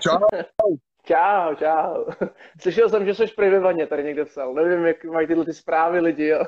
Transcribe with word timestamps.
Čau. 0.00 0.18
Čau, 1.04 1.54
čau. 1.54 2.04
Slyšel 2.60 2.88
jsem, 2.88 3.06
že 3.06 3.14
jsi 3.14 3.26
prý 3.26 3.50
ve 3.50 3.60
vaně, 3.60 3.86
tady 3.86 4.04
někde 4.04 4.24
psal. 4.24 4.54
Nevím, 4.54 4.86
jak 4.86 5.04
mají 5.04 5.26
tyhle 5.26 5.44
ty 5.44 5.54
zprávy 5.54 6.00
lidi, 6.00 6.26
jo. 6.26 6.44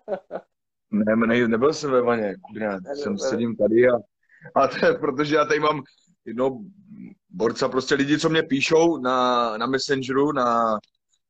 ne, 0.90 1.16
ne, 1.16 1.48
nebyl 1.48 1.72
jsem 1.72 1.90
ve 1.90 2.02
vaně, 2.02 2.34
kurňa, 2.42 2.78
jsem 2.94 3.18
sedím 3.18 3.56
tady 3.56 3.88
a, 3.88 3.94
a 4.54 4.68
to 4.68 4.86
je, 4.86 4.94
protože 4.94 5.36
já 5.36 5.44
tady 5.44 5.60
mám 5.60 5.82
jedno 6.24 6.58
borca, 7.30 7.68
prostě 7.68 7.94
lidi, 7.94 8.18
co 8.18 8.28
mě 8.28 8.42
píšou 8.42 8.98
na, 8.98 9.56
na 9.56 9.66
Messengeru, 9.66 10.32
na, 10.32 10.78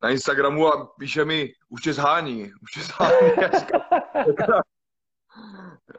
na 0.02 0.10
Instagramu 0.10 0.66
a 0.66 0.86
píše 0.98 1.24
mi, 1.24 1.52
už 1.68 1.82
tě 1.82 1.92
zhání, 1.92 2.50
už 2.62 2.70
tě 2.72 2.80
zhání. 2.80 3.30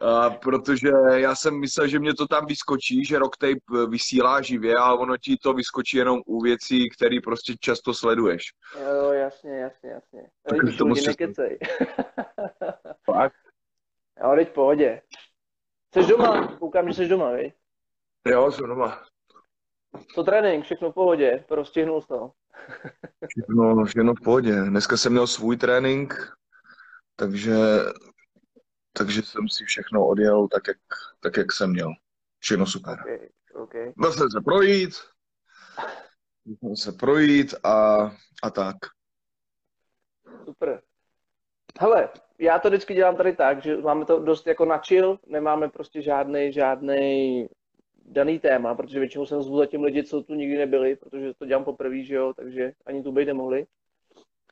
A 0.02 0.29
protože 0.29 0.89
já 1.13 1.35
jsem 1.35 1.59
myslel, 1.59 1.88
že 1.88 1.99
mě 1.99 2.13
to 2.13 2.27
tam 2.27 2.45
vyskočí, 2.45 3.05
že 3.05 3.20
Rocktape 3.20 3.88
vysílá 3.89 4.41
živě, 4.41 4.75
a 4.75 4.93
ono 4.93 5.17
ti 5.17 5.38
to 5.38 5.53
vyskočí 5.53 5.97
jenom 5.97 6.21
u 6.25 6.41
věcí, 6.41 6.89
které 6.89 7.17
prostě 7.23 7.53
často 7.59 7.94
sleduješ. 7.94 8.44
Jo, 8.81 9.11
jasně, 9.11 9.52
jasně, 9.52 9.89
jasně. 9.89 10.21
Tak 10.49 10.57
to 10.77 10.85
musíš 10.85 11.07
nekecej. 11.07 11.59
Fakt? 13.05 13.35
Jo, 14.23 14.33
teď 14.35 14.53
pohodě. 14.53 15.02
Jsi 15.94 16.09
doma? 16.09 16.58
Koukám, 16.59 16.88
že 16.88 16.94
jsi 16.94 17.08
doma, 17.08 17.31
vej? 17.31 17.53
Jo, 18.27 18.52
jsem 18.52 18.67
doma. 18.67 19.03
Co 20.16 20.23
trénink, 20.23 20.66
všechno 20.66 20.91
v 20.91 20.94
pohodě, 20.94 21.45
prostihnul 21.47 22.02
to. 22.02 22.31
všechno, 23.27 23.85
všechno 23.85 24.13
v 24.13 24.23
pohodě. 24.23 24.55
Dneska 24.55 24.97
jsem 24.97 25.11
měl 25.11 25.27
svůj 25.27 25.58
trénink, 25.58 26.31
takže 27.16 27.55
takže 29.00 29.22
jsem 29.22 29.50
si 29.50 29.66
všechno 29.66 30.08
odjel 30.08 30.47
tak, 30.47 30.67
jak, 30.67 30.78
tak, 31.19 31.38
jak 31.38 31.52
jsem 31.52 31.69
měl. 31.69 31.94
Všechno 32.39 32.66
super. 32.66 33.00
Okay, 33.02 33.30
okay. 33.53 33.94
Byl 33.97 34.14
jsem 34.14 34.30
se 34.30 34.41
projít, 34.45 34.89
byl 36.61 36.75
se 36.75 36.91
projít 36.91 37.56
a, 37.64 37.97
a 38.44 38.50
tak. 38.50 38.75
Super. 40.45 40.81
Hele, 41.80 42.09
já 42.39 42.59
to 42.59 42.67
vždycky 42.67 42.94
dělám 42.94 43.16
tady 43.16 43.36
tak, 43.36 43.64
že 43.64 43.78
máme 43.78 44.06
to 44.06 44.19
dost 44.19 44.47
jako 44.47 44.66
na 44.66 44.78
chill, 44.78 45.19
nemáme 45.28 45.69
prostě 45.69 46.02
žádný, 46.02 46.53
žádný 46.53 47.47
daný 48.06 48.39
téma, 48.39 48.75
protože 48.75 49.00
většinou 49.00 49.25
jsem 49.25 49.44
zvu 49.44 49.58
zatím 49.58 49.84
lidi, 49.84 50.03
co 50.03 50.23
tu 50.23 50.34
nikdy 50.34 50.58
nebyli, 50.58 50.95
protože 50.95 51.34
to 51.34 51.45
dělám 51.45 51.63
poprvé, 51.63 52.03
že 52.03 52.16
jo, 52.16 52.34
takže 52.34 52.72
ani 52.86 53.03
tu 53.03 53.11
být 53.11 53.25
nemohli. 53.25 53.66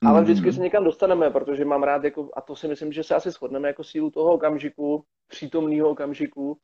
Ale 0.06 0.22
vždycky 0.22 0.54
se 0.54 0.62
někam 0.62 0.84
dostaneme, 0.84 1.30
protože 1.30 1.66
mám 1.66 1.84
rád, 1.84 2.04
jako, 2.04 2.30
a 2.36 2.42
to 2.42 2.56
si 2.56 2.68
myslím, 2.68 2.92
že 2.92 3.04
se 3.04 3.16
asi 3.16 3.32
shodneme, 3.32 3.68
jako 3.68 3.84
sílu 3.84 4.12
toho 4.12 4.34
okamžiku, 4.34 5.06
přítomného 5.28 5.90
okamžiku 5.90 6.58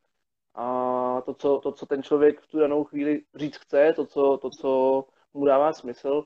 a 0.56 1.22
to 1.26 1.34
co, 1.34 1.60
to, 1.60 1.72
co 1.72 1.86
ten 1.86 2.04
člověk 2.04 2.42
v 2.42 2.48
tu 2.48 2.60
danou 2.60 2.84
chvíli 2.84 3.22
říct 3.36 3.58
chce, 3.58 3.94
to, 3.96 4.06
co, 4.06 4.38
to, 4.38 4.50
co 4.50 5.04
mu 5.34 5.46
dává 5.46 5.74
smysl. 5.74 6.26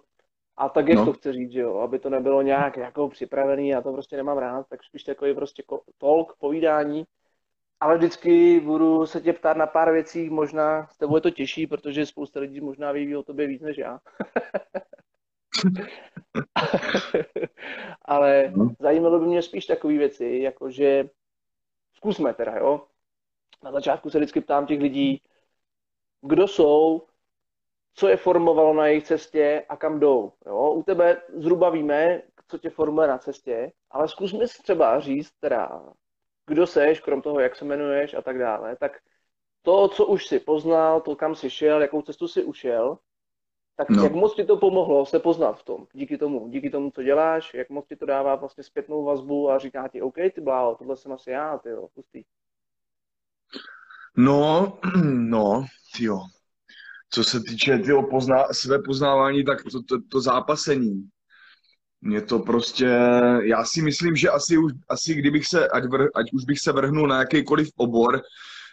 A 0.57 0.69
tak, 0.69 0.87
jak 0.87 0.97
no. 0.97 1.05
to 1.05 1.13
chce 1.13 1.33
říct, 1.33 1.51
že 1.51 1.59
jo, 1.59 1.77
aby 1.77 1.99
to 1.99 2.09
nebylo 2.09 2.41
nějak 2.41 2.77
jako 2.77 3.09
připravený, 3.09 3.69
já 3.69 3.81
to 3.81 3.93
prostě 3.93 4.17
nemám 4.17 4.37
rád, 4.37 4.67
tak 4.69 4.83
spíš 4.83 5.03
takový 5.03 5.35
prostě 5.35 5.63
talk, 5.97 6.35
povídání. 6.37 7.05
Ale 7.79 7.97
vždycky 7.97 8.59
budu 8.59 9.05
se 9.05 9.21
tě 9.21 9.33
ptát 9.33 9.57
na 9.57 9.67
pár 9.67 9.91
věcí, 9.91 10.29
možná 10.29 10.87
s 10.87 10.97
tebou 10.97 11.15
je 11.15 11.21
to 11.21 11.29
těžší, 11.29 11.67
protože 11.67 12.05
spousta 12.05 12.39
lidí 12.39 12.61
možná 12.61 12.91
ví 12.91 13.15
o 13.15 13.23
tobě 13.23 13.47
víc 13.47 13.61
než 13.61 13.77
já. 13.77 13.99
Ale 18.05 18.51
no. 18.55 18.69
zajímalo 18.79 19.19
by 19.19 19.25
mě 19.25 19.41
spíš 19.41 19.65
takové 19.65 19.97
věci, 19.97 20.39
jakože 20.43 21.09
zkusme 21.93 22.33
teda, 22.33 22.57
jo. 22.57 22.87
Na 23.63 23.71
začátku 23.71 24.09
se 24.09 24.17
vždycky 24.17 24.41
ptám 24.41 24.65
těch 24.65 24.79
lidí, 24.79 25.21
kdo 26.21 26.47
jsou, 26.47 27.07
co 27.93 28.07
je 28.07 28.17
formovalo 28.17 28.73
na 28.73 28.87
jejich 28.87 29.03
cestě 29.03 29.65
a 29.69 29.77
kam 29.77 29.99
jdou. 29.99 30.31
Jo? 30.45 30.73
U 30.73 30.83
tebe 30.83 31.21
zhruba 31.33 31.69
víme, 31.69 32.21
co 32.47 32.57
tě 32.57 32.69
formuje 32.69 33.07
na 33.07 33.17
cestě, 33.17 33.71
ale 33.91 34.07
zkus 34.07 34.33
mi 34.33 34.45
třeba 34.63 34.99
říct 34.99 35.31
teda, 35.39 35.83
kdo 36.45 36.67
seš, 36.67 36.99
krom 36.99 37.21
toho, 37.21 37.39
jak 37.39 37.55
se 37.55 37.65
jmenuješ 37.65 38.13
a 38.13 38.21
tak 38.21 38.37
dále, 38.37 38.75
tak 38.75 38.91
to, 39.61 39.87
co 39.87 40.05
už 40.05 40.27
si 40.27 40.39
poznal, 40.39 41.01
to, 41.01 41.15
kam 41.15 41.35
jsi 41.35 41.49
šel, 41.49 41.81
jakou 41.81 42.01
cestu 42.01 42.27
si 42.27 42.43
ušel, 42.43 42.97
tak 43.77 43.89
no. 43.89 44.03
jak 44.03 44.13
moc 44.13 44.35
ti 44.35 44.45
to 44.45 44.57
pomohlo 44.57 45.05
se 45.05 45.19
poznat 45.19 45.59
v 45.59 45.63
tom, 45.63 45.87
díky 45.93 46.17
tomu, 46.17 46.47
díky 46.49 46.69
tomu, 46.69 46.91
co 46.91 47.03
děláš, 47.03 47.53
jak 47.53 47.69
moc 47.69 47.87
ti 47.87 47.95
to 47.95 48.05
dává 48.05 48.35
vlastně 48.35 48.63
zpětnou 48.63 49.03
vazbu 49.03 49.51
a 49.51 49.59
říká 49.59 49.87
ti, 49.87 50.01
OK, 50.01 50.15
ty 50.35 50.41
bláho, 50.41 50.75
tohle 50.75 50.97
jsem 50.97 51.11
asi 51.11 51.31
já, 51.31 51.57
ty 51.57 51.69
jo, 51.69 51.87
pustý. 51.93 52.23
No, 54.17 54.77
no, 55.05 55.65
jo. 55.99 56.19
Co 57.09 57.23
se 57.23 57.39
týče 57.39 57.77
tyho 57.77 58.09
pozná, 58.09 58.43
své 58.51 58.79
poznávání, 58.79 59.43
tak 59.43 59.63
to, 59.63 59.83
to, 59.83 59.97
to 60.11 60.21
zápasení. 60.21 61.09
Mě 62.01 62.21
to 62.21 62.39
prostě, 62.39 62.85
já 63.43 63.65
si 63.65 63.81
myslím, 63.81 64.15
že 64.15 64.29
asi, 64.29 64.57
už, 64.57 64.71
asi 64.89 65.13
kdybych 65.13 65.47
se, 65.47 65.67
ať, 65.67 65.83
vr, 65.83 66.07
ať 66.15 66.33
už 66.33 66.45
bych 66.45 66.59
se 66.59 66.71
vrhnul 66.71 67.07
na 67.07 67.19
jakýkoliv 67.19 67.69
obor, 67.77 68.21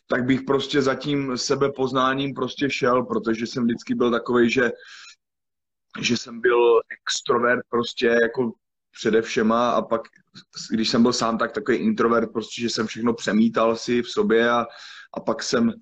tak 0.07 0.25
bych 0.25 0.43
prostě 0.43 0.83
za 0.83 0.95
tím 0.95 1.37
sebepoznáním 1.37 2.35
prostě 2.35 2.71
šel, 2.71 3.03
protože 3.03 3.47
jsem 3.47 3.65
vždycky 3.65 3.95
byl 3.95 4.11
takový, 4.11 4.51
že, 4.51 4.71
že 6.01 6.17
jsem 6.17 6.41
byl 6.41 6.81
extrovert 7.01 7.63
prostě 7.69 8.07
jako 8.07 8.53
především 8.95 9.53
a 9.53 9.83
pak, 9.83 10.03
když 10.71 10.89
jsem 10.89 11.03
byl 11.03 11.13
sám, 11.13 11.39
tak 11.39 11.53
takový 11.53 11.79
introvert, 11.79 12.33
prostě, 12.33 12.63
že 12.63 12.71
jsem 12.71 12.87
všechno 12.87 13.15
přemítal 13.15 13.77
si 13.77 14.03
v 14.03 14.09
sobě 14.09 14.51
a, 14.51 14.67
a 15.15 15.21
pak 15.21 15.43
jsem 15.43 15.73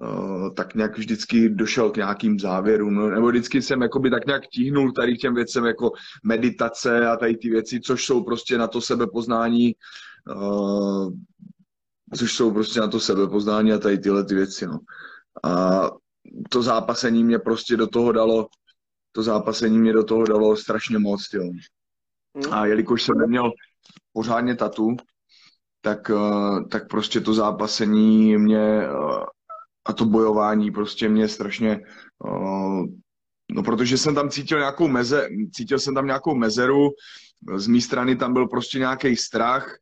uh, 0.00 0.54
tak 0.54 0.74
nějak 0.74 0.98
vždycky 0.98 1.48
došel 1.48 1.90
k 1.90 1.96
nějakým 1.96 2.38
závěrům, 2.40 2.94
no, 2.94 3.10
nebo 3.10 3.28
vždycky 3.28 3.62
jsem 3.62 3.82
jakoby 3.82 4.10
tak 4.10 4.26
nějak 4.26 4.46
tíhnul 4.46 4.92
tady 4.92 5.16
těm 5.16 5.34
věcem 5.34 5.64
jako 5.66 5.92
meditace 6.24 7.06
a 7.06 7.16
tady 7.16 7.36
ty 7.36 7.50
věci, 7.50 7.80
což 7.80 8.04
jsou 8.04 8.24
prostě 8.24 8.58
na 8.58 8.66
to 8.66 8.80
sebepoznání 8.80 9.74
uh, 10.36 11.12
což 12.16 12.34
jsou 12.34 12.52
prostě 12.52 12.80
na 12.80 12.88
to 12.88 13.00
sebepoznání 13.00 13.72
a 13.72 13.78
tady 13.78 13.98
tyhle 13.98 14.24
ty 14.24 14.34
věci, 14.34 14.66
no. 14.66 14.78
A 15.44 15.80
to 16.50 16.62
zápasení 16.62 17.24
mě 17.24 17.38
prostě 17.38 17.76
do 17.76 17.86
toho 17.86 18.12
dalo, 18.12 18.48
to 19.12 19.22
zápasení 19.22 19.78
mě 19.78 19.92
do 19.92 20.04
toho 20.04 20.24
dalo 20.24 20.56
strašně 20.56 20.98
moc, 20.98 21.28
jo. 21.32 21.42
Hmm. 22.34 22.52
A 22.54 22.66
jelikož 22.66 23.02
jsem 23.02 23.18
neměl 23.18 23.52
pořádně 24.12 24.56
tatu, 24.56 24.96
tak, 25.80 26.10
eh, 26.10 26.64
tak 26.70 26.88
prostě 26.88 27.20
to 27.20 27.34
zápasení 27.34 28.36
mě 28.36 28.82
eh, 28.82 28.88
a 29.84 29.92
to 29.92 30.04
bojování 30.04 30.70
prostě 30.70 31.08
mě 31.08 31.28
strašně 31.28 31.80
eh, 32.26 32.82
No, 33.52 33.62
protože 33.62 33.98
jsem 33.98 34.14
tam 34.14 34.30
cítil 34.30 34.58
nějakou 34.58 34.88
meze, 34.88 35.28
cítil 35.52 35.78
jsem 35.78 35.94
tam 35.94 36.06
nějakou 36.06 36.34
mezeru, 36.34 36.90
z 37.56 37.66
mé 37.66 37.80
strany 37.80 38.16
tam 38.16 38.32
byl 38.32 38.48
prostě 38.48 38.78
nějaký 38.78 39.16
strach, 39.16 39.76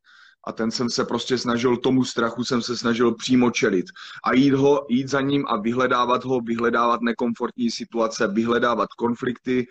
a 0.47 0.51
ten 0.51 0.71
jsem 0.71 0.89
se 0.89 1.05
prostě 1.05 1.37
snažil, 1.37 1.77
tomu 1.77 2.03
strachu 2.03 2.43
jsem 2.43 2.61
se 2.61 2.77
snažil 2.77 3.15
přímo 3.15 3.51
čelit 3.51 3.85
a 4.23 4.33
jít, 4.33 4.53
ho, 4.53 4.85
jít 4.89 5.07
za 5.07 5.21
ním 5.21 5.45
a 5.47 5.57
vyhledávat 5.57 6.23
ho, 6.25 6.39
vyhledávat 6.41 7.01
nekomfortní 7.01 7.71
situace, 7.71 8.27
vyhledávat 8.27 8.89
konflikty 8.97 9.67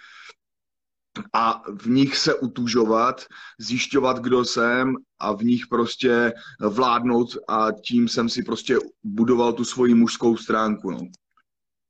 a 1.34 1.62
v 1.73 1.87
nich 1.87 2.17
se 2.17 2.34
utužovat, 2.34 3.25
zjišťovat, 3.59 4.19
kdo 4.19 4.45
jsem 4.45 4.95
a 5.19 5.33
v 5.33 5.43
nich 5.43 5.67
prostě 5.67 6.33
vládnout 6.61 7.28
a 7.49 7.73
tím 7.73 8.09
jsem 8.09 8.28
si 8.28 8.43
prostě 8.43 8.78
budoval 9.03 9.53
tu 9.53 9.65
svoji 9.65 9.95
mužskou 9.95 10.37
stránku. 10.37 10.91
No. 10.91 11.01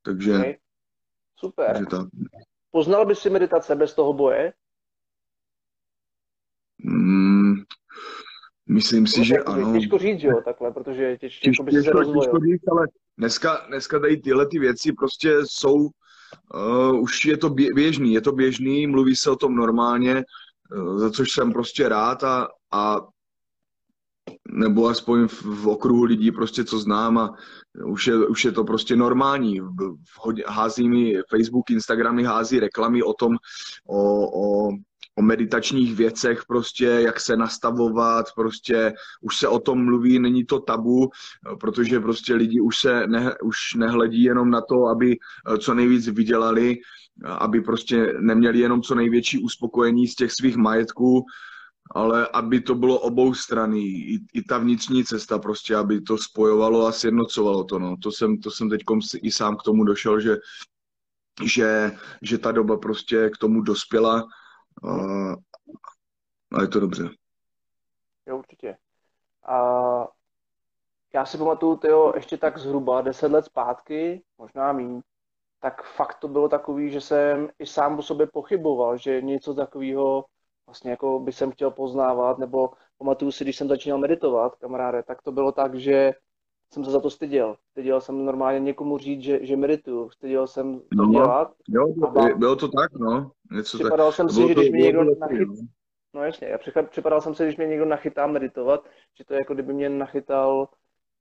Takže... 0.02 0.38
Okay. 0.38 0.56
Super. 1.36 1.72
Takže 1.72 1.86
tak. 1.86 2.08
Poznal 2.70 3.06
bys 3.06 3.18
si 3.18 3.30
meditace 3.30 3.74
bez 3.74 3.94
toho 3.94 4.12
boje? 4.12 4.52
Mm, 6.84 7.54
Myslím 8.68 9.06
si, 9.06 9.18
no, 9.18 9.24
že 9.24 9.38
ano. 9.38 9.72
Těžko 9.72 9.98
říct, 9.98 10.20
že 10.20 10.28
jo, 10.28 10.40
takhle, 10.44 10.72
protože 10.72 11.16
těžko, 11.16 11.44
těžko 11.44 11.62
by 11.62 11.72
se 11.72 11.82
těžko, 11.82 12.04
těžko 12.04 12.38
říct, 12.38 12.68
ale 12.70 12.88
dneska, 13.18 13.64
dneska 13.68 13.98
tady 13.98 14.16
tyhle 14.16 14.46
ty 14.46 14.58
věci 14.58 14.92
prostě 14.92 15.36
jsou, 15.44 15.74
uh, 15.74 17.00
už 17.00 17.24
je 17.24 17.36
to 17.36 17.50
běžný, 17.50 18.12
je 18.12 18.20
to 18.20 18.32
běžný, 18.32 18.86
mluví 18.86 19.16
se 19.16 19.30
o 19.30 19.36
tom 19.36 19.56
normálně, 19.56 20.24
uh, 20.76 20.98
za 20.98 21.10
což 21.10 21.32
jsem 21.32 21.52
prostě 21.52 21.88
rád 21.88 22.24
a, 22.24 22.48
a 22.72 23.00
nebo 24.48 24.86
aspoň 24.86 25.28
v, 25.28 25.42
v 25.42 25.68
okruhu 25.68 26.04
lidí 26.04 26.32
prostě, 26.32 26.64
co 26.64 26.78
znám 26.78 27.18
a 27.18 27.34
už 27.86 28.06
je, 28.06 28.26
už 28.26 28.44
je 28.44 28.52
to 28.52 28.64
prostě 28.64 28.96
normální. 28.96 29.60
Hází 30.46 30.88
mi 30.88 31.14
Facebook, 31.30 31.70
Instagram 31.70 32.14
mi 32.14 32.24
hází 32.24 32.60
reklamy 32.60 33.02
o 33.02 33.12
tom, 33.12 33.36
o, 33.86 34.28
o 34.42 34.70
o 35.18 35.22
meditačních 35.22 35.94
věcech, 35.94 36.42
prostě 36.48 36.84
jak 36.84 37.20
se 37.20 37.36
nastavovat, 37.36 38.26
prostě 38.34 38.92
už 39.20 39.36
se 39.36 39.48
o 39.48 39.58
tom 39.58 39.84
mluví, 39.84 40.18
není 40.18 40.44
to 40.44 40.60
tabu, 40.60 41.10
protože 41.60 42.00
prostě 42.00 42.34
lidi 42.34 42.60
už 42.60 42.78
se 42.78 43.06
ne, 43.06 43.34
už 43.42 43.74
nehledí 43.76 44.22
jenom 44.22 44.50
na 44.50 44.60
to, 44.60 44.86
aby 44.86 45.16
eh, 45.16 45.58
co 45.58 45.74
nejvíc 45.74 46.08
vydělali, 46.08 46.76
aby 47.24 47.60
prostě 47.60 48.14
neměli 48.20 48.58
jenom 48.58 48.82
co 48.82 48.94
největší 48.94 49.38
uspokojení 49.38 50.06
z 50.08 50.14
těch 50.14 50.32
svých 50.32 50.56
majetků, 50.56 51.24
ale 51.90 52.28
aby 52.32 52.60
to 52.60 52.74
bylo 52.74 52.98
obou 52.98 53.34
strany, 53.34 53.80
i, 53.80 54.18
i 54.34 54.42
ta 54.42 54.58
vnitřní 54.58 55.04
cesta 55.04 55.38
prostě, 55.38 55.76
aby 55.76 56.00
to 56.00 56.18
spojovalo 56.18 56.86
a 56.86 56.92
sjednocovalo 56.92 57.64
to, 57.64 57.78
no. 57.78 57.96
To 58.02 58.12
jsem, 58.12 58.38
to 58.38 58.50
jsem 58.50 58.70
teď 58.70 58.80
i 59.22 59.30
sám 59.30 59.56
k 59.56 59.62
tomu 59.62 59.84
došel, 59.84 60.20
že 60.20 60.36
že, 61.44 61.92
že 62.22 62.38
ta 62.38 62.52
doba 62.52 62.76
prostě 62.76 63.30
k 63.30 63.38
tomu 63.38 63.62
dospěla 63.62 64.26
uh, 64.82 65.34
a 66.52 66.62
je 66.62 66.68
to 66.68 66.80
dobře. 66.80 67.08
Jo, 68.26 68.38
určitě. 68.38 68.76
A 69.46 69.58
já 71.14 71.26
si 71.26 71.38
pamatuju, 71.38 71.76
tyjo, 71.76 72.12
ještě 72.14 72.36
tak 72.36 72.58
zhruba 72.58 73.00
deset 73.00 73.32
let 73.32 73.44
zpátky, 73.44 74.22
možná 74.38 74.72
méně, 74.72 75.00
tak 75.60 75.82
fakt 75.82 76.18
to 76.18 76.28
bylo 76.28 76.48
takový, 76.48 76.90
že 76.90 77.00
jsem 77.00 77.48
i 77.58 77.66
sám 77.66 77.98
o 77.98 78.02
sobě 78.02 78.26
pochyboval, 78.26 78.96
že 78.96 79.22
něco 79.22 79.54
takového 79.54 80.24
vlastně 80.66 80.90
jako 80.90 81.20
by 81.20 81.32
jsem 81.32 81.50
chtěl 81.50 81.70
poznávat, 81.70 82.38
nebo 82.38 82.70
pamatuju 82.98 83.32
si, 83.32 83.44
když 83.44 83.56
jsem 83.56 83.68
začínal 83.68 83.98
meditovat, 83.98 84.56
kamaráde, 84.56 85.02
tak 85.02 85.22
to 85.22 85.32
bylo 85.32 85.52
tak, 85.52 85.74
že 85.74 86.12
jsem 86.72 86.84
se 86.84 86.90
za 86.90 87.00
to 87.00 87.10
styděl. 87.10 87.56
Styděl 87.70 88.00
jsem 88.00 88.24
normálně 88.24 88.60
někomu 88.60 88.98
říct, 88.98 89.22
že, 89.22 89.46
že 89.46 89.56
medituju. 89.56 90.10
Styděl 90.10 90.46
jsem 90.46 90.80
to 90.80 90.86
no, 90.92 91.10
dělat. 91.10 91.54
Jo, 91.68 91.86
bylo, 91.86 92.36
bylo 92.36 92.56
to 92.56 92.68
tak, 92.68 92.92
no. 92.92 93.30
Něco 93.52 93.78
připadal 93.78 94.08
tak. 94.08 94.16
jsem 94.16 94.28
si, 94.28 94.48
že 94.48 94.54
když 94.54 94.70
mě 94.70 94.82
někdo 94.82 95.04
nachyt... 95.20 95.48
No 96.14 96.24
jasně, 96.24 96.48
já 96.48 96.58
připadal 96.82 97.20
jsem 97.20 97.34
si, 97.34 97.44
když 97.44 97.56
mě 97.56 97.66
někdo 97.66 97.84
nachytá 97.84 98.26
meditovat, 98.26 98.84
že 99.18 99.24
to 99.24 99.34
je 99.34 99.38
jako 99.38 99.54
kdyby 99.54 99.72
mě 99.72 99.88
nachytal, 99.88 100.68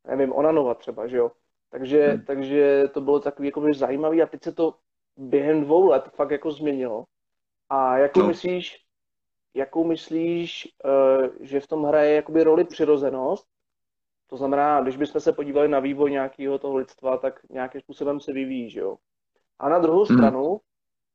nevím, 0.07 0.33
onanovat 0.33 0.77
třeba, 0.77 1.07
že 1.07 1.17
jo. 1.17 1.31
Takže, 1.69 2.07
hmm. 2.07 2.25
takže 2.25 2.83
to 2.93 3.01
bylo 3.01 3.19
takový 3.19 3.47
jako 3.47 3.73
zajímavý 3.73 4.21
a 4.21 4.25
teď 4.25 4.43
se 4.43 4.51
to 4.51 4.73
během 5.17 5.61
dvou 5.61 5.87
let 5.87 6.03
fakt 6.15 6.31
jako 6.31 6.51
změnilo. 6.51 7.05
A 7.69 7.97
jakou 7.97 8.19
no. 8.19 8.27
myslíš, 8.27 8.77
jakou 9.53 9.83
myslíš, 9.83 10.67
uh, 10.85 11.27
že 11.39 11.59
v 11.59 11.67
tom 11.67 11.83
hraje 11.83 12.15
jakoby 12.15 12.43
roli 12.43 12.63
přirozenost? 12.63 13.47
To 14.27 14.37
znamená, 14.37 14.81
když 14.81 14.97
bychom 14.97 15.21
se 15.21 15.33
podívali 15.33 15.67
na 15.67 15.79
vývoj 15.79 16.11
nějakého 16.11 16.59
toho 16.59 16.77
lidstva, 16.77 17.17
tak 17.17 17.39
nějakým 17.49 17.81
způsobem 17.81 18.19
se 18.19 18.33
vyvíjí, 18.33 18.69
že 18.69 18.79
jo? 18.79 18.97
A 19.59 19.69
na 19.69 19.79
druhou 19.79 20.05
hmm. 20.05 20.17
stranu, 20.17 20.61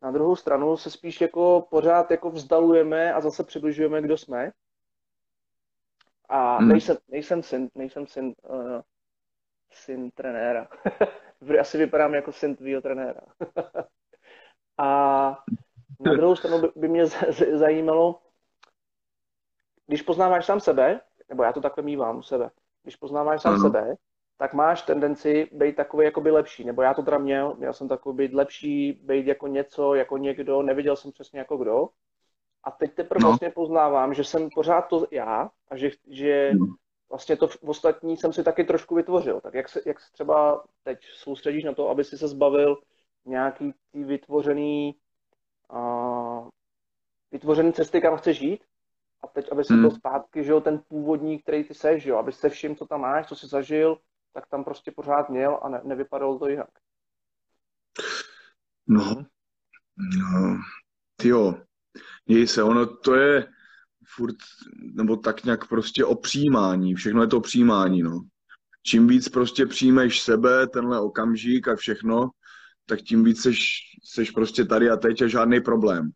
na 0.02 0.10
druhou 0.10 0.36
stranu 0.36 0.76
se 0.76 0.90
spíš 0.90 1.20
jako 1.20 1.66
pořád 1.70 2.10
jako 2.10 2.30
vzdalujeme 2.30 3.12
a 3.12 3.20
zase 3.20 3.44
přibližujeme, 3.44 4.02
kdo 4.02 4.16
jsme. 4.16 4.52
A 6.28 6.56
hmm. 6.56 6.68
nejsem, 6.68 6.96
nejsem 7.08 7.42
syn, 7.42 7.70
nejsem 7.74 8.06
syn, 8.06 8.34
uh, 8.48 8.80
syn 9.70 10.10
trenéra. 10.10 10.68
Asi 11.60 11.78
vypadám 11.78 12.14
jako 12.14 12.32
syn 12.32 12.56
tvýho 12.56 12.80
trenéra. 12.80 13.20
a 14.78 14.88
na 16.00 16.12
druhou 16.12 16.36
stranu 16.36 16.60
by, 16.60 16.68
by 16.76 16.88
mě 16.88 17.06
zajímalo, 17.52 18.22
když 19.86 20.02
poznáváš 20.02 20.46
sám 20.46 20.60
sebe, 20.60 21.00
nebo 21.28 21.42
já 21.42 21.52
to 21.52 21.60
takhle 21.60 21.84
mývám 21.84 22.18
u 22.18 22.22
sebe, 22.22 22.50
když 22.82 22.96
poznáváš 22.96 23.42
sám 23.42 23.54
ano. 23.54 23.62
sebe, 23.62 23.96
tak 24.36 24.54
máš 24.54 24.82
tendenci 24.82 25.48
být 25.52 25.76
takový 25.76 26.04
jakoby 26.04 26.30
lepší, 26.30 26.64
nebo 26.64 26.82
já 26.82 26.94
to 26.94 27.02
teda 27.02 27.18
měl, 27.18 27.54
měl 27.58 27.72
jsem 27.72 27.88
takový 27.88 28.16
být 28.16 28.34
lepší, 28.34 28.92
být 28.92 29.26
jako 29.26 29.46
něco, 29.46 29.94
jako 29.94 30.18
někdo, 30.18 30.62
neviděl 30.62 30.96
jsem 30.96 31.12
přesně 31.12 31.38
jako 31.38 31.56
kdo. 31.56 31.88
A 32.64 32.70
teď 32.70 32.94
teprve 32.94 33.22
no. 33.22 33.28
vlastně 33.28 33.50
poznávám, 33.50 34.14
že 34.14 34.24
jsem 34.24 34.48
pořád 34.54 34.82
to 34.82 35.06
já 35.10 35.50
a 35.68 35.76
že, 35.76 35.90
že 36.06 36.50
no. 36.54 36.66
vlastně 37.10 37.36
to 37.36 37.48
v 37.48 37.62
ostatní 37.62 38.16
jsem 38.16 38.32
si 38.32 38.44
taky 38.44 38.64
trošku 38.64 38.94
vytvořil. 38.94 39.40
Tak 39.40 39.54
jak 39.54 39.68
se, 39.68 39.80
jak 39.86 40.00
se 40.00 40.12
třeba 40.12 40.64
teď 40.82 40.98
soustředíš 41.04 41.64
na 41.64 41.74
to, 41.74 41.88
aby 41.88 42.04
si 42.04 42.18
se 42.18 42.28
zbavil 42.28 42.76
nějaký 43.24 43.72
ty 43.92 44.04
vytvořený, 44.04 44.96
uh, 45.72 46.48
vytvořený 47.30 47.72
cesty, 47.72 48.00
kam 48.00 48.16
chceš 48.16 48.38
žít, 48.38 48.64
a 49.24 49.26
teď, 49.26 49.52
aby 49.52 49.64
se 49.64 49.74
hmm. 49.74 49.82
byl 49.82 49.90
zpátky, 49.90 50.44
že 50.44 50.52
jo, 50.52 50.60
ten 50.60 50.82
původní, 50.88 51.38
který 51.38 51.64
ty 51.64 51.74
seš, 51.74 52.02
že 52.02 52.10
jo, 52.10 52.16
aby 52.16 52.32
se 52.32 52.48
vším, 52.48 52.76
co 52.76 52.86
tam 52.86 53.00
máš, 53.00 53.26
co 53.26 53.36
jsi 53.36 53.46
zažil, 53.46 53.98
tak 54.32 54.46
tam 54.46 54.64
prostě 54.64 54.90
pořád 54.90 55.30
měl 55.30 55.60
a 55.62 55.68
ne, 55.68 55.80
nevypadalo 55.84 56.38
to 56.38 56.48
jinak. 56.48 56.70
No, 58.88 59.24
no, 60.18 60.58
jo, 61.22 61.54
děj 62.28 62.46
se, 62.46 62.62
ono 62.62 62.96
to 62.96 63.14
je 63.14 63.48
furt, 64.16 64.36
nebo 64.94 65.16
tak 65.16 65.44
nějak 65.44 65.68
prostě 65.68 66.04
o 66.04 66.14
přijímání, 66.14 66.94
všechno 66.94 67.20
je 67.20 67.28
to 67.28 67.40
přijímání, 67.40 68.02
no. 68.02 68.20
Čím 68.86 69.06
víc 69.06 69.28
prostě 69.28 69.66
přijmeš 69.66 70.22
sebe, 70.22 70.66
tenhle 70.66 71.00
okamžik 71.00 71.68
a 71.68 71.76
všechno, 71.76 72.30
tak 72.86 73.02
tím 73.02 73.24
víc 73.24 73.42
seš, 73.42 73.78
seš 74.04 74.30
prostě 74.30 74.64
tady 74.64 74.90
a 74.90 74.96
teď 74.96 75.22
a 75.22 75.26
žádný 75.26 75.60
problém 75.60 76.12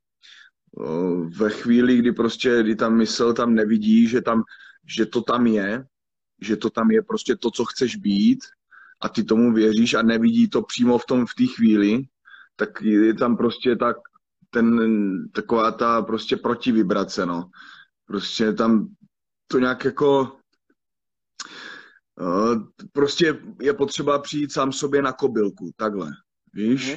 ve 1.39 1.51
chvíli, 1.51 1.97
kdy 1.97 2.13
prostě, 2.13 2.63
kdy 2.63 2.77
tam 2.77 2.97
mysl 2.97 3.33
tam 3.33 3.55
nevidí, 3.55 4.09
že, 4.09 4.23
tam, 4.23 4.43
že 4.87 5.07
to 5.07 5.23
tam 5.23 5.47
je, 5.47 5.87
že 6.41 6.57
to 6.57 6.71
tam 6.71 6.91
je 6.91 7.03
prostě 7.03 7.37
to, 7.37 7.51
co 7.51 7.65
chceš 7.65 7.97
být 7.97 8.39
a 9.01 9.09
ty 9.09 9.25
tomu 9.25 9.53
věříš 9.53 9.95
a 9.95 10.03
nevidí 10.03 10.49
to 10.49 10.63
přímo 10.63 10.99
v 10.99 11.07
tom 11.07 11.27
v 11.27 11.35
té 11.35 11.47
chvíli, 11.47 12.03
tak 12.57 12.83
je 12.83 13.15
tam 13.15 13.37
prostě 13.37 13.77
tak 13.77 13.97
ten, 14.51 15.29
taková 15.33 15.71
ta 15.71 16.03
prostě 16.03 16.37
protivibrace, 16.37 17.27
no. 17.27 17.51
Prostě 18.07 18.53
tam 18.53 18.89
to 19.47 19.59
nějak 19.59 19.85
jako 19.85 20.39
uh, 22.21 22.63
prostě 22.93 23.41
je 23.61 23.73
potřeba 23.75 24.19
přijít 24.19 24.53
sám 24.53 24.73
sobě 24.73 25.03
na 25.03 25.13
kobylku, 25.13 25.71
takhle, 25.77 26.11
víš? 26.53 26.97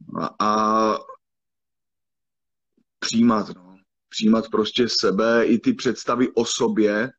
Mm. 0.00 0.18
A, 0.22 0.34
a 0.40 0.98
přijímat, 2.98 3.48
no. 3.56 3.76
přijímat 4.08 4.44
prostě 4.50 4.88
sebe, 4.88 5.44
i 5.46 5.58
ty 5.58 5.72
představy 5.72 6.28
o 6.34 6.44
sobě, 6.44 7.10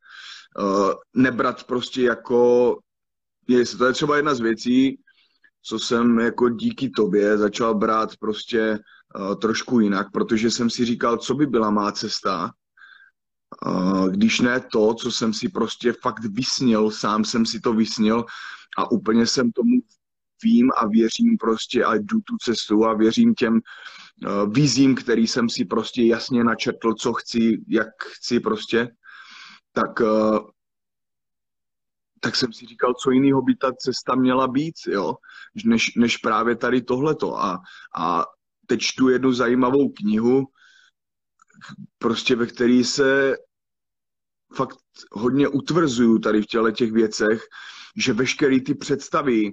uh, 0.58 0.92
nebrat 1.14 1.64
prostě 1.64 2.02
jako, 2.02 2.78
jestli 3.48 3.78
to 3.78 3.84
je 3.86 3.92
třeba 3.92 4.16
jedna 4.16 4.34
z 4.34 4.40
věcí, 4.40 4.98
co 5.62 5.78
jsem 5.78 6.18
jako 6.18 6.48
díky 6.48 6.90
tobě 6.90 7.38
začal 7.38 7.74
brát 7.74 8.16
prostě 8.16 8.78
uh, 9.18 9.34
trošku 9.34 9.80
jinak, 9.80 10.06
protože 10.12 10.50
jsem 10.50 10.70
si 10.70 10.84
říkal, 10.84 11.16
co 11.16 11.34
by 11.34 11.46
byla 11.46 11.70
má 11.70 11.92
cesta, 11.92 12.50
uh, 13.66 14.08
když 14.08 14.40
ne 14.40 14.60
to, 14.72 14.94
co 14.94 15.12
jsem 15.12 15.32
si 15.32 15.48
prostě 15.48 15.92
fakt 16.02 16.24
vysnil, 16.24 16.90
sám 16.90 17.24
jsem 17.24 17.46
si 17.46 17.60
to 17.60 17.72
vysnil 17.72 18.24
a 18.78 18.90
úplně 18.90 19.26
jsem 19.26 19.52
tomu 19.52 19.80
vím 20.42 20.70
a 20.76 20.86
věřím 20.86 21.36
prostě 21.38 21.84
a 21.84 21.94
jdu 21.94 22.20
tu 22.20 22.36
cestu 22.40 22.84
a 22.84 22.94
věřím 22.94 23.34
těm 23.34 23.54
uh, 23.54 24.52
vizím, 24.52 24.94
který 24.94 25.26
jsem 25.26 25.48
si 25.48 25.64
prostě 25.64 26.02
jasně 26.02 26.44
načetl, 26.44 26.94
co 26.94 27.12
chci, 27.12 27.64
jak 27.68 27.88
chci 28.02 28.40
prostě, 28.40 28.88
tak, 29.72 30.00
uh, 30.00 30.38
tak 32.20 32.36
jsem 32.36 32.52
si 32.52 32.66
říkal, 32.66 32.94
co 32.94 33.10
jiného 33.10 33.42
by 33.42 33.56
ta 33.56 33.72
cesta 33.72 34.14
měla 34.14 34.48
být, 34.48 34.74
jo, 34.86 35.14
než, 35.64 35.94
než 35.96 36.16
právě 36.16 36.56
tady 36.56 36.82
tohleto. 36.82 37.40
A, 37.40 37.58
a 37.96 38.24
teď 38.66 38.80
čtu 38.80 39.08
jednu 39.08 39.32
zajímavou 39.32 39.88
knihu, 39.88 40.46
prostě 41.98 42.36
ve 42.36 42.46
které 42.46 42.84
se 42.84 43.36
fakt 44.54 44.78
hodně 45.12 45.48
utvrzuju 45.48 46.18
tady 46.18 46.42
v 46.42 46.46
těle 46.46 46.72
těch 46.72 46.92
věcech, 46.92 47.42
že 47.96 48.12
veškeré 48.12 48.60
ty 48.60 48.74
představy, 48.74 49.52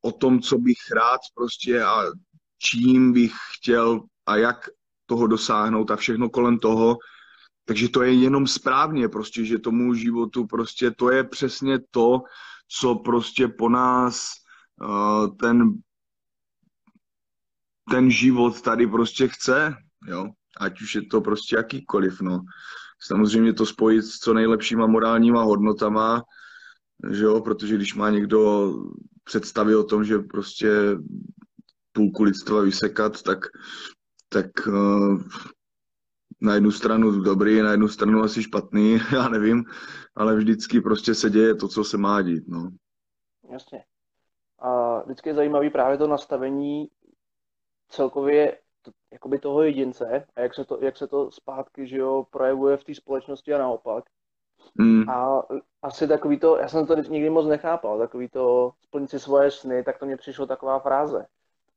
o 0.00 0.12
tom, 0.12 0.40
co 0.40 0.58
bych 0.58 0.78
rád 0.94 1.20
prostě 1.34 1.82
a 1.82 2.02
čím 2.58 3.12
bych 3.12 3.32
chtěl 3.56 4.00
a 4.26 4.36
jak 4.36 4.68
toho 5.06 5.26
dosáhnout 5.26 5.90
a 5.90 5.96
všechno 5.96 6.30
kolem 6.30 6.58
toho. 6.58 6.98
Takže 7.64 7.88
to 7.88 8.02
je 8.02 8.14
jenom 8.14 8.46
správně 8.46 9.08
prostě, 9.08 9.44
že 9.44 9.58
tomu 9.58 9.94
životu 9.94 10.46
prostě 10.46 10.90
to 10.90 11.10
je 11.10 11.24
přesně 11.24 11.78
to, 11.90 12.22
co 12.68 12.94
prostě 12.94 13.48
po 13.48 13.68
nás 13.68 14.30
uh, 14.82 15.36
ten 15.36 15.72
ten 17.90 18.10
život 18.10 18.62
tady 18.62 18.86
prostě 18.86 19.28
chce, 19.28 19.74
jo. 20.06 20.26
Ať 20.60 20.80
už 20.80 20.94
je 20.94 21.02
to 21.06 21.20
prostě 21.20 21.56
jakýkoliv, 21.56 22.20
no. 22.20 22.40
Samozřejmě 23.00 23.52
to 23.52 23.66
spojit 23.66 24.02
s 24.02 24.18
co 24.18 24.34
nejlepšíma 24.34 24.86
morálníma 24.86 25.42
hodnotama, 25.42 26.22
že 27.10 27.24
jo, 27.24 27.40
protože 27.40 27.76
když 27.76 27.94
má 27.94 28.10
někdo 28.10 28.72
představy 29.26 29.76
o 29.76 29.84
tom, 29.84 30.04
že 30.04 30.18
prostě 30.18 30.68
půlku 31.92 32.22
lidstva 32.22 32.60
vysekat, 32.60 33.22
tak, 33.22 33.38
tak 34.28 34.46
uh, 34.66 35.22
na 36.40 36.54
jednu 36.54 36.70
stranu 36.70 37.20
dobrý, 37.20 37.62
na 37.62 37.70
jednu 37.70 37.88
stranu 37.88 38.22
asi 38.22 38.42
špatný, 38.42 38.98
já 39.12 39.28
nevím, 39.28 39.64
ale 40.14 40.36
vždycky 40.36 40.80
prostě 40.80 41.14
se 41.14 41.30
děje 41.30 41.54
to, 41.54 41.68
co 41.68 41.84
se 41.84 41.96
má 41.96 42.22
dít, 42.22 42.48
no. 42.48 42.70
Jasně. 43.50 43.84
A 44.58 45.02
vždycky 45.02 45.28
je 45.28 45.34
zajímavý 45.34 45.70
právě 45.70 45.98
to 45.98 46.06
nastavení 46.06 46.88
celkově 47.88 48.58
jakoby 49.12 49.38
toho 49.38 49.62
jedince 49.62 50.26
a 50.36 50.40
jak 50.40 50.54
se 50.54 50.64
to, 50.64 50.78
jak 50.82 50.96
se 50.96 51.06
to 51.06 51.30
zpátky 51.30 51.86
že 51.86 51.96
jo, 51.96 52.26
projevuje 52.30 52.76
v 52.76 52.84
té 52.84 52.94
společnosti 52.94 53.54
a 53.54 53.58
naopak. 53.58 54.04
Mm. 54.74 55.10
A 55.10 55.42
asi 55.82 56.08
takový 56.08 56.38
to, 56.38 56.58
já 56.58 56.68
jsem 56.68 56.86
to 56.86 56.96
nikdy 56.96 57.30
moc 57.30 57.46
nechápal, 57.46 57.98
takový 57.98 58.28
to 58.28 58.72
splnit 58.80 59.10
si 59.10 59.20
svoje 59.20 59.50
sny, 59.50 59.82
tak 59.84 59.98
to 59.98 60.06
mě 60.06 60.16
přišlo 60.16 60.46
taková 60.46 60.78
fráze. 60.78 61.26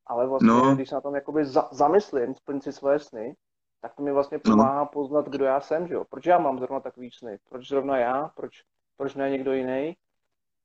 Ale 0.07 0.27
vlastně, 0.27 0.49
no. 0.49 0.75
když 0.75 0.89
se 0.89 0.95
na 0.95 1.01
tom 1.01 1.15
jakoby 1.15 1.45
za, 1.45 1.67
zamyslím, 1.71 2.35
splnit 2.35 2.63
si 2.63 2.73
svoje 2.73 2.99
sny, 2.99 3.35
tak 3.81 3.95
to 3.95 4.03
mi 4.03 4.11
vlastně 4.11 4.39
no. 4.45 4.51
pomáhá 4.51 4.79
no. 4.79 4.85
poznat, 4.85 5.29
kdo 5.29 5.45
já 5.45 5.59
jsem, 5.59 5.87
že 5.87 5.93
jo? 5.93 6.05
Proč 6.09 6.25
já 6.25 6.39
mám 6.39 6.59
zrovna 6.59 6.79
takový 6.79 7.11
sny? 7.11 7.37
Proč 7.49 7.67
zrovna 7.67 7.97
já? 7.97 8.31
Proč, 8.35 8.63
proč 8.97 9.15
ne 9.15 9.29
někdo 9.29 9.53
jiný? 9.53 9.97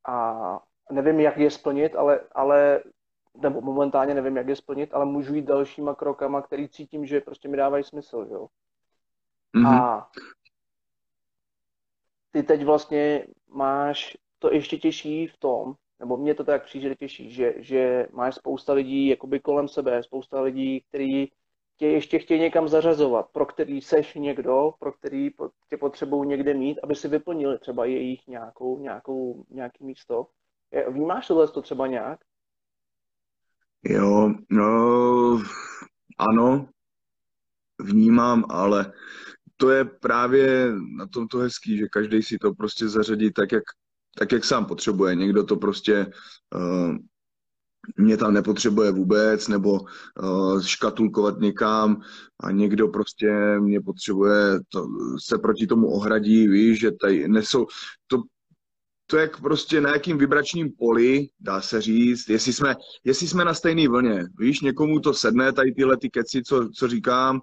A 0.08 0.60
nevím, 0.90 1.20
jak 1.20 1.36
je 1.36 1.50
splnit, 1.50 1.96
ale, 1.96 2.20
ale 2.32 2.82
nebo 3.42 3.60
momentálně 3.60 4.14
nevím, 4.14 4.36
jak 4.36 4.48
je 4.48 4.56
splnit, 4.56 4.94
ale 4.94 5.04
můžu 5.04 5.34
jít 5.34 5.44
dalšíma 5.44 5.94
krokama, 5.94 6.42
který 6.42 6.68
cítím, 6.68 7.06
že 7.06 7.20
prostě 7.20 7.48
mi 7.48 7.56
dávají 7.56 7.84
smysl, 7.84 8.26
že 8.28 8.34
jo. 8.34 8.46
Mm-hmm. 9.56 9.82
A 9.82 10.08
ty 12.34 12.42
teď 12.42 12.64
vlastně 12.64 13.26
máš 13.48 14.16
to 14.38 14.52
ještě 14.52 14.78
těžší 14.78 15.26
v 15.26 15.36
tom, 15.36 15.74
nebo 16.00 16.16
mě 16.16 16.34
to 16.34 16.44
tak 16.44 16.64
přijde 16.64 16.94
těžší, 16.94 17.30
že, 17.30 17.54
že 17.56 18.06
máš 18.12 18.34
spousta 18.34 18.72
lidí 18.72 19.06
jakoby 19.06 19.40
kolem 19.40 19.68
sebe, 19.68 20.02
spousta 20.02 20.40
lidí, 20.40 20.80
kteří 20.88 21.32
tě 21.76 21.86
ještě 21.86 22.18
chtějí 22.18 22.40
někam 22.40 22.68
zařazovat, 22.68 23.26
pro 23.32 23.46
který 23.46 23.80
seš 23.80 24.14
někdo, 24.14 24.74
pro 24.78 24.92
který 24.92 25.30
tě 25.68 25.76
potřebují 25.76 26.28
někde 26.28 26.54
mít, 26.54 26.78
aby 26.82 26.94
si 26.94 27.08
vyplnili 27.08 27.58
třeba 27.58 27.84
jejich 27.84 28.26
nějakou, 28.26 28.78
nějakou, 28.78 29.44
nějaký 29.50 29.84
místo. 29.84 30.26
Vnímáš 30.88 31.26
tohle 31.26 31.48
to 31.48 31.62
třeba 31.62 31.86
nějak? 31.86 32.20
Jo, 33.84 34.34
no, 34.50 35.42
ano, 36.18 36.68
vnímám, 37.80 38.44
ale 38.48 38.92
to 39.56 39.70
je 39.70 39.84
právě 39.84 40.72
na 40.98 41.06
tom 41.06 41.28
to 41.28 41.38
hezký, 41.38 41.76
že 41.76 41.86
každý 41.92 42.22
si 42.22 42.38
to 42.38 42.54
prostě 42.54 42.88
zařadí 42.88 43.32
tak, 43.32 43.52
jak, 43.52 43.64
tak, 44.18 44.32
jak 44.32 44.44
sám 44.44 44.66
potřebuje. 44.66 45.14
Někdo 45.14 45.44
to 45.44 45.56
prostě 45.56 46.06
uh, 46.54 46.96
mě 47.96 48.16
tam 48.16 48.34
nepotřebuje 48.34 48.92
vůbec, 48.92 49.48
nebo 49.48 49.80
uh, 50.22 50.62
škatulkovat 50.62 51.40
někam 51.40 52.00
a 52.40 52.50
někdo 52.50 52.88
prostě 52.88 53.58
mě 53.60 53.80
potřebuje 53.80 54.60
to, 54.68 54.86
se 55.24 55.38
proti 55.38 55.66
tomu 55.66 55.90
ohradí, 55.90 56.48
víš, 56.48 56.80
že 56.80 56.90
tady 56.92 57.28
nesou, 57.28 57.66
to, 58.06 58.22
to 59.06 59.16
jak 59.16 59.40
prostě 59.40 59.80
na 59.80 59.90
jakým 59.90 60.18
vibračním 60.18 60.72
poli, 60.78 61.28
dá 61.40 61.60
se 61.60 61.80
říct, 61.80 62.28
jestli 62.28 62.52
jsme, 62.52 62.74
jestli 63.04 63.28
jsme 63.28 63.44
na 63.44 63.54
stejné 63.54 63.88
vlně, 63.88 64.24
víš, 64.38 64.60
někomu 64.60 65.00
to 65.00 65.14
sedne, 65.14 65.52
tady 65.52 65.72
tyhle 65.72 65.96
ty 65.96 66.10
keci, 66.10 66.42
co, 66.42 66.68
co 66.68 66.88
říkám, 66.88 67.40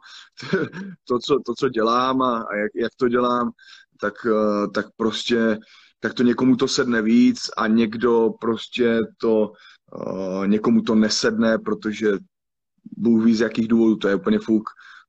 to, 1.08 1.20
co, 1.20 1.40
to, 1.46 1.54
co 1.58 1.70
dělám 1.70 2.22
a, 2.22 2.42
a 2.42 2.56
jak, 2.56 2.72
jak 2.76 2.92
to 2.96 3.08
dělám, 3.08 3.52
tak, 4.00 4.14
uh, 4.26 4.72
tak 4.72 4.86
prostě 4.98 5.60
tak 6.04 6.14
to 6.14 6.24
někomu 6.24 6.56
to 6.56 6.68
sedne 6.68 7.02
víc 7.02 7.50
a 7.58 7.68
někdo 7.68 8.30
prostě 8.40 9.00
to 9.18 9.52
Uh, 9.96 10.48
někomu 10.48 10.82
to 10.82 10.96
nesedne, 10.96 11.58
protože 11.58 12.12
Bůh 12.98 13.26
ví 13.26 13.36
z 13.36 13.42
jakých 13.42 13.68
důvodů, 13.68 13.96
to 13.96 14.08
je 14.08 14.16
úplně 14.16 14.40
fuk. 14.40 14.64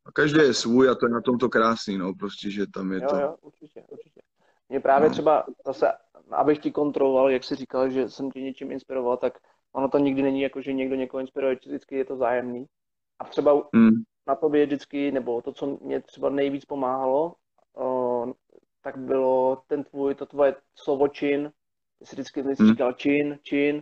A 0.07 0.13
každý 0.13 0.39
je 0.39 0.55
svůj 0.55 0.91
a 0.91 0.95
to 0.95 1.07
je 1.07 1.13
na 1.13 1.21
tom 1.21 1.39
to 1.39 1.49
krásný, 1.49 1.99
no, 1.99 2.15
prostě, 2.15 2.51
že 2.51 2.67
tam 2.67 2.93
je 2.93 3.01
jo, 3.03 3.09
to. 3.11 3.17
Jo, 3.17 3.37
určitě, 3.41 3.85
určitě. 3.89 4.21
Mě 4.69 4.81
právě 4.81 5.09
no. 5.09 5.13
třeba 5.13 5.47
zase, 5.67 5.87
abych 6.35 6.59
ti 6.59 6.71
kontroloval, 6.71 7.31
jak 7.31 7.45
jsi 7.45 7.55
říkal, 7.55 7.91
že 7.91 8.09
jsem 8.09 8.31
tě 8.31 8.41
něčím 8.41 8.73
inspiroval, 8.73 9.17
tak 9.17 9.39
ono 9.73 9.89
to 9.89 9.99
nikdy 9.99 10.23
není 10.23 10.41
jako, 10.41 10.61
že 10.61 10.73
někdo 10.73 10.97
někoho 10.97 11.21
inspiruje, 11.21 11.59
vždycky 11.67 11.97
je 11.97 12.05
to 12.05 12.17
zájemný. 12.17 12.67
A 13.19 13.25
třeba 13.25 13.69
mm. 13.73 13.91
na 14.27 14.35
tobě 14.35 14.67
vždycky, 14.67 15.13
nebo 15.13 15.43
to, 15.43 15.53
co 15.53 15.79
mě 15.83 16.01
třeba 16.01 16.31
nejvíc 16.31 16.65
pomáhalo, 16.65 17.35
uh, 17.77 18.33
tak 18.83 18.99
bylo 18.99 19.63
ten 19.67 19.85
tvůj, 19.85 20.15
to 20.15 20.27
tvoje 20.27 20.57
slovo 20.75 21.09
čin, 21.09 21.53
jsi 22.03 22.17
vždycky 22.17 22.43
mm. 22.43 22.55
říkal 22.55 22.93
čin, 22.93 23.39
čin, 23.43 23.81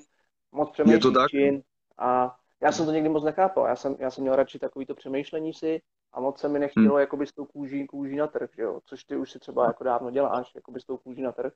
moc 0.53 0.71
přemýšlíš 0.71 1.15
tak? 1.15 1.31
čin 1.31 1.63
a 1.99 2.37
já 2.63 2.73
jsem 2.73 2.87
to 2.87 2.93
někdy 2.93 3.09
moc 3.09 3.25
nechápal. 3.25 3.67
Já 3.67 3.77
jsem, 3.77 3.97
já 3.99 4.11
jsem 4.11 4.23
měl 4.23 4.37
radši 4.37 4.59
takovýto 4.59 4.95
přemýšlení 4.95 5.55
si 5.55 5.83
a 6.13 6.21
moc 6.21 6.41
se 6.41 6.49
mi 6.49 6.59
nechtělo 6.59 6.95
hmm. 6.95 7.01
jakoby 7.01 7.27
s 7.27 7.33
tou 7.33 7.45
kůží, 7.45 7.87
kůží 7.87 8.17
na 8.17 8.27
trh, 8.27 8.51
že 8.57 8.63
jo? 8.63 8.81
což 8.85 9.05
ty 9.05 9.17
už 9.17 9.31
si 9.31 9.39
třeba 9.39 9.67
jako 9.67 9.85
dávno 9.85 10.11
děláš, 10.11 10.55
jakoby 10.55 10.81
s 10.81 10.85
tou 10.85 10.97
kůží 10.97 11.23
na 11.23 11.33
trh. 11.33 11.53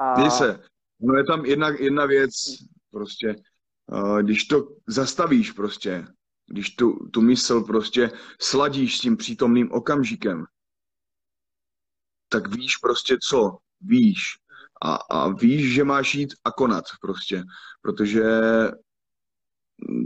A... 0.00 0.30
se, 0.30 0.60
no 1.00 1.14
je 1.14 1.24
tam 1.24 1.44
jedna, 1.44 1.68
jedna 1.68 2.06
věc, 2.06 2.32
prostě, 2.90 3.36
uh, 3.86 4.22
když 4.22 4.44
to 4.44 4.68
zastavíš 4.86 5.52
prostě, 5.52 6.06
když 6.46 6.70
tu, 6.70 7.08
tu 7.12 7.20
mysl 7.20 7.60
prostě 7.60 8.10
sladíš 8.40 8.98
s 8.98 9.00
tím 9.00 9.16
přítomným 9.16 9.72
okamžikem, 9.72 10.44
tak 12.28 12.48
víš 12.48 12.76
prostě 12.76 13.16
co, 13.22 13.58
víš, 13.80 14.22
a, 14.82 14.94
a 14.94 15.28
víš, 15.28 15.74
že 15.74 15.84
máš 15.84 16.14
jít 16.14 16.34
a 16.44 16.50
konat 16.50 16.84
prostě, 17.00 17.44
protože 17.82 18.24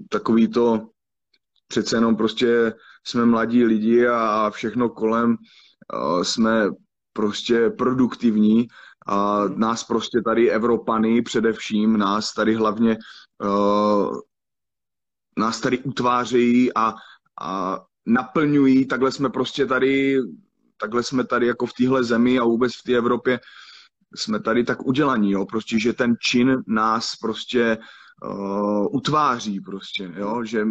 takový 0.09 0.49
to 0.49 0.91
přece 1.69 1.97
jenom 1.97 2.17
prostě 2.17 2.75
jsme 3.07 3.25
mladí 3.27 3.65
lidi 3.65 4.07
a 4.07 4.51
všechno 4.51 4.89
kolem 4.89 5.37
jsme 6.23 6.71
prostě 7.13 7.71
produktivní 7.71 8.69
a 9.07 9.45
nás 9.57 9.85
prostě 9.85 10.23
tady 10.25 10.51
Evropany 10.51 11.23
především, 11.23 11.97
nás 11.97 12.33
tady 12.35 12.55
hlavně 12.55 12.99
uh, 13.45 14.21
nás 15.39 15.61
tady 15.61 15.79
utvářejí 15.79 16.75
a, 16.75 16.95
a 17.41 17.81
naplňují, 18.07 18.87
takhle 18.87 19.13
jsme 19.13 19.31
prostě 19.31 19.67
tady 19.67 20.19
takhle 20.81 21.03
jsme 21.03 21.25
tady 21.25 21.47
jako 21.47 21.67
v 21.67 21.73
téhle 21.73 22.05
zemi 22.05 22.39
a 22.39 22.45
vůbec 22.45 22.75
v 22.75 22.83
té 22.83 22.93
Evropě 22.93 23.41
jsme 24.15 24.41
tady 24.41 24.65
tak 24.65 24.87
udělaní, 24.87 25.31
jo, 25.31 25.47
prostě, 25.47 25.79
že 25.79 25.93
ten 25.93 26.15
čin 26.21 26.63
nás 26.67 27.17
prostě 27.17 27.77
uh, 27.77 27.85
utváří 28.91 29.61
prostě, 29.61 30.13
jo, 30.17 30.45
že 30.45 30.65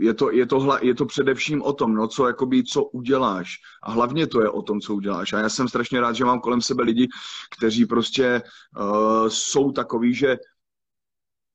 je 0.00 0.14
to, 0.14 0.30
je, 0.30 0.46
to 0.46 0.60
hla, 0.60 0.78
je 0.82 0.94
to 0.94 1.06
především 1.06 1.62
o 1.62 1.72
tom, 1.72 1.94
no, 1.94 2.08
co, 2.08 2.26
jakoby, 2.26 2.64
co 2.64 2.84
uděláš. 2.84 3.56
A 3.82 3.90
hlavně 3.90 4.26
to 4.26 4.42
je 4.42 4.48
o 4.48 4.62
tom, 4.62 4.80
co 4.80 4.94
uděláš. 4.94 5.32
A 5.32 5.38
já 5.38 5.48
jsem 5.48 5.68
strašně 5.68 6.00
rád, 6.00 6.12
že 6.12 6.24
mám 6.24 6.40
kolem 6.40 6.62
sebe 6.62 6.82
lidi, 6.82 7.08
kteří 7.56 7.86
prostě 7.86 8.42
uh, 8.78 9.28
jsou 9.28 9.72
takový, 9.72 10.14
že 10.14 10.36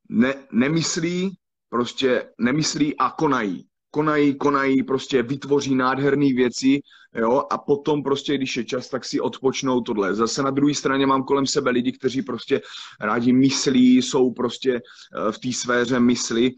ne, 0.09 0.35
nemyslí, 0.51 1.37
prostě 1.69 2.29
nemyslí 2.37 2.97
a 2.97 3.09
konají 3.09 3.67
konají, 3.95 4.35
konají, 4.35 4.83
prostě 4.83 5.23
vytvoří 5.23 5.75
nádherné 5.75 6.33
věci, 6.33 6.79
jo, 7.15 7.43
a 7.51 7.57
potom 7.57 8.03
prostě, 8.03 8.37
když 8.37 8.57
je 8.57 8.63
čas, 8.63 8.89
tak 8.89 9.05
si 9.05 9.19
odpočnou 9.19 9.81
tohle. 9.81 10.15
Zase 10.15 10.43
na 10.43 10.51
druhé 10.51 10.73
straně 10.73 11.05
mám 11.07 11.23
kolem 11.23 11.47
sebe 11.47 11.71
lidi, 11.71 11.91
kteří 11.91 12.21
prostě 12.21 12.61
rádi 12.99 13.33
myslí, 13.33 13.97
jsou 13.97 14.33
prostě 14.33 14.75
eh, 14.75 15.31
v 15.31 15.39
té 15.39 15.53
sféře 15.53 15.99
mysli, 15.99 16.51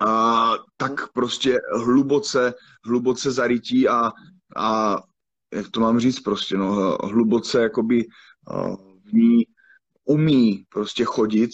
a, 0.00 0.54
tak 0.76 1.12
prostě 1.12 1.58
hluboce, 1.74 2.54
hluboce 2.84 3.30
zarytí 3.30 3.88
a, 3.88 4.12
a 4.56 4.96
jak 5.52 5.70
to 5.70 5.80
mám 5.80 6.00
říct 6.00 6.20
prostě, 6.20 6.56
no, 6.56 6.98
hluboce 7.02 7.62
jakoby 7.62 8.06
eh, 8.06 8.76
v 9.10 9.12
ní 9.12 9.46
umí 10.04 10.64
prostě 10.68 11.04
chodit 11.04 11.50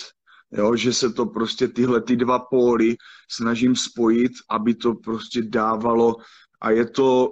jo, 0.52 0.76
že 0.76 0.93
se 0.93 1.12
to 1.12 1.26
prostě 1.26 1.69
tyhle 1.69 2.00
ty 2.00 2.17
dva 2.17 2.38
póly 2.38 2.97
snažím 3.31 3.76
spojit, 3.76 4.33
aby 4.50 4.75
to 4.75 4.95
prostě 4.95 5.43
dávalo 5.43 6.17
a 6.61 6.71
je 6.71 6.87
to, 6.87 7.31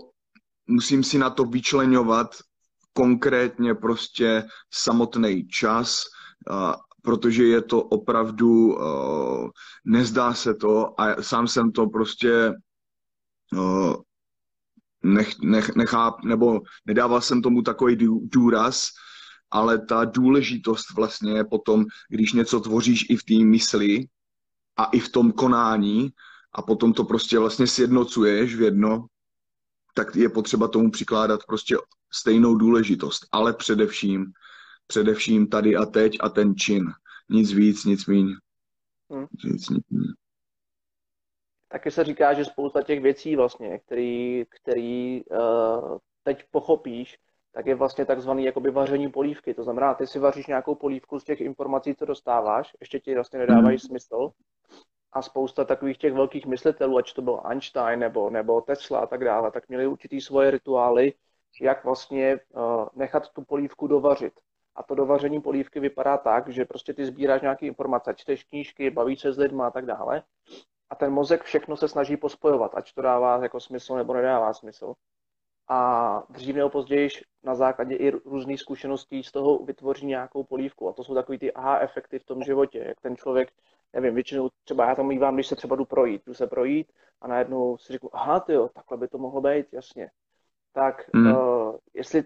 musím 0.66 1.04
si 1.04 1.18
na 1.18 1.30
to 1.30 1.44
vyčlenovat 1.44 2.36
konkrétně 2.92 3.74
prostě 3.74 4.44
samotný 4.72 5.48
čas, 5.48 6.02
a, 6.50 6.76
protože 7.02 7.44
je 7.44 7.62
to 7.62 7.82
opravdu, 7.82 8.74
uh, 8.74 9.48
nezdá 9.84 10.34
se 10.34 10.54
to 10.54 11.00
a 11.00 11.22
sám 11.22 11.48
jsem 11.48 11.72
to 11.72 11.86
prostě 11.86 12.52
uh, 13.52 13.94
nech, 15.04 15.38
nech, 15.42 15.76
necháp, 15.76 16.24
nebo 16.24 16.60
nedával 16.86 17.20
jsem 17.20 17.42
tomu 17.42 17.62
takový 17.62 17.96
důraz, 18.22 18.88
ale 19.50 19.86
ta 19.86 20.04
důležitost 20.04 20.94
vlastně 20.96 21.32
je 21.32 21.44
potom, 21.44 21.84
když 22.08 22.32
něco 22.32 22.60
tvoříš 22.60 23.06
i 23.10 23.16
v 23.16 23.24
té 23.24 23.44
mysli 23.44 24.08
a 24.76 24.84
i 24.84 24.98
v 25.00 25.12
tom 25.12 25.32
konání 25.32 26.10
a 26.52 26.62
potom 26.62 26.92
to 26.92 27.04
prostě 27.04 27.38
vlastně 27.38 27.66
sjednocuješ 27.66 28.54
v 28.54 28.62
jedno, 28.62 29.06
tak 29.94 30.16
je 30.16 30.28
potřeba 30.28 30.68
tomu 30.68 30.90
přikládat 30.90 31.40
prostě 31.46 31.76
stejnou 32.12 32.54
důležitost, 32.54 33.26
ale 33.32 33.54
především, 33.54 34.32
především 34.86 35.46
tady 35.46 35.76
a 35.76 35.86
teď 35.86 36.16
a 36.20 36.28
ten 36.28 36.56
čin. 36.56 36.84
Nic 37.28 37.52
víc, 37.52 37.84
nic 37.84 38.06
míň. 38.06 38.36
Hmm. 39.10 39.26
Nic, 39.44 39.68
nic 39.68 39.88
míň. 39.90 40.12
Taky 41.68 41.90
se 41.90 42.04
říká, 42.04 42.34
že 42.34 42.44
spousta 42.44 42.82
těch 42.82 43.02
věcí 43.02 43.36
vlastně, 43.36 43.78
který, 43.78 44.44
který 44.50 45.24
uh, 45.24 45.98
teď 46.22 46.44
pochopíš, 46.50 47.18
tak 47.56 47.66
je 47.66 47.74
vlastně 47.74 48.04
takzvaný 48.04 48.44
jakoby 48.44 48.70
vaření 48.70 49.08
polívky. 49.10 49.54
To 49.54 49.62
znamená, 49.62 49.94
ty 49.94 50.06
si 50.06 50.18
vaříš 50.18 50.46
nějakou 50.46 50.74
polívku 50.74 51.20
z 51.20 51.24
těch 51.24 51.40
informací, 51.40 51.94
co 51.94 52.04
dostáváš, 52.06 52.76
ještě 52.80 53.00
ti 53.00 53.14
vlastně 53.14 53.38
nedávají 53.38 53.74
mm. 53.74 53.78
smysl. 53.78 54.30
A 55.12 55.22
spousta 55.22 55.64
takových 55.64 55.98
těch 55.98 56.12
velkých 56.12 56.46
myslitelů, 56.46 56.98
ať 56.98 57.12
to 57.12 57.22
byl 57.22 57.40
Einstein 57.44 58.00
nebo, 58.00 58.30
nebo 58.30 58.60
Tesla 58.60 58.98
a 58.98 59.06
tak 59.06 59.24
dále, 59.24 59.50
tak 59.50 59.68
měli 59.68 59.86
určitý 59.86 60.20
svoje 60.20 60.50
rituály, 60.50 61.12
jak 61.60 61.84
vlastně 61.84 62.40
uh, 62.50 62.86
nechat 62.94 63.28
tu 63.28 63.44
polívku 63.44 63.86
dovařit. 63.86 64.32
A 64.74 64.82
to 64.82 64.94
dovaření 64.94 65.40
polívky 65.40 65.80
vypadá 65.80 66.16
tak, 66.16 66.48
že 66.48 66.64
prostě 66.64 66.94
ty 66.94 67.06
sbíráš 67.06 67.42
nějaké 67.42 67.66
informace, 67.66 68.14
čteš 68.16 68.44
knížky, 68.44 68.90
bavíš 68.90 69.20
se 69.20 69.32
s 69.32 69.38
lidmi 69.38 69.62
a 69.62 69.70
tak 69.70 69.86
dále. 69.86 70.22
A 70.90 70.94
ten 70.94 71.12
mozek 71.12 71.42
všechno 71.42 71.76
se 71.76 71.88
snaží 71.88 72.16
pospojovat, 72.16 72.74
ať 72.74 72.94
to 72.94 73.02
dává 73.02 73.42
jako 73.42 73.60
smysl 73.60 73.94
nebo 73.94 74.14
nedává 74.14 74.52
smysl 74.52 74.94
a 75.68 76.22
dřív 76.28 76.56
nebo 76.56 76.70
později 76.70 77.08
na 77.44 77.54
základě 77.54 77.96
i 77.96 78.10
různých 78.10 78.60
zkušeností 78.60 79.22
z 79.22 79.32
toho 79.32 79.58
vytvoří 79.58 80.06
nějakou 80.06 80.44
polívku. 80.44 80.88
A 80.88 80.92
to 80.92 81.04
jsou 81.04 81.14
takový 81.14 81.38
ty 81.38 81.52
aha 81.52 81.78
efekty 81.78 82.18
v 82.18 82.24
tom 82.24 82.42
životě, 82.42 82.78
jak 82.78 83.00
ten 83.00 83.16
člověk 83.16 83.52
nevím, 83.92 84.14
většinou 84.14 84.50
třeba 84.64 84.88
já 84.88 84.94
tam 84.94 85.06
mývám, 85.06 85.34
když 85.34 85.46
se 85.46 85.56
třeba 85.56 85.76
jdu 85.76 85.84
projít, 85.84 86.22
jdu 86.26 86.34
se 86.34 86.46
projít 86.46 86.92
a 87.20 87.28
najednou 87.28 87.78
si 87.78 87.92
řeknu, 87.92 88.10
aha, 88.12 88.40
ty 88.40 88.52
jo, 88.52 88.68
takhle 88.68 88.98
by 88.98 89.08
to 89.08 89.18
mohlo 89.18 89.40
být, 89.40 89.66
jasně. 89.72 90.10
Tak 90.72 91.10
hmm. 91.14 91.36
uh, 91.36 91.76
jestli, 91.94 92.24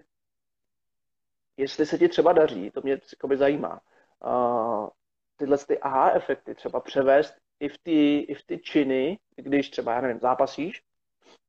jestli 1.57 1.85
se 1.85 1.97
ti 1.97 2.09
třeba 2.09 2.33
daří, 2.33 2.71
to 2.71 2.81
mě 2.81 2.99
by 3.27 3.37
zajímá, 3.37 3.81
uh, 4.25 4.89
tyhle 5.35 5.57
ty 5.57 5.79
aha 5.79 6.11
efekty 6.11 6.55
třeba 6.55 6.79
převést 6.79 7.33
i 7.59 7.69
v 7.69 7.77
ty, 7.77 8.19
i 8.19 8.33
v 8.33 8.45
ty 8.45 8.59
činy, 8.59 9.19
když 9.35 9.69
třeba, 9.69 9.93
já 9.93 10.01
nevím, 10.01 10.19
zápasíš, 10.19 10.83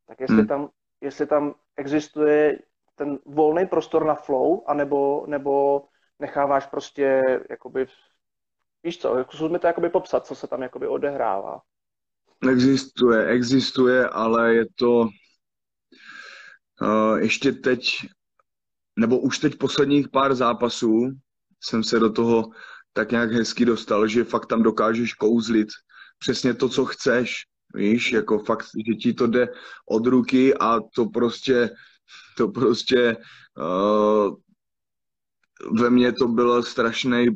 tak 0.07 0.21
jestli, 0.21 0.37
hmm. 0.37 0.47
tam, 0.47 0.69
jestli 1.01 1.27
tam 1.27 1.55
existuje 1.77 2.59
ten 2.95 3.19
volný 3.27 3.67
prostor 3.67 4.05
na 4.05 4.15
flow, 4.15 4.63
anebo, 4.67 5.25
nebo 5.27 5.83
necháváš 6.19 6.67
prostě 6.67 7.21
jakoby, 7.51 7.87
víš 8.83 8.99
co, 8.99 9.19
jako 9.19 9.37
zkusme 9.37 9.59
to 9.59 9.67
jakoby 9.67 9.89
popsat, 9.89 10.27
co 10.27 10.35
se 10.35 10.47
tam 10.47 10.63
jakoby 10.63 10.87
odehrává. 10.87 11.61
Existuje, 12.51 13.27
existuje, 13.27 14.09
ale 14.09 14.55
je 14.55 14.65
to 14.75 15.09
uh, 16.81 17.19
ještě 17.19 17.53
teď, 17.53 17.85
nebo 18.99 19.19
už 19.19 19.39
teď 19.39 19.59
posledních 19.59 20.09
pár 20.09 20.35
zápasů 20.35 21.11
jsem 21.61 21.85
se 21.85 21.99
do 21.99 22.13
toho 22.13 22.51
tak 22.93 23.11
nějak 23.11 23.33
hezky 23.33 23.65
dostal, 23.65 24.07
že 24.07 24.25
fakt 24.25 24.47
tam 24.47 24.63
dokážeš 24.63 25.15
kouzlit 25.15 25.69
přesně 26.19 26.55
to, 26.55 26.69
co 26.69 26.85
chceš. 26.85 27.35
Víš, 27.75 28.13
jako 28.13 28.39
fakt, 28.39 28.67
že 28.87 28.95
ti 28.95 29.15
to 29.15 29.27
jde 29.27 29.49
od 29.91 30.07
ruky 30.07 30.55
a 30.55 30.81
to 30.95 31.07
prostě, 31.07 31.71
to 32.37 32.49
prostě 32.49 33.17
uh, 33.59 34.37
ve 35.81 35.91
mně 35.91 36.13
to 36.13 36.29
byl 36.29 36.63
strašný 36.63 37.27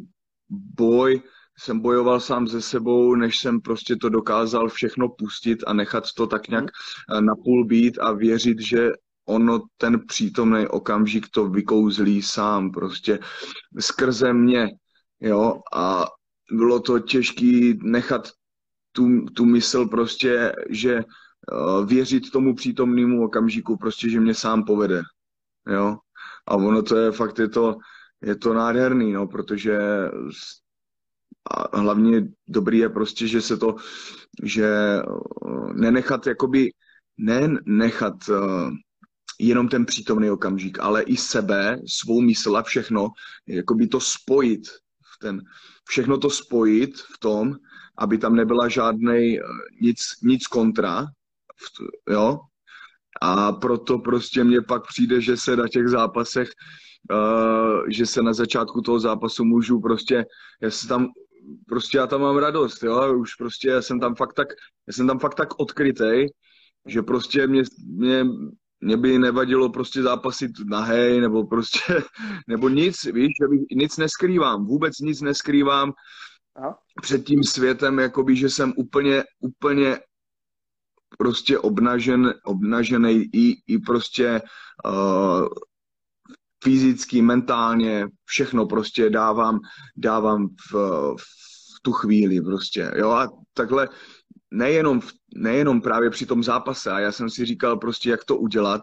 boj, 0.48 1.22
jsem 1.58 1.80
bojoval 1.80 2.20
sám 2.20 2.48
ze 2.48 2.62
sebou, 2.62 3.14
než 3.14 3.38
jsem 3.38 3.60
prostě 3.60 3.96
to 3.96 4.08
dokázal 4.08 4.68
všechno 4.68 5.08
pustit 5.08 5.64
a 5.66 5.72
nechat 5.72 6.04
to 6.16 6.26
tak 6.26 6.48
nějak 6.48 6.64
mhm. 6.64 7.26
napůl 7.26 7.64
být 7.64 7.98
a 7.98 8.12
věřit, 8.12 8.60
že 8.60 8.90
ono 9.28 9.62
ten 9.76 10.06
přítomný 10.06 10.66
okamžik 10.66 11.28
to 11.28 11.48
vykouzlí 11.48 12.22
sám 12.22 12.70
prostě 12.70 13.18
skrze 13.78 14.32
mě, 14.32 14.68
jo, 15.20 15.60
a 15.74 16.06
bylo 16.52 16.80
to 16.80 16.98
těžké 16.98 17.72
nechat 17.82 18.28
tu, 18.96 19.24
tu 19.24 19.44
mysl 19.44 19.86
prostě, 19.86 20.52
že 20.70 21.04
uh, 21.04 21.86
věřit 21.86 22.30
tomu 22.30 22.54
přítomnému 22.54 23.24
okamžiku, 23.24 23.76
prostě, 23.76 24.10
že 24.10 24.20
mě 24.20 24.34
sám 24.34 24.64
povede, 24.64 25.02
jo. 25.68 25.96
A 26.46 26.56
ono 26.56 26.82
to 26.82 26.96
je 26.96 27.12
fakt, 27.12 27.38
je 27.38 27.48
to, 27.48 27.76
je 28.22 28.36
to 28.36 28.54
nádherný, 28.54 29.12
no, 29.12 29.26
protože 29.26 29.78
a 31.50 31.80
hlavně 31.80 32.28
dobrý 32.48 32.78
je 32.78 32.88
prostě, 32.88 33.28
že 33.28 33.40
se 33.40 33.56
to, 33.56 33.74
že 34.42 34.68
uh, 35.44 35.72
nenechat 35.72 36.26
jakoby, 36.26 36.70
ne 37.18 37.48
nechat 37.66 38.28
uh, 38.28 38.70
jenom 39.38 39.68
ten 39.68 39.86
přítomný 39.86 40.30
okamžik, 40.30 40.78
ale 40.78 41.02
i 41.02 41.16
sebe, 41.16 41.78
svou 41.86 42.20
mysl 42.20 42.56
a 42.56 42.62
všechno, 42.62 43.08
jakoby 43.46 43.86
to 43.86 44.00
spojit 44.00 44.68
v 45.14 45.18
ten, 45.20 45.42
všechno 45.88 46.18
to 46.18 46.30
spojit 46.30 47.00
v 47.00 47.18
tom, 47.18 47.56
aby 47.98 48.18
tam 48.18 48.34
nebyla 48.34 48.68
žádnej 48.68 49.40
uh, 49.40 49.48
nic, 49.80 49.98
nic 50.22 50.46
kontra, 50.46 51.06
jo, 52.10 52.40
a 53.20 53.52
proto 53.52 53.98
prostě 53.98 54.44
mně 54.44 54.60
pak 54.60 54.86
přijde, 54.86 55.20
že 55.20 55.36
se 55.36 55.56
na 55.56 55.68
těch 55.68 55.88
zápasech, 55.88 56.48
uh, 57.12 57.88
že 57.88 58.06
se 58.06 58.22
na 58.22 58.32
začátku 58.32 58.80
toho 58.80 59.00
zápasu 59.00 59.44
můžu 59.44 59.80
prostě, 59.80 60.24
já 60.62 60.70
se 60.70 60.88
tam 60.88 61.08
prostě 61.68 61.98
já 61.98 62.06
tam 62.06 62.20
mám 62.20 62.36
radost, 62.36 62.82
jo, 62.82 63.18
už 63.18 63.34
prostě 63.34 63.68
já 63.68 63.82
jsem 63.82 64.00
tam 64.00 64.14
fakt 64.14 64.32
tak, 64.32 64.48
já 64.86 64.92
jsem 64.92 65.06
tam 65.06 65.18
fakt 65.18 65.34
tak 65.34 65.60
odkrytej, 65.60 66.28
že 66.86 67.02
prostě 67.02 67.46
mě, 67.46 67.62
mě, 67.86 68.26
mě 68.80 68.96
by 68.96 69.18
nevadilo 69.18 69.68
prostě 69.68 70.02
zápasit 70.02 70.50
nahej, 70.64 71.20
nebo 71.20 71.46
prostě, 71.46 71.80
nebo 72.48 72.68
nic, 72.68 73.04
víš, 73.04 73.32
že 73.42 73.48
bych 73.48 73.60
nic 73.70 73.96
neskrývám, 73.96 74.66
vůbec 74.66 74.98
nic 74.98 75.20
neskrývám 75.20 75.92
Aha. 76.56 76.78
před 77.02 77.24
tím 77.24 77.44
světem, 77.44 77.98
jakoby, 77.98 78.36
že 78.36 78.50
jsem 78.50 78.72
úplně, 78.76 79.24
úplně 79.40 79.98
prostě 81.18 81.58
obnažen, 81.58 82.34
obnažený 82.44 83.24
i, 83.32 83.62
i 83.66 83.78
prostě 83.78 84.42
uh, 84.86 85.48
fyzicky, 86.64 87.22
mentálně, 87.22 88.06
všechno 88.24 88.66
prostě 88.66 89.10
dávám, 89.10 89.58
dávám 89.96 90.48
v, 90.72 90.74
v 91.18 91.80
tu 91.82 91.92
chvíli 91.92 92.40
prostě, 92.40 92.90
jo, 92.96 93.10
a 93.10 93.28
takhle 93.54 93.88
nejenom, 94.56 95.00
nejenom 95.34 95.80
právě 95.80 96.10
při 96.10 96.26
tom 96.26 96.42
zápase, 96.42 96.92
a 96.92 96.98
já 97.00 97.12
jsem 97.12 97.30
si 97.30 97.44
říkal 97.44 97.76
prostě, 97.76 98.10
jak 98.10 98.24
to 98.24 98.36
udělat, 98.36 98.82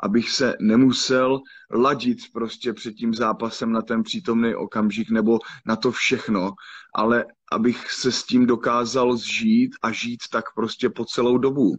abych 0.00 0.30
se 0.30 0.54
nemusel 0.60 1.40
ladit 1.70 2.18
prostě 2.32 2.72
před 2.72 2.94
tím 2.94 3.14
zápasem 3.14 3.72
na 3.72 3.82
ten 3.82 4.02
přítomný 4.02 4.54
okamžik 4.54 5.10
nebo 5.10 5.38
na 5.66 5.76
to 5.76 5.92
všechno, 5.92 6.52
ale 6.94 7.24
abych 7.52 7.92
se 7.92 8.12
s 8.12 8.24
tím 8.24 8.46
dokázal 8.46 9.16
zžít 9.16 9.72
a 9.82 9.92
žít 9.92 10.20
tak 10.32 10.44
prostě 10.54 10.90
po 10.90 11.04
celou 11.04 11.38
dobu. 11.38 11.76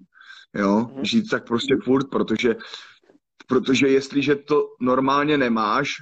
Jo, 0.56 0.78
mm-hmm. 0.78 1.02
žít 1.02 1.30
tak 1.30 1.48
prostě 1.48 1.78
furt, 1.84 2.10
protože 2.10 2.56
Protože 3.48 3.88
jestliže 3.88 4.36
to 4.36 4.68
normálně 4.82 5.38
nemáš, 5.38 5.94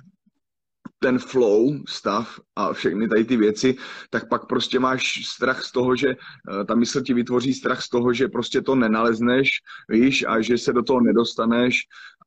ten 1.04 1.20
flow, 1.20 1.84
stav 1.88 2.40
a 2.56 2.74
všechny 2.74 3.08
tady 3.08 3.26
ty 3.26 3.38
věci, 3.38 3.76
tak 4.10 4.30
pak 4.30 4.48
prostě 4.48 4.80
máš 4.80 5.26
strach 5.26 5.64
z 5.64 5.72
toho, 5.72 5.96
že 5.96 6.10
eh, 6.10 6.66
ta 6.66 6.76
mysl 6.76 7.02
ti 7.02 7.14
vytvoří 7.14 7.54
strach 7.54 7.84
z 7.84 7.90
toho, 7.90 8.14
že 8.14 8.28
prostě 8.28 8.62
to 8.62 8.76
nenalezneš, 8.76 9.50
víš, 9.90 10.26
a 10.28 10.42
že 10.42 10.58
se 10.58 10.74
do 10.74 10.84
toho 10.84 11.02
nedostaneš. 11.02 11.82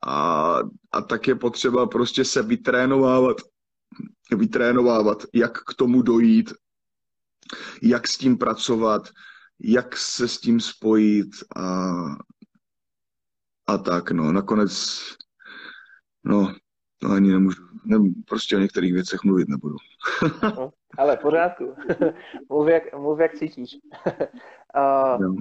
A, 0.07 0.59
a 0.93 1.01
tak 1.03 1.29
je 1.29 1.35
potřeba 1.35 1.87
prostě 1.87 2.25
se 2.25 2.43
vytrénovávat, 2.43 3.37
vytrénovávat, 4.37 5.25
jak 5.33 5.65
k 5.65 5.75
tomu 5.75 6.03
dojít, 6.03 6.53
jak 7.83 8.09
s 8.09 8.19
tím 8.19 8.39
pracovat, 8.39 9.09
jak 9.61 9.97
se 9.97 10.29
s 10.29 10.39
tím 10.39 10.61
spojit 10.61 11.33
a, 11.57 11.93
a 13.67 13.79
tak, 13.79 14.11
no, 14.11 14.33
nakonec, 14.33 15.01
no, 16.25 16.55
to 16.99 17.11
ani 17.11 17.33
nemůžu, 17.33 17.63
ne, 17.85 17.99
prostě 18.29 18.57
o 18.57 18.59
některých 18.59 18.93
věcech 18.93 19.25
mluvit 19.25 19.49
nebudu. 19.49 19.77
no, 20.43 20.73
ale 20.99 21.17
v 21.17 21.21
pořádku, 21.21 21.75
mluv, 22.49 22.69
jak, 22.69 22.95
mluv 22.95 23.21
jak 23.21 23.35
cítíš. 23.35 23.79
uh, 24.77 25.21
no. 25.21 25.37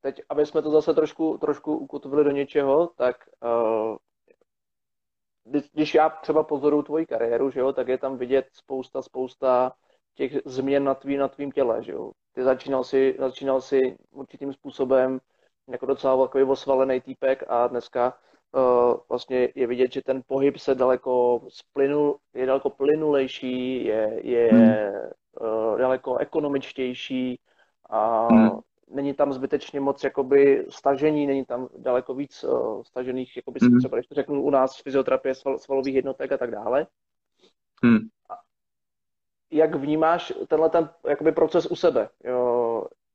Teď, 0.00 0.22
aby 0.28 0.46
jsme 0.46 0.62
to 0.62 0.70
zase 0.70 0.94
trošku, 0.94 1.38
trošku 1.40 1.76
ukotvili 1.76 2.24
do 2.24 2.30
něčeho, 2.30 2.86
tak 2.96 3.16
uh, 3.42 3.96
když 5.72 5.94
já 5.94 6.08
třeba 6.08 6.42
pozoruju 6.42 6.82
tvoji 6.82 7.06
kariéru, 7.06 7.50
že 7.50 7.60
jo, 7.60 7.72
tak 7.72 7.88
je 7.88 7.98
tam 7.98 8.16
vidět 8.16 8.46
spousta, 8.52 9.02
spousta 9.02 9.72
těch 10.14 10.32
změn 10.44 10.84
na, 10.84 10.94
tvý, 10.94 11.16
na 11.16 11.28
tvým 11.28 11.52
těle, 11.52 11.82
že 11.82 11.92
jo. 11.92 12.12
Ty 12.32 12.42
začínal 12.42 12.84
si, 12.84 13.16
začínal 13.18 13.60
si 13.60 13.96
určitým 14.10 14.52
způsobem 14.52 15.20
jako 15.68 15.86
docela 15.86 16.26
takový 16.26 16.44
osvalený 16.44 17.00
týpek 17.00 17.44
a 17.48 17.66
dneska 17.66 18.18
vlastně 19.08 19.48
je 19.54 19.66
vidět, 19.66 19.92
že 19.92 20.02
ten 20.02 20.22
pohyb 20.26 20.56
se 20.56 20.74
daleko 20.74 21.40
splynul, 21.48 22.18
je 22.34 22.46
daleko 22.46 22.70
plynulejší, 22.70 23.84
je, 23.84 24.20
je 24.22 24.48
hmm. 24.52 24.72
uh, 25.40 25.78
daleko 25.78 26.16
ekonomičtější 26.16 27.40
a 27.90 28.26
hmm. 28.26 28.50
není 28.90 29.14
tam 29.14 29.32
zbytečně 29.32 29.80
moc 29.80 30.04
jakoby 30.04 30.66
stažení, 30.68 31.26
není 31.26 31.44
tam 31.44 31.68
daleko 31.78 32.14
víc 32.14 32.44
uh, 32.44 32.82
stažených, 32.82 33.36
jakoby 33.36 33.58
hmm. 33.62 33.78
třeba 33.78 33.96
když 33.96 34.06
to 34.06 34.14
řeknu 34.14 34.42
u 34.42 34.50
nás 34.50 34.82
fyzioterapie 34.82 35.34
sval, 35.34 35.58
svalových 35.58 35.94
jednotek 35.94 36.32
a 36.32 36.38
tak 36.38 36.50
dále. 36.50 36.86
Hmm. 37.82 37.98
Jak 39.50 39.74
vnímáš 39.74 40.32
tenhle 40.48 40.70
ten 40.70 40.88
jakoby 41.08 41.32
proces 41.32 41.66
u 41.66 41.76
sebe? 41.76 42.08
Jo, 42.24 42.63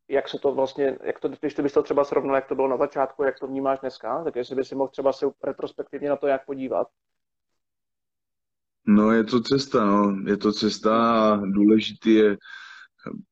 jak 0.09 0.29
se 0.29 0.39
to 0.39 0.53
vlastně, 0.53 0.97
jak 1.03 1.19
to, 1.19 1.29
když 1.29 1.53
ty 1.53 1.61
bys 1.61 1.73
to 1.73 1.83
třeba 1.83 2.03
srovnal, 2.03 2.35
jak 2.35 2.47
to 2.47 2.55
bylo 2.55 2.67
na 2.67 2.77
začátku, 2.77 3.23
jak 3.23 3.39
to 3.39 3.47
vnímáš 3.47 3.79
dneska, 3.79 4.23
tak 4.23 4.35
jestli 4.35 4.55
by 4.55 4.63
si 4.63 4.75
mohl 4.75 4.89
třeba 4.89 5.13
se 5.13 5.25
retrospektivně 5.43 6.09
na 6.09 6.15
to 6.15 6.27
jak 6.27 6.45
podívat. 6.45 6.87
No 8.87 9.11
je 9.11 9.23
to 9.23 9.41
cesta, 9.41 9.85
no. 9.85 10.15
Je 10.25 10.37
to 10.37 10.53
cesta 10.53 11.21
a 11.33 11.35
důležitý 11.35 12.13
je, 12.13 12.37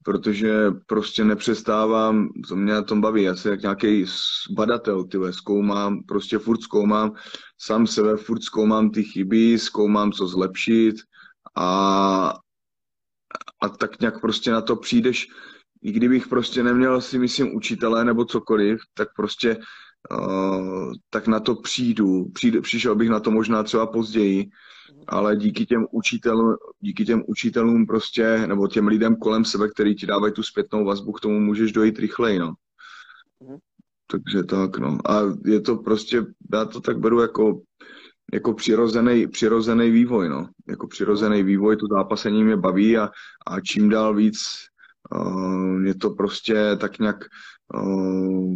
protože 0.03 0.71
prostě 0.87 1.23
nepřestávám, 1.23 2.29
co 2.47 2.55
mě 2.55 2.73
na 2.73 2.81
tom 2.81 3.01
baví, 3.01 3.23
já 3.23 3.35
se 3.35 3.49
jak 3.49 3.61
nějaký 3.61 4.05
badatel, 4.51 5.03
tyhle, 5.03 5.33
zkoumám, 5.33 6.03
prostě 6.03 6.37
furt 6.37 6.61
zkoumám, 6.61 7.13
sám 7.57 7.87
sebe 7.87 8.17
furt 8.17 8.41
zkoumám 8.43 8.89
ty 8.89 9.03
chyby, 9.03 9.59
zkoumám, 9.59 10.11
co 10.11 10.27
zlepšit 10.27 10.95
a, 11.55 12.33
a 13.61 13.69
tak 13.69 13.99
nějak 13.99 14.21
prostě 14.21 14.51
na 14.51 14.61
to 14.61 14.75
přijdeš, 14.75 15.27
i 15.81 15.91
kdybych 15.91 16.27
prostě 16.27 16.63
neměl 16.63 17.01
si 17.01 17.19
myslím 17.19 17.55
učitele 17.55 18.05
nebo 18.05 18.25
cokoliv, 18.25 18.79
tak 18.93 19.07
prostě 19.15 19.57
uh, 20.11 20.93
tak 21.09 21.27
na 21.27 21.39
to 21.39 21.55
přijdu. 21.55 22.25
Přijdu, 22.33 22.61
přišel 22.61 22.95
bych 22.95 23.09
na 23.09 23.19
to 23.19 23.31
možná 23.31 23.63
třeba 23.63 23.87
později, 23.87 24.49
ale 25.07 25.35
díky 25.35 25.65
těm 25.65 25.85
učitelům, 25.91 26.55
díky 26.79 27.05
těm 27.05 27.23
učitelům 27.27 27.87
prostě, 27.87 28.47
nebo 28.47 28.67
těm 28.67 28.87
lidem 28.87 29.15
kolem 29.15 29.45
sebe, 29.45 29.69
který 29.69 29.95
ti 29.95 30.05
dávají 30.05 30.33
tu 30.33 30.43
zpětnou 30.43 30.85
vazbu, 30.85 31.11
k 31.11 31.19
tomu 31.19 31.39
můžeš 31.39 31.71
dojít 31.71 31.99
rychleji, 31.99 32.39
no. 32.39 32.53
Mm. 33.49 33.57
Takže 34.07 34.43
tak, 34.43 34.77
no. 34.77 34.97
A 35.05 35.21
je 35.45 35.61
to 35.61 35.75
prostě, 35.75 36.25
já 36.53 36.65
to 36.65 36.81
tak 36.81 36.99
beru 36.99 37.21
jako, 37.21 37.61
jako 38.33 38.53
přirozený, 38.53 39.27
přirozený 39.27 39.91
vývoj, 39.91 40.29
no. 40.29 40.49
Jako 40.67 40.87
přirozený 40.87 41.43
vývoj, 41.43 41.77
to 41.77 41.87
zápasení 41.87 42.43
mě 42.43 42.57
baví 42.57 42.97
a, 42.97 43.09
a 43.47 43.61
čím 43.61 43.89
dál 43.89 44.15
víc 44.15 44.37
uh, 45.15 45.83
je 45.83 45.95
to 45.95 46.09
prostě 46.09 46.77
tak 46.79 46.99
nějak 46.99 47.25
uh, 47.73 48.55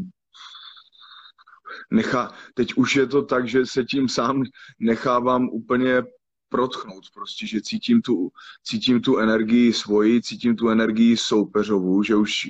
nechá, 1.92 2.34
teď 2.54 2.74
už 2.74 2.96
je 2.96 3.08
to 3.08 3.22
tak, 3.22 3.48
že 3.48 3.66
se 3.66 3.84
tím 3.84 4.10
sám 4.10 4.44
nechávám 4.80 5.50
úplně 5.50 6.04
protchnout, 6.50 7.04
prostě, 7.14 7.48
že 7.48 7.62
cítím 7.62 8.02
tu, 8.02 8.30
cítím 8.64 9.02
tu 9.02 9.18
energii 9.18 9.74
svoji, 9.74 10.22
cítím 10.22 10.56
tu 10.56 10.70
energii 10.70 11.18
soupeřovou, 11.18 12.04
že 12.04 12.16
už 12.16 12.50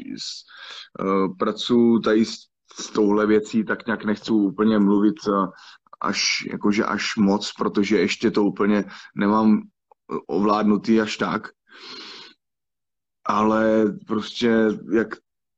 uh, 0.99 1.37
pracuji 1.37 1.99
tady 1.99 2.25
s, 2.25 2.37
s 2.79 2.89
touhle 2.89 3.27
věcí, 3.27 3.63
tak 3.63 3.85
nějak 3.85 4.05
nechci 4.05 4.31
úplně 4.31 4.79
mluvit 4.79 5.15
až, 6.01 6.47
jakože 6.51 6.85
až 6.85 7.15
moc, 7.15 7.51
protože 7.57 7.99
ještě 7.99 8.31
to 8.31 8.43
úplně 8.43 8.85
nemám 9.15 9.61
ovládnutý 10.27 11.01
až 11.01 11.17
tak. 11.17 11.47
Ale 13.31 13.85
prostě, 14.07 14.67
jak 14.93 15.07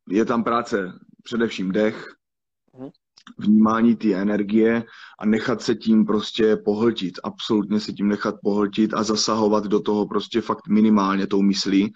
je 0.10 0.26
tam 0.26 0.44
práce, 0.44 0.94
především 1.24 1.72
dech, 1.72 2.08
vnímání 3.38 3.96
té 3.96 4.14
energie 4.14 4.84
a 5.20 5.26
nechat 5.26 5.62
se 5.62 5.76
tím 5.76 6.06
prostě 6.06 6.56
pohltit, 6.56 7.20
absolutně 7.24 7.80
se 7.80 7.94
tím 7.94 8.08
nechat 8.08 8.36
pohltit 8.44 8.94
a 8.94 9.04
zasahovat 9.04 9.64
do 9.64 9.80
toho 9.80 10.08
prostě 10.08 10.42
fakt 10.42 10.68
minimálně 10.68 11.28
tou 11.28 11.42
myslí, 11.42 11.94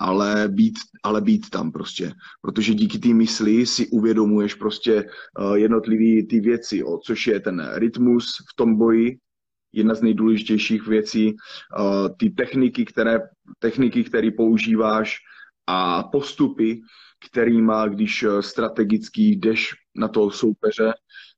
ale 0.00 0.48
být, 0.48 0.78
ale 1.02 1.20
být 1.20 1.50
tam 1.50 1.72
prostě, 1.72 2.12
protože 2.40 2.74
díky 2.74 2.98
té 2.98 3.08
mysli 3.08 3.66
si 3.66 3.88
uvědomuješ 3.88 4.54
prostě 4.54 5.04
uh, 5.38 5.54
jednotlivý 5.54 6.26
ty 6.26 6.40
věci, 6.40 6.84
o, 6.84 6.98
což 6.98 7.26
je 7.26 7.40
ten 7.40 7.70
rytmus 7.74 8.26
v 8.52 8.56
tom 8.56 8.76
boji, 8.76 9.18
jedna 9.76 9.94
z 9.94 10.02
nejdůležitějších 10.02 10.86
věcí, 10.86 11.34
uh, 11.78 12.08
ty 12.18 12.30
techniky, 12.30 12.84
které, 12.84 13.18
techniky, 13.58 14.04
které 14.04 14.30
používáš 14.30 15.16
a 15.66 16.02
postupy, 16.02 16.80
kterýma, 17.30 17.86
když 17.88 18.22
eh, 18.22 18.42
strategicky 18.42 19.22
jdeš 19.22 19.74
na 19.96 20.08
toho 20.08 20.30
soupeře, 20.30 20.94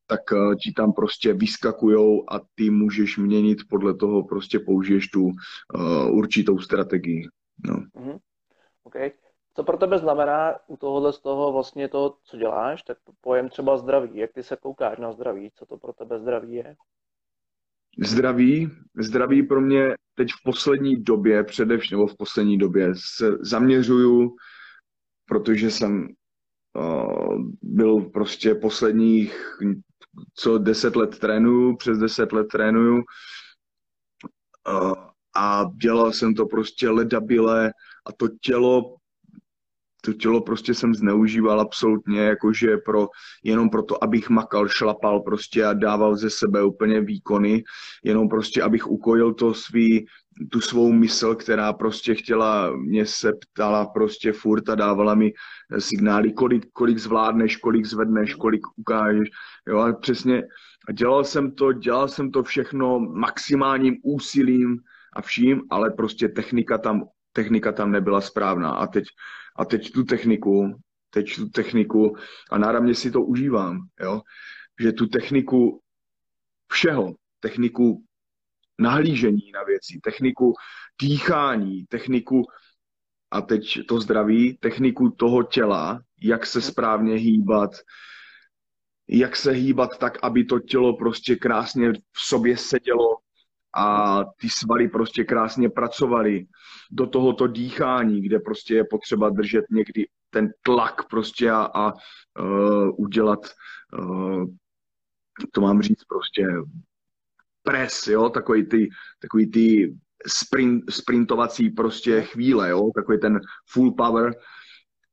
tak 0.06 0.20
eh, 0.32 0.56
ti 0.56 0.72
tam 0.72 0.92
prostě 0.92 1.32
vyskakujou 1.32 2.32
a 2.32 2.40
ty 2.54 2.70
můžeš 2.70 3.18
měnit 3.18 3.58
podle 3.68 3.94
toho, 3.94 4.24
prostě 4.24 4.58
použiješ 4.58 5.08
tu 5.08 5.30
určitou 6.10 6.58
strategii. 6.58 7.28
No. 7.66 7.74
Mm-hmm. 7.74 8.18
Okay. 8.84 9.12
Co 9.56 9.64
pro 9.64 9.76
tebe 9.76 9.98
znamená 9.98 10.54
u 10.66 10.76
tohohle 10.76 11.12
z 11.12 11.20
toho 11.20 11.52
vlastně 11.52 11.88
to, 11.88 12.16
co 12.24 12.36
děláš, 12.36 12.82
tak 12.82 12.98
pojem 13.20 13.48
třeba 13.48 13.76
zdraví. 13.76 14.18
Jak 14.18 14.32
ty 14.32 14.42
se 14.42 14.56
koukáš 14.56 14.98
na 14.98 15.12
zdraví? 15.12 15.50
Co 15.54 15.66
to 15.66 15.78
pro 15.78 15.92
tebe 15.92 16.18
zdraví 16.18 16.54
je? 16.54 16.76
Zdraví, 18.04 18.70
zdraví 18.98 19.42
pro 19.42 19.60
mě 19.60 19.94
teď 20.14 20.28
v 20.32 20.42
poslední 20.44 20.96
době, 21.02 21.44
především, 21.44 21.98
nebo 21.98 22.06
v 22.06 22.16
poslední 22.16 22.58
době 22.58 22.92
se 22.94 23.36
zaměřuju 23.40 24.36
protože 25.26 25.70
jsem 25.70 26.08
uh, 26.74 27.50
byl 27.62 28.00
prostě 28.00 28.54
posledních 28.54 29.58
co 30.34 30.58
deset 30.58 30.96
let 30.96 31.18
trénuju, 31.18 31.76
přes 31.76 31.98
deset 31.98 32.32
let 32.32 32.46
trénuju. 32.52 32.94
Uh, 34.68 34.94
a 35.36 35.64
dělal 35.82 36.12
jsem 36.12 36.34
to 36.34 36.46
prostě 36.46 36.88
ledabile 36.88 37.72
a 38.06 38.12
to 38.12 38.28
tělo 38.40 38.96
to 40.06 40.12
tělo 40.12 40.40
prostě 40.40 40.74
jsem 40.74 40.94
zneužíval 40.94 41.60
absolutně, 41.60 42.20
jakože 42.20 42.76
pro, 42.76 43.08
jenom 43.44 43.70
proto, 43.70 44.04
abych 44.04 44.30
makal, 44.30 44.68
šlapal 44.68 45.20
prostě 45.20 45.64
a 45.64 45.72
dával 45.72 46.16
ze 46.16 46.30
sebe 46.30 46.64
úplně 46.64 47.00
výkony, 47.00 47.64
jenom 48.04 48.28
prostě, 48.28 48.62
abych 48.62 48.86
ukojil 48.86 49.34
to 49.34 49.54
svý, 49.54 50.06
tu 50.50 50.60
svou 50.60 50.92
mysl, 50.92 51.34
která 51.34 51.72
prostě 51.72 52.14
chtěla, 52.14 52.76
mě 52.76 53.06
se 53.06 53.32
ptala 53.32 53.86
prostě 53.86 54.32
furt 54.32 54.68
a 54.68 54.74
dávala 54.74 55.14
mi 55.14 55.32
signály, 55.78 56.32
kolik, 56.32 56.66
kolik 56.72 56.98
zvládneš, 56.98 57.56
kolik 57.56 57.86
zvedneš, 57.86 58.34
kolik 58.34 58.62
ukážeš, 58.76 59.28
jo, 59.68 59.78
a 59.78 59.92
přesně, 59.92 60.42
a 60.88 60.92
dělal 60.92 61.24
jsem 61.24 61.50
to, 61.52 61.72
dělal 61.72 62.08
jsem 62.08 62.30
to 62.30 62.42
všechno 62.42 63.00
maximálním 63.00 63.96
úsilím 64.02 64.78
a 65.16 65.22
vším, 65.22 65.62
ale 65.70 65.90
prostě 65.90 66.28
technika 66.28 66.78
tam, 66.78 67.04
technika 67.32 67.72
tam 67.72 67.90
nebyla 67.90 68.20
správná 68.20 68.70
a 68.70 68.86
teď 68.86 69.04
a 69.58 69.64
teď 69.64 69.92
tu 69.92 70.04
techniku, 70.04 70.80
teď 71.10 71.36
tu 71.36 71.48
techniku 71.48 72.16
a 72.50 72.58
náramně 72.58 72.94
si 72.94 73.10
to 73.10 73.22
užívám, 73.22 73.78
jo? 74.00 74.20
že 74.80 74.92
tu 74.92 75.06
techniku 75.06 75.80
všeho, 76.72 77.14
techniku 77.40 78.04
nahlížení 78.78 79.50
na 79.54 79.62
věci, 79.62 80.00
techniku 80.02 80.54
dýchání, 81.00 81.84
techniku 81.86 82.42
a 83.30 83.40
teď 83.40 83.78
to 83.88 84.00
zdraví, 84.00 84.58
techniku 84.60 85.10
toho 85.10 85.42
těla, 85.42 86.00
jak 86.22 86.46
se 86.46 86.62
správně 86.62 87.14
hýbat, 87.14 87.70
jak 89.08 89.36
se 89.36 89.50
hýbat 89.50 89.98
tak, 89.98 90.18
aby 90.22 90.44
to 90.44 90.60
tělo 90.60 90.96
prostě 90.96 91.36
krásně 91.36 91.92
v 91.92 92.20
sobě 92.20 92.56
sedělo, 92.56 93.16
a 93.74 94.24
ty 94.40 94.48
svaly 94.48 94.88
prostě 94.88 95.24
krásně 95.24 95.70
pracovaly 95.70 96.46
do 96.90 97.06
tohoto 97.06 97.46
dýchání, 97.46 98.22
kde 98.22 98.38
prostě 98.38 98.74
je 98.74 98.84
potřeba 98.90 99.30
držet 99.30 99.64
někdy 99.70 100.06
ten 100.30 100.48
tlak 100.62 101.08
prostě 101.08 101.50
a, 101.50 101.70
a 101.74 101.92
uh, 101.92 102.90
udělat, 102.96 103.40
uh, 103.98 104.44
to 105.52 105.60
mám 105.60 105.82
říct 105.82 106.04
prostě, 106.04 106.46
pres, 107.62 108.06
jo, 108.06 108.28
takový 108.28 108.66
ty, 108.66 108.88
takový 109.20 109.50
ty 109.50 109.96
sprint, 110.26 110.90
sprintovací 110.90 111.70
prostě 111.70 112.22
chvíle, 112.22 112.70
jo, 112.70 112.90
takový 112.94 113.18
ten 113.20 113.40
full 113.70 113.94
power. 113.94 114.34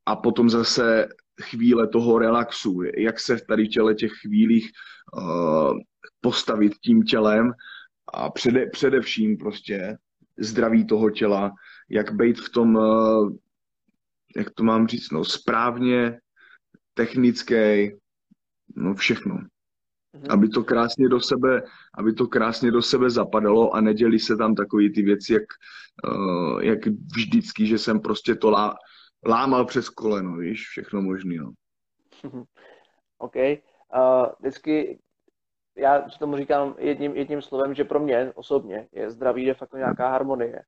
A 0.05 0.15
potom 0.15 0.49
zase 0.49 1.07
chvíle 1.41 1.87
toho 1.87 2.19
relaxu, 2.19 2.81
jak 2.97 3.19
se 3.19 3.37
tady 3.47 3.65
v 3.65 3.69
těle 3.69 3.95
těch 3.95 4.11
chvílích 4.11 4.71
uh, 5.17 5.77
postavit 6.21 6.73
tím 6.77 7.03
tělem 7.03 7.53
a 8.13 8.29
přede, 8.29 8.65
především 8.65 9.37
prostě 9.37 9.97
zdraví 10.37 10.87
toho 10.87 11.09
těla, 11.09 11.51
jak 11.89 12.13
být 12.13 12.39
v 12.39 12.49
tom, 12.49 12.77
eh, 12.77 13.37
jak 14.35 14.49
to 14.49 14.63
mám 14.63 14.87
říct, 14.87 15.11
no 15.11 15.25
správně, 15.25 16.19
technické, 16.93 17.89
no 18.75 18.93
všechno. 18.95 19.35
Mhm. 20.13 20.25
Aby 20.29 20.49
to 20.49 20.63
krásně 20.63 21.09
do 21.09 21.19
sebe, 21.19 21.63
aby 21.97 22.13
to 22.13 22.27
krásně 22.27 22.71
do 22.71 22.81
sebe 22.81 23.09
zapadalo 23.09 23.75
a 23.75 23.81
neděli 23.81 24.19
se 24.19 24.37
tam 24.37 24.55
takové 24.55 24.89
ty 24.89 25.01
věci, 25.01 25.33
jak, 25.33 25.43
uh, 26.15 26.63
jak 26.63 26.79
vždycky, 27.15 27.67
že 27.67 27.77
jsem 27.77 27.99
prostě 27.99 28.35
to 28.35 28.49
lá, 28.49 28.75
lámal 29.25 29.65
přes 29.65 29.89
koleno, 29.89 30.37
víš, 30.37 30.67
všechno 30.67 31.01
možný, 31.01 31.37
no. 31.37 31.51
OK. 33.17 33.35
Uh, 33.35 34.25
vždycky 34.39 34.99
já 35.75 36.01
tomu 36.19 36.37
říkám 36.37 36.75
jedním, 36.77 37.15
jedním 37.15 37.41
slovem, 37.41 37.73
že 37.73 37.83
pro 37.83 37.99
mě 37.99 38.31
osobně 38.35 38.87
je 38.91 39.09
zdraví 39.09 39.45
de 39.45 39.53
facto 39.53 39.77
nějaká 39.77 40.09
harmonie. 40.09 40.63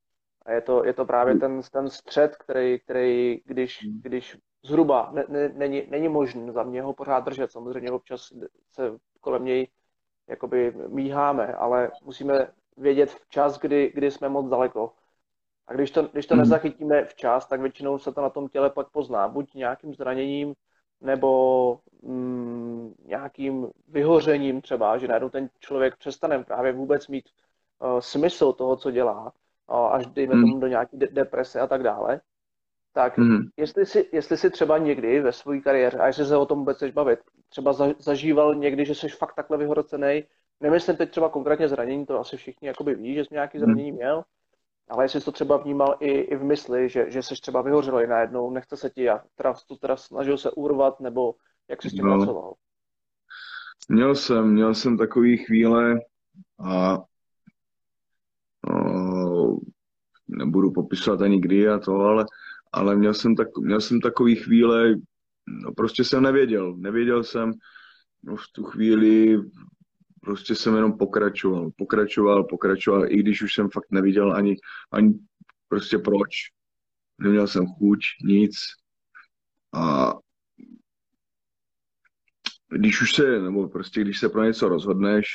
A 0.46 0.52
je 0.52 0.62
to, 0.62 0.86
je 0.86 0.94
to 0.94 1.06
právě 1.06 1.36
ten, 1.36 1.62
ten 1.72 1.90
střed, 1.90 2.36
který, 2.36 2.80
který 2.80 3.42
když, 3.46 3.80
když 4.02 4.38
zhruba 4.64 5.10
ne, 5.14 5.24
ne, 5.28 5.50
není, 5.50 5.84
není 5.90 6.08
možný 6.08 6.52
za 6.52 6.64
mě 6.64 6.82
ho 6.82 6.94
pořád 6.94 7.20
držet. 7.20 7.52
Samozřejmě 7.52 7.92
občas 7.92 8.22
se 8.72 8.92
kolem 9.22 9.46
něj 9.46 9.68
jakoby 10.28 10.74
míháme, 10.88 11.54
ale 11.54 11.92
musíme 12.04 12.48
vědět 12.78 13.10
včas, 13.10 13.60
kdy, 13.60 13.92
kdy 13.96 14.12
jsme 14.12 14.30
moc 14.30 14.50
daleko. 14.50 14.94
A 15.68 15.74
když 15.74 15.92
to, 15.92 16.04
když 16.04 16.26
to 16.26 16.34
hmm. 16.34 16.40
nezachytíme 16.40 17.06
včas, 17.06 17.48
tak 17.48 17.62
většinou 17.62 18.00
se 18.00 18.12
to 18.12 18.22
na 18.22 18.30
tom 18.30 18.48
těle 18.48 18.70
pak 18.70 18.90
pozná. 18.90 19.28
Buď 19.28 19.54
nějakým 19.54 19.94
zraněním, 19.94 20.54
nebo 21.06 21.80
mm, 22.02 22.94
nějakým 23.06 23.68
vyhořením 23.88 24.62
třeba, 24.62 24.98
že 24.98 25.08
najednou 25.08 25.30
ten 25.30 25.50
člověk 25.60 25.96
přestane 25.96 26.44
právě 26.44 26.72
vůbec 26.72 27.08
mít 27.08 27.26
uh, 27.80 28.00
smysl 28.00 28.54
toho, 28.54 28.76
co 28.76 28.92
dělá, 28.92 29.32
uh, 29.70 29.78
až 29.78 30.06
dejme 30.06 30.36
mm. 30.36 30.42
tomu 30.42 30.60
do 30.60 30.68
nějaké 30.68 30.98
de- 30.98 31.08
deprese 31.08 31.60
a 31.60 31.68
tak 31.68 31.84
dále, 31.84 32.22
tak 32.94 33.18
mm. 33.18 33.40
jestli, 33.58 33.86
si, 33.86 34.10
jestli 34.12 34.38
si 34.38 34.50
třeba 34.50 34.78
někdy 34.78 35.22
ve 35.22 35.32
své 35.32 35.60
kariéře, 35.60 35.98
a 35.98 36.08
jestli 36.08 36.26
se 36.26 36.38
o 36.38 36.46
tom 36.46 36.60
vůbec 36.60 36.78
chceš 36.78 36.92
bavit, 36.92 37.20
třeba 37.50 37.74
za, 37.74 37.88
zažíval 38.00 38.56
někdy, 38.56 38.86
že 38.86 38.96
jsi 38.96 39.10
fakt 39.10 39.36
takhle 39.36 39.58
vyhrocený, 39.58 40.24
nemyslím 40.62 40.98
teď 40.98 41.12
třeba 41.12 41.30
konkrétně 41.30 41.68
zranění, 41.68 42.06
to 42.06 42.20
asi 42.20 42.38
všichni 42.38 42.68
jakoby 42.68 42.96
ví, 42.96 43.16
že 43.16 43.26
jsi 43.26 43.34
nějaký 43.34 43.58
mhm. 43.58 43.66
zranění 43.66 43.92
měl, 43.92 44.24
ale 44.90 45.04
jestli 45.04 45.22
jsi 45.22 45.26
to 45.26 45.32
třeba 45.32 45.58
vnímal 45.58 45.98
i, 46.00 46.12
i 46.12 46.36
v 46.36 46.44
mysli, 46.44 46.90
že, 46.90 47.12
že 47.12 47.22
jsi 47.22 47.36
třeba 47.42 47.62
i 48.02 48.08
najednou, 48.08 48.52
nechce 48.52 48.78
se 48.78 48.90
ti 48.90 49.10
a 49.10 49.22
teda, 49.36 49.54
to 49.68 49.76
teda 49.76 49.98
snažil 49.98 50.38
se 50.38 50.52
urvat, 50.52 51.00
nebo 51.00 51.36
jak 51.70 51.82
jsi 51.82 51.90
s 51.90 51.94
tím 51.94 52.06
no. 52.06 52.18
pracoval? 52.18 52.54
Měl 53.90 54.16
jsem, 54.16 54.54
měl 54.54 54.74
jsem 54.74 54.98
takový 54.98 55.38
chvíle 55.38 56.00
a 56.66 56.98
popisovat 60.72 61.22
ani 61.22 61.42
kdy 61.42 61.68
a 61.70 61.80
to, 61.80 62.00
ale, 62.00 62.26
ale 62.72 62.96
měl, 62.96 63.14
jsem 63.14 63.36
tak, 63.36 63.48
měl 63.58 63.82
jsem 63.82 64.02
takový 64.02 64.36
chvíle, 64.36 64.96
no 65.48 65.72
prostě 65.78 66.04
jsem 66.04 66.24
nevěděl, 66.24 66.76
nevěděl 66.76 67.24
jsem, 67.24 67.52
no 68.24 68.36
v 68.36 68.48
tu 68.52 68.64
chvíli 68.64 69.38
prostě 70.26 70.56
jsem 70.56 70.76
jenom 70.76 70.98
pokračoval, 70.98 71.72
pokračoval, 71.78 72.44
pokračoval, 72.44 73.12
i 73.12 73.18
když 73.18 73.42
už 73.42 73.54
jsem 73.54 73.70
fakt 73.70 73.92
neviděl 73.92 74.34
ani, 74.34 74.56
ani 74.92 75.14
prostě 75.68 75.98
proč. 75.98 76.30
Neměl 77.18 77.48
jsem 77.48 77.68
chuť, 77.68 78.00
nic. 78.24 78.56
A 79.74 80.14
když 82.68 83.02
už 83.02 83.14
se, 83.14 83.40
nebo 83.40 83.70
prostě 83.70 84.02
když 84.02 84.20
se 84.20 84.30
pro 84.30 84.44
něco 84.44 84.70
rozhodneš 84.70 85.26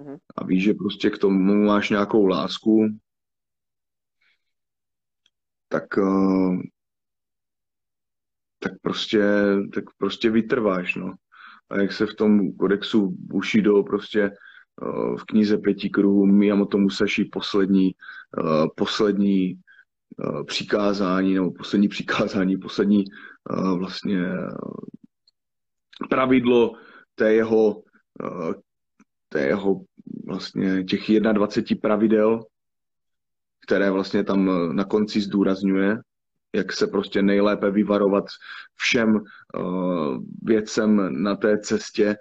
mm-hmm. 0.00 0.18
a 0.36 0.44
víš, 0.44 0.64
že 0.64 0.74
prostě 0.74 1.10
k 1.10 1.18
tomu 1.18 1.64
máš 1.64 1.90
nějakou 1.90 2.26
lásku, 2.26 2.88
tak, 5.68 5.96
uh, 5.96 6.62
tak 8.58 8.72
prostě, 8.82 9.22
tak 9.74 9.84
prostě 9.98 10.30
vytrváš, 10.30 10.94
no. 10.94 11.14
A 11.70 11.80
jak 11.80 11.92
se 11.92 12.06
v 12.06 12.14
tom 12.14 12.52
kodexu 12.52 13.16
Bushido 13.18 13.82
prostě 13.82 14.30
uh, 14.82 15.16
v 15.16 15.24
knize 15.24 15.58
pěti 15.58 15.90
kruhů 15.90 16.26
Miyamoto 16.26 16.78
Musashi 16.78 17.24
poslední, 17.24 17.94
uh, 18.44 18.66
poslední 18.76 19.60
přikázání, 20.46 21.34
nebo 21.34 21.52
poslední 21.52 21.88
přikázání, 21.88 22.56
poslední 22.56 23.04
vlastně 23.78 24.18
pravidlo 26.10 26.74
té 27.14 27.34
jeho, 27.34 27.82
té 29.28 29.40
jeho 29.40 29.80
vlastně 30.26 30.84
těch 30.84 31.20
21 31.20 31.80
pravidel, 31.82 32.40
které 33.66 33.90
vlastně 33.90 34.24
tam 34.24 34.50
eh, 34.50 34.74
na 34.74 34.84
konci 34.84 35.20
zdůrazňuje, 35.20 35.98
jak 36.54 36.72
se 36.72 36.86
prostě 36.86 37.22
nejlépe 37.22 37.70
vyvarovat 37.70 38.24
všem 38.74 39.14
uh, 39.14 40.18
věcem 40.42 41.22
na 41.22 41.36
té 41.36 41.58
cestě, 41.58 42.16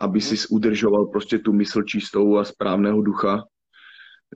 aby 0.00 0.20
si 0.20 0.48
udržoval 0.48 1.06
prostě 1.06 1.38
tu 1.38 1.52
mysl 1.52 1.82
čistou 1.82 2.36
a 2.36 2.44
správného 2.44 3.02
ducha. 3.02 3.44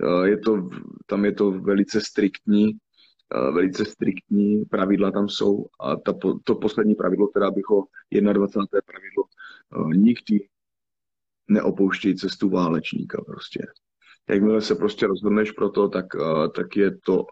Uh, 0.02 0.24
je 0.24 0.38
to, 0.38 0.68
tam 1.06 1.24
je 1.24 1.32
to 1.32 1.50
velice 1.50 2.00
striktní, 2.00 2.66
uh, 2.66 3.54
velice 3.54 3.84
striktní 3.84 4.64
pravidla 4.64 5.10
tam 5.10 5.28
jsou 5.28 5.66
a 5.80 5.96
ta, 5.96 6.12
to 6.44 6.54
poslední 6.54 6.94
pravidlo, 6.94 7.26
teda 7.26 7.50
bych 7.50 7.64
ho 7.68 7.86
21. 8.12 8.80
pravidlo, 8.86 9.24
uh, 9.76 9.90
nikdy 9.90 10.48
neopouštěj 11.48 12.14
cestu 12.14 12.48
válečníka 12.48 13.22
prostě 13.26 13.66
jakmile 14.28 14.60
se 14.60 14.74
prostě 14.74 15.06
rozhodneš 15.06 15.50
pro 15.50 15.68
to, 15.68 15.88
tak, 15.88 16.06
tak 16.56 16.76
je 16.76 16.98
to, 16.98 17.26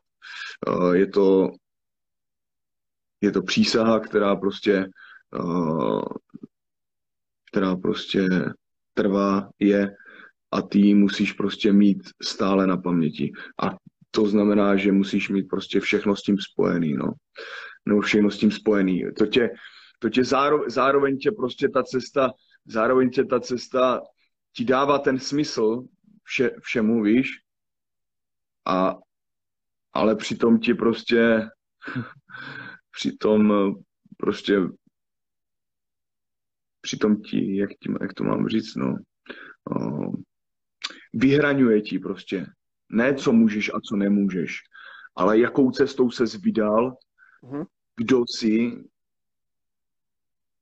je 0.92 1.06
to 1.06 1.50
je 3.24 3.32
to 3.32 3.42
přísaha, 3.42 4.00
která 4.00 4.36
prostě 4.36 4.86
uh, 5.38 6.02
která 7.54 7.76
prostě 7.76 8.28
trvá, 8.94 9.50
je 9.58 9.96
a 10.52 10.62
ty 10.62 10.78
ji 10.78 10.94
musíš 10.94 11.32
prostě 11.32 11.72
mít 11.72 11.98
stále 12.22 12.66
na 12.66 12.76
paměti. 12.76 13.32
A 13.62 13.76
to 14.10 14.26
znamená, 14.26 14.76
že 14.76 14.92
musíš 14.92 15.28
mít 15.28 15.42
prostě 15.42 15.80
všechno 15.80 16.16
s 16.16 16.22
tím 16.22 16.38
spojený, 16.38 16.94
no. 16.94 17.12
Nebo 17.86 18.00
všechno 18.00 18.30
s 18.30 18.38
tím 18.38 18.50
spojený. 18.50 19.02
To 19.18 19.26
tě, 19.26 19.50
to 19.98 20.10
tě 20.10 20.24
zároveň, 20.24 20.70
zároveň 20.70 21.18
tě 21.18 21.30
prostě 21.32 21.68
ta 21.68 21.82
cesta, 21.82 22.32
zároveň 22.66 23.10
tě 23.10 23.24
ta 23.24 23.40
cesta 23.40 24.00
ti 24.56 24.64
dává 24.64 24.98
ten 24.98 25.18
smysl, 25.18 25.84
vše, 26.22 26.50
všemu, 26.62 27.02
víš? 27.02 27.28
A, 28.66 28.96
ale 29.92 30.16
přitom 30.16 30.58
ti 30.58 30.74
prostě, 30.74 31.48
přitom 32.94 33.74
prostě, 34.16 34.60
přitom 36.80 37.22
ti, 37.22 37.56
jak, 37.56 37.70
ti, 37.70 37.92
jak 38.00 38.14
to 38.14 38.24
mám 38.24 38.48
říct, 38.48 38.74
no, 38.74 38.96
o, 39.70 40.12
vyhraňuje 41.12 41.80
ti 41.80 41.98
prostě. 41.98 42.46
Ne, 42.88 43.14
co 43.14 43.32
můžeš 43.32 43.70
a 43.74 43.80
co 43.80 43.96
nemůžeš, 43.96 44.58
ale 45.16 45.38
jakou 45.38 45.70
cestou 45.70 46.10
se 46.10 46.24
vydal, 46.38 46.96
mm-hmm. 47.42 47.66
kdo 47.96 48.24
jsi, 48.28 48.84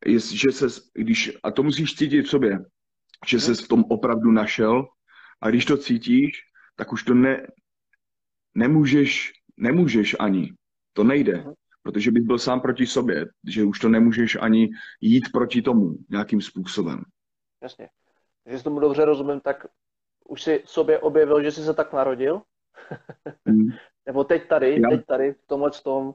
jest, 0.07 0.31
že 0.31 0.53
ses, 0.53 0.91
když, 0.95 1.33
a 1.43 1.51
to 1.51 1.63
musíš 1.63 1.95
cítit 1.95 2.23
v 2.23 2.31
sobě, 2.31 2.59
že 3.27 3.37
mm-hmm. 3.37 3.55
se 3.55 3.65
v 3.65 3.69
tom 3.69 3.85
opravdu 3.91 4.31
našel 4.31 4.87
a 5.41 5.51
když 5.51 5.65
to 5.65 5.77
cítíš, 5.77 6.33
tak 6.77 6.93
už 6.93 7.03
to 7.05 7.15
ne, 7.15 7.47
nemůžeš, 8.55 9.33
nemůžeš 9.57 10.17
ani. 10.21 10.53
To 10.93 11.05
nejde, 11.05 11.37
mhm. 11.37 11.53
Protože 11.83 12.11
bys 12.11 12.25
byl 12.25 12.39
sám 12.39 12.61
proti 12.61 12.87
sobě, 12.87 13.27
že 13.49 13.65
už 13.65 13.79
to 13.79 13.89
nemůžeš 13.89 14.37
ani 14.41 14.69
jít 15.01 15.25
proti 15.33 15.63
tomu 15.63 15.97
nějakým 16.11 16.41
způsobem. 16.41 17.03
Jasně. 17.63 17.89
Když 18.45 18.63
tomu 18.63 18.81
dobře 18.81 19.05
rozumím, 19.05 19.41
tak 19.41 19.67
už 20.29 20.43
si 20.43 20.63
sobě 20.65 20.99
objevil, 20.99 21.43
že 21.43 21.53
jsi 21.53 21.65
se 21.65 21.75
tak 21.75 21.93
narodil? 21.93 22.43
Hmm. 23.47 23.69
Nebo 24.07 24.25
teď 24.25 24.49
tady, 24.49 24.81
Já. 24.81 24.91
teď 24.91 25.07
tady, 25.07 25.33
v 25.33 25.47
tomhle 25.47 25.71
tom, 25.85 26.15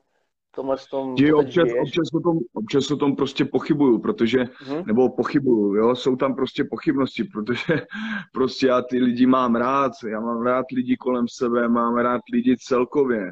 tomhle 0.57 0.77
tom, 0.91 1.15
občas, 1.35 1.69
občas, 1.81 2.13
o 2.13 2.19
tom, 2.19 2.37
občas 2.53 2.91
o 2.91 2.97
tom 2.97 3.15
prostě 3.15 3.45
pochybuju, 3.45 3.99
protože, 3.99 4.37
hmm. 4.57 4.83
nebo 4.85 5.09
pochybuju, 5.09 5.75
jo, 5.75 5.95
jsou 5.95 6.15
tam 6.15 6.35
prostě 6.35 6.63
pochybnosti, 6.63 7.23
protože 7.23 7.81
prostě 8.33 8.67
já 8.67 8.81
ty 8.81 8.99
lidi 8.99 9.25
mám 9.25 9.55
rád, 9.55 9.91
já 10.11 10.19
mám 10.19 10.41
rád 10.41 10.65
lidi 10.75 10.97
kolem 10.97 11.25
sebe, 11.27 11.67
mám 11.67 11.95
rád 11.95 12.21
lidi 12.33 12.57
celkově, 12.59 13.31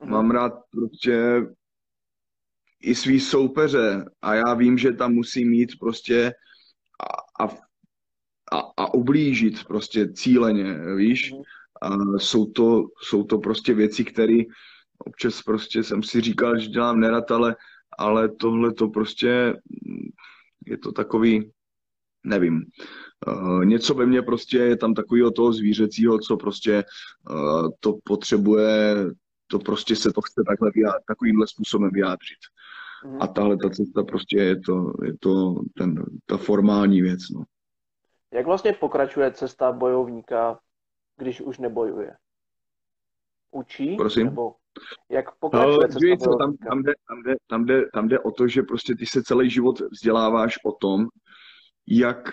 hmm. 0.00 0.10
mám 0.10 0.30
rád 0.30 0.52
prostě 0.70 1.46
i 2.82 2.94
svý 2.94 3.20
soupeře 3.20 4.04
a 4.22 4.34
já 4.34 4.54
vím, 4.54 4.78
že 4.78 4.92
tam 4.92 5.12
musí 5.12 5.44
mít 5.44 5.78
prostě 5.80 6.32
a, 7.40 7.44
a, 7.44 8.58
a, 8.76 8.94
ublížit 8.94 9.64
prostě 9.64 10.12
cíleně, 10.12 10.78
víš, 10.96 11.32
hmm. 11.32 11.42
a 11.82 12.18
jsou 12.18 12.46
to, 12.46 12.86
jsou 13.02 13.24
to 13.24 13.38
prostě 13.38 13.74
věci, 13.74 14.04
které 14.04 14.42
občas 14.98 15.42
prostě 15.42 15.82
jsem 15.82 16.02
si 16.02 16.20
říkal, 16.20 16.58
že 16.58 16.68
dělám 16.68 17.00
nerad, 17.00 17.30
ale, 17.30 17.56
ale 17.98 18.28
tohle 18.28 18.72
to 18.72 18.88
prostě 18.88 19.54
je 20.66 20.78
to 20.78 20.92
takový, 20.92 21.52
nevím, 22.24 22.64
uh, 23.26 23.64
něco 23.64 23.94
ve 23.94 24.06
mně 24.06 24.22
prostě 24.22 24.58
je 24.58 24.76
tam 24.76 24.94
takového 24.94 25.30
toho 25.30 25.52
zvířecího, 25.52 26.18
co 26.18 26.36
prostě 26.36 26.84
uh, 27.30 27.68
to 27.80 27.98
potřebuje, 28.04 28.96
to 29.46 29.58
prostě 29.58 29.96
se 29.96 30.12
to 30.12 30.20
chce 30.20 30.42
takhle 30.46 30.70
vyjádřit, 30.74 31.04
takovýmhle 31.06 31.46
způsobem 31.46 31.90
vyjádřit. 31.92 32.38
Mm. 33.04 33.22
A 33.22 33.26
tahle 33.26 33.56
ta 33.56 33.70
cesta 33.70 34.04
prostě 34.04 34.38
je 34.38 34.60
to, 34.60 34.92
je 35.04 35.12
to 35.20 35.54
ten, 35.78 36.04
ta 36.26 36.36
formální 36.36 37.02
věc. 37.02 37.20
No. 37.30 37.44
Jak 38.32 38.46
vlastně 38.46 38.72
pokračuje 38.72 39.32
cesta 39.32 39.72
bojovníka, 39.72 40.58
když 41.16 41.40
už 41.40 41.58
nebojuje? 41.58 42.16
Učí? 43.50 43.96
Prosím? 43.96 44.24
Nebo 44.24 44.54
jak 45.08 45.34
pokračuje 45.34 45.88
no, 45.92 46.00
víš, 46.00 46.18
co, 46.18 46.36
tam, 46.36 46.56
tam, 46.56 46.82
jde, 46.82 46.92
tam, 47.08 47.22
jde, 47.22 47.36
tam, 47.46 47.64
jde, 47.64 47.90
tam 47.92 48.08
jde 48.08 48.20
o 48.20 48.30
to, 48.30 48.48
že 48.48 48.62
prostě 48.62 48.94
ty 48.94 49.06
se 49.06 49.22
celý 49.22 49.50
život 49.50 49.80
vzděláváš 49.80 50.58
o 50.64 50.72
tom, 50.72 51.06
jak, 51.86 52.28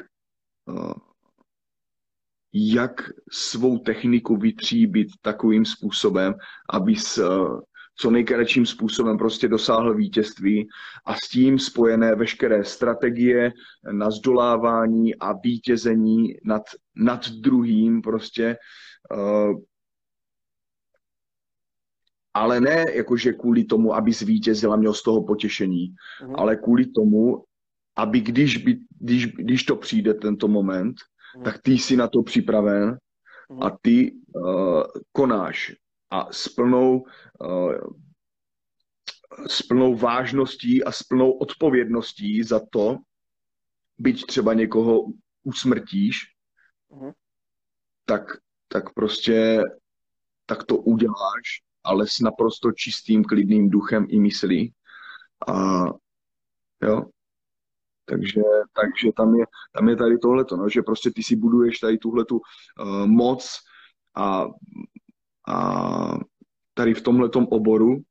uh, 0.65 0.93
jak 2.53 3.09
svou 3.31 3.77
techniku 3.77 4.37
vytříbit 4.37 5.07
takovým 5.21 5.65
způsobem, 5.65 6.33
aby 6.69 6.95
s 6.95 7.17
uh, 7.17 7.59
co 7.95 8.11
nejkratším 8.11 8.65
způsobem 8.65 9.17
prostě 9.17 9.47
dosáhl 9.47 9.95
vítězství 9.95 10.67
a 11.05 11.15
s 11.15 11.29
tím 11.29 11.59
spojené 11.59 12.15
veškeré 12.15 12.63
strategie 12.63 13.51
na 13.91 14.11
zdolávání 14.11 15.15
a 15.15 15.33
vítězení 15.33 16.35
nad, 16.43 16.63
nad 16.95 17.29
druhým 17.29 18.01
prostě 18.01 18.57
uh, 19.11 19.59
ale 22.33 22.61
ne 22.61 22.85
jakože 22.93 23.33
kvůli 23.33 23.63
tomu, 23.63 23.95
aby 23.95 24.13
zvítězil 24.13 24.73
a 24.73 24.75
měl 24.75 24.93
z 24.93 25.03
toho 25.03 25.23
potěšení, 25.23 25.95
mm. 26.27 26.35
ale 26.35 26.55
kvůli 26.55 26.85
tomu, 26.85 27.43
aby 27.95 28.21
když, 28.21 28.57
by, 28.57 28.79
když, 28.99 29.27
když 29.27 29.63
to 29.63 29.75
přijde 29.75 30.13
tento 30.13 30.47
moment. 30.47 30.95
Tak 31.43 31.61
ty 31.61 31.71
jsi 31.71 31.97
na 31.97 32.07
to 32.07 32.23
připraven 32.23 32.97
mm. 33.49 33.63
a 33.63 33.77
ty 33.81 34.11
uh, 34.35 34.83
konáš 35.11 35.75
a 36.09 36.31
s 36.31 36.47
plnou, 36.47 37.05
uh, 37.41 37.75
s 39.47 39.61
plnou 39.61 39.95
vážností 39.95 40.83
a 40.83 40.91
s 40.91 41.03
plnou 41.03 41.31
odpovědností 41.31 42.43
za 42.43 42.61
to, 42.69 42.97
byť 43.97 44.25
třeba 44.25 44.53
někoho 44.53 45.05
usmrtíš, 45.43 46.19
mm. 46.91 47.11
tak, 48.05 48.23
tak 48.67 48.93
prostě 48.93 49.61
tak 50.45 50.63
to 50.63 50.77
uděláš 50.77 51.63
ale 51.83 52.07
s 52.07 52.19
naprosto 52.19 52.71
čistým, 52.71 53.23
klidným 53.23 53.69
duchem 53.69 54.07
i 54.09 54.19
myslí. 54.19 54.73
A 55.47 55.83
jo, 56.81 57.05
takže, 58.05 58.41
takže 58.73 59.11
tam, 59.15 59.35
je, 59.35 59.45
tam 59.75 59.89
je 59.89 59.95
tady 59.95 60.17
tohleto, 60.17 60.57
no, 60.57 60.69
že 60.69 60.81
prostě 60.81 61.11
ty 61.11 61.23
si 61.23 61.35
buduješ 61.35 61.79
tady 61.79 61.97
tuhletu 61.97 62.35
uh, 62.35 63.05
moc 63.05 63.59
a, 64.15 64.45
a 65.47 65.57
tady 66.73 66.93
v 66.93 67.01
tomhletom 67.01 67.47
oboru, 67.49 68.01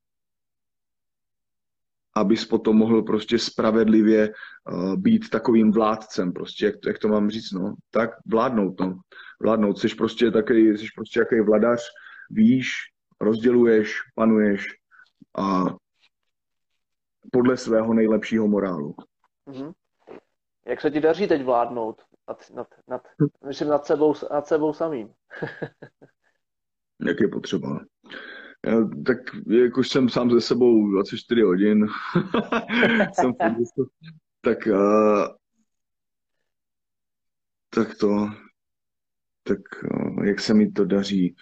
abys 2.14 2.44
potom 2.44 2.76
mohl 2.76 3.02
prostě 3.02 3.38
spravedlivě 3.38 4.32
uh, 4.72 4.96
být 4.96 5.30
takovým 5.30 5.72
vládcem, 5.72 6.32
prostě, 6.32 6.64
jak 6.64 6.76
to, 6.76 6.88
jak 6.88 6.98
to 6.98 7.08
mám 7.08 7.30
říct, 7.30 7.52
no, 7.52 7.74
tak 7.90 8.10
vládnout, 8.26 8.80
no, 8.80 9.00
vládnout, 9.42 9.78
jsi 9.78 9.88
prostě 9.88 10.30
takový, 10.30 10.78
jsi 10.78 10.86
prostě 10.96 11.20
jaký 11.20 11.40
vladař, 11.40 11.80
víš, 12.30 12.70
rozděluješ, 13.20 13.96
panuješ 14.14 14.66
a 15.38 15.64
podle 17.32 17.56
svého 17.56 17.94
nejlepšího 17.94 18.48
morálu. 18.48 18.94
Mm-hmm. 19.46 19.72
Jak 20.66 20.80
se 20.80 20.90
ti 20.90 21.00
daří 21.00 21.26
teď 21.28 21.44
vládnout 21.44 22.02
nad, 22.28 22.50
nad, 22.50 22.66
nad, 22.88 23.02
myslím, 23.46 23.68
nad, 23.68 23.86
sebou, 23.86 24.14
nad 24.32 24.46
sebou 24.46 24.72
samým? 24.72 25.12
Jak 27.06 27.20
je 27.20 27.28
potřeba. 27.28 27.80
Já, 28.66 28.88
tak 29.06 29.18
jakož 29.46 29.88
jsem 29.88 30.08
sám 30.08 30.30
ze 30.30 30.40
sebou 30.40 30.90
24 30.90 31.42
hodin, 31.42 31.86
jsem 33.12 33.32
tak, 34.40 34.66
uh, 34.66 35.26
tak 37.70 37.98
to, 37.98 38.28
tak 39.42 39.58
uh, 39.84 40.24
jak 40.24 40.40
se 40.40 40.54
mi 40.54 40.72
to 40.72 40.84
daří. 40.84 41.36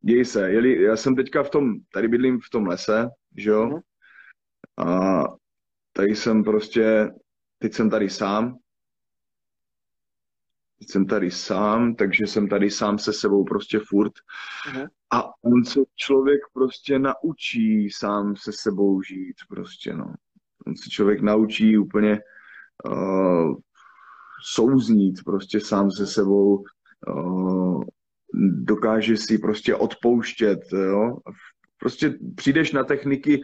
Děj 0.00 0.24
se, 0.24 0.50
jeli, 0.50 0.82
já 0.82 0.96
jsem 0.96 1.16
teďka 1.16 1.42
v 1.42 1.50
tom, 1.50 1.74
tady 1.92 2.08
bydlím 2.08 2.40
v 2.40 2.50
tom 2.50 2.66
lese, 2.66 3.08
že 3.36 3.50
jo, 3.50 3.66
mm. 3.66 3.80
a 4.88 5.22
tady 5.92 6.16
jsem 6.16 6.44
prostě, 6.44 7.10
teď 7.58 7.74
jsem 7.74 7.90
tady 7.90 8.10
sám, 8.10 8.58
teď 10.78 10.90
jsem 10.90 11.06
tady 11.06 11.30
sám, 11.30 11.94
takže 11.94 12.26
jsem 12.26 12.48
tady 12.48 12.70
sám 12.70 12.98
se 12.98 13.12
sebou 13.12 13.44
prostě 13.44 13.80
furt. 13.88 14.12
Uh-huh. 14.12 14.88
A 15.10 15.22
on 15.42 15.64
se 15.64 15.80
člověk 15.94 16.40
prostě 16.52 16.98
naučí 16.98 17.90
sám 17.90 18.36
se 18.36 18.52
sebou 18.52 19.02
žít 19.02 19.36
prostě, 19.48 19.94
no. 19.94 20.14
On 20.66 20.76
se 20.76 20.90
člověk 20.90 21.20
naučí 21.20 21.78
úplně 21.78 22.20
uh, 22.86 23.54
souznít 24.42 25.24
prostě 25.24 25.60
sám 25.60 25.90
se 25.90 26.06
sebou, 26.06 26.64
uh, 27.08 27.84
dokáže 28.64 29.16
si 29.16 29.38
prostě 29.38 29.74
odpouštět, 29.74 30.60
jo. 30.72 31.16
Prostě 31.78 32.14
přijdeš 32.36 32.72
na 32.72 32.84
techniky, 32.84 33.42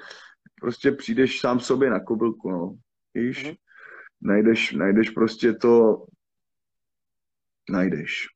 prostě 0.61 0.93
přijdeš 0.93 1.41
sám 1.41 1.61
sobě 1.61 1.91
na 1.91 2.01
kobylku, 2.01 2.51
no. 2.51 2.75
Víš? 3.15 3.45
Uh-huh. 3.45 3.57
Najdeš, 4.23 4.73
najdeš 4.73 5.11
prostě 5.11 5.53
to, 5.53 6.05
najdeš. 7.71 8.27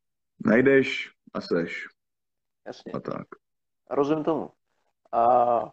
Najdeš 0.44 1.10
a 1.34 1.40
seš. 1.40 1.86
Jasně. 2.66 2.92
A 2.92 3.00
tak. 3.00 3.26
Rozumím 3.90 4.24
tomu. 4.24 4.50
A, 5.12 5.72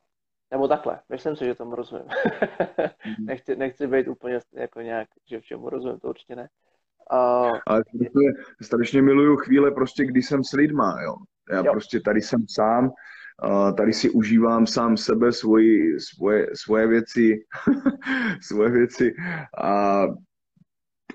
nebo 0.51 0.67
takhle, 0.67 1.01
myslím 1.09 1.35
si, 1.35 1.45
že 1.45 1.55
tomu 1.55 1.75
rozumím. 1.75 2.07
mm. 3.19 3.25
nechci, 3.25 3.55
nechci 3.55 3.87
být 3.87 4.07
úplně 4.07 4.39
jako 4.53 4.81
nějak, 4.81 5.09
že 5.25 5.39
všemu 5.39 5.69
rozumím, 5.69 5.99
to 5.99 6.09
určitě 6.09 6.35
ne. 6.35 6.49
A... 7.09 7.17
Ale 7.67 7.83
strašně, 7.83 8.31
strašně 8.61 9.01
miluju 9.01 9.37
chvíle 9.37 9.71
prostě, 9.71 10.05
kdy 10.05 10.21
jsem 10.21 10.43
s 10.43 10.51
lidma, 10.51 11.01
jo. 11.01 11.15
Já 11.49 11.57
jo. 11.57 11.71
prostě 11.71 11.99
tady 11.99 12.21
jsem 12.21 12.45
sám, 12.49 12.91
tady 13.77 13.93
si 13.93 14.09
užívám 14.09 14.67
sám 14.67 14.97
sebe, 14.97 15.31
svoji, 15.31 15.99
svoje, 15.99 16.47
svoje 16.53 16.87
věci, 16.87 17.45
svoje 18.41 18.69
věci. 18.69 19.13
A 19.63 20.03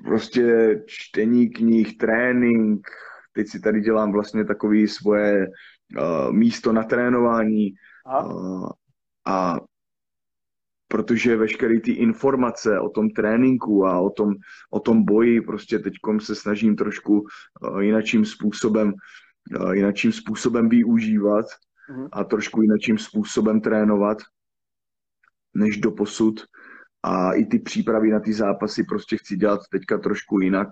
prostě 0.05 0.77
čtení 0.87 1.49
knih, 1.49 1.97
trénink, 1.99 2.87
teď 3.33 3.49
si 3.49 3.61
tady 3.61 3.81
dělám 3.81 4.13
vlastně 4.13 4.45
takový 4.45 4.89
svoje 4.89 5.47
uh, 5.47 6.33
místo 6.33 6.73
na 6.73 6.83
trénování. 6.83 7.73
Uh, 8.25 8.69
a 9.27 9.61
protože 10.89 11.37
veškeré 11.37 11.81
ty 11.81 11.93
informace 11.93 12.81
o 12.81 12.89
tom 12.89 13.11
tréninku 13.11 13.87
a 13.87 14.01
o 14.01 14.11
tom, 14.11 14.35
o 14.71 14.81
tom 14.81 15.05
boji 15.05 15.41
prostě 15.41 15.79
teď 15.79 15.93
se 16.19 16.35
snažím 16.35 16.77
trošku 16.77 17.21
uh, 17.21 17.81
jinakým 17.81 18.25
způsobem 18.25 18.93
uh, 19.61 19.73
jinakým 19.73 20.13
způsobem 20.13 20.69
využívat. 20.69 21.47
A 22.13 22.25
trošku 22.25 22.63
jinakým 22.63 22.99
způsobem 22.99 23.61
trénovat 23.61 24.19
než 25.55 25.77
do 25.77 25.91
posud 25.91 26.41
a 27.03 27.33
i 27.33 27.45
ty 27.45 27.59
přípravy 27.59 28.11
na 28.11 28.21
ty 28.21 28.33
zápasy 28.33 28.85
prostě 28.85 29.17
chci 29.17 29.37
dělat 29.37 29.61
teďka 29.71 29.99
trošku 29.99 30.41
jinak. 30.41 30.69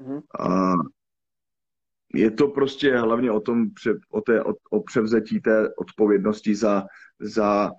Mm-hmm. 0.00 0.22
A 0.40 0.72
je 2.14 2.30
to 2.30 2.48
prostě 2.48 2.98
hlavně 2.98 3.30
o 3.30 3.40
tom, 3.40 3.66
o, 4.10 4.20
té, 4.20 4.42
o, 4.42 4.54
o 4.70 4.82
převzetí 4.82 5.40
té 5.40 5.74
odpovědnosti 5.74 6.54
za, 6.54 6.84
za 7.20 7.70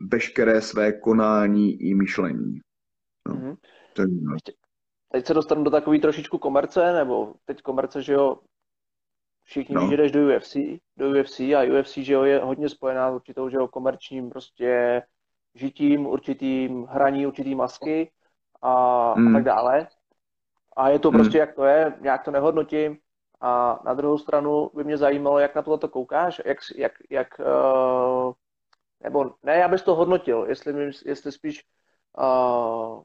veškeré 0.00 0.62
své 0.62 0.92
konání 0.92 1.82
i 1.82 1.94
myšlení. 1.94 2.60
No. 3.28 3.34
Mm-hmm. 3.34 3.56
No. 4.22 4.36
Teď 5.12 5.26
se 5.26 5.34
dostanu 5.34 5.64
do 5.64 5.70
takový 5.70 6.00
trošičku 6.00 6.38
komerce, 6.38 6.92
nebo 6.92 7.34
teď 7.44 7.62
komerce, 7.62 8.02
že 8.02 8.12
jo, 8.12 8.40
všichni 9.48 9.74
no. 9.74 9.80
ví, 9.80 9.90
že 9.90 9.96
jdeš 9.96 10.12
do 10.12 10.20
UFC, 10.20 10.56
do 10.96 11.10
UFC 11.10 11.40
a 11.40 11.80
UFC, 11.80 11.94
že 11.94 12.12
jo, 12.12 12.22
je 12.22 12.38
hodně 12.38 12.68
spojená 12.68 13.12
s 13.12 13.14
určitou, 13.14 13.48
že 13.48 13.56
jo, 13.56 13.68
komerčním 13.68 14.30
prostě 14.30 15.02
žitím, 15.54 16.06
určitým 16.06 16.84
hraní, 16.84 17.26
určitý 17.26 17.54
masky 17.54 18.10
a, 18.62 19.14
mm. 19.18 19.28
a 19.28 19.38
tak 19.38 19.44
dále. 19.44 19.88
A 20.76 20.88
je 20.88 20.98
to 20.98 21.10
mm. 21.10 21.18
prostě, 21.18 21.38
jak 21.38 21.54
to 21.54 21.64
je, 21.64 21.96
nějak 22.00 22.24
to 22.24 22.30
nehodnotím. 22.30 22.98
A 23.40 23.80
na 23.84 23.94
druhou 23.94 24.18
stranu 24.18 24.70
by 24.74 24.84
mě 24.84 24.96
zajímalo, 24.96 25.38
jak 25.38 25.54
na 25.54 25.62
tohle 25.62 25.88
koukáš, 25.88 26.40
jak, 26.44 26.58
jak, 26.76 26.92
jak 27.10 27.40
uh, 27.40 28.32
nebo 29.00 29.34
ne, 29.42 29.56
já 29.56 29.68
bych 29.68 29.82
to 29.82 29.94
hodnotil, 29.94 30.44
jestli, 30.48 30.90
jestli 31.04 31.32
spíš 31.32 31.64
uh, 32.18 33.02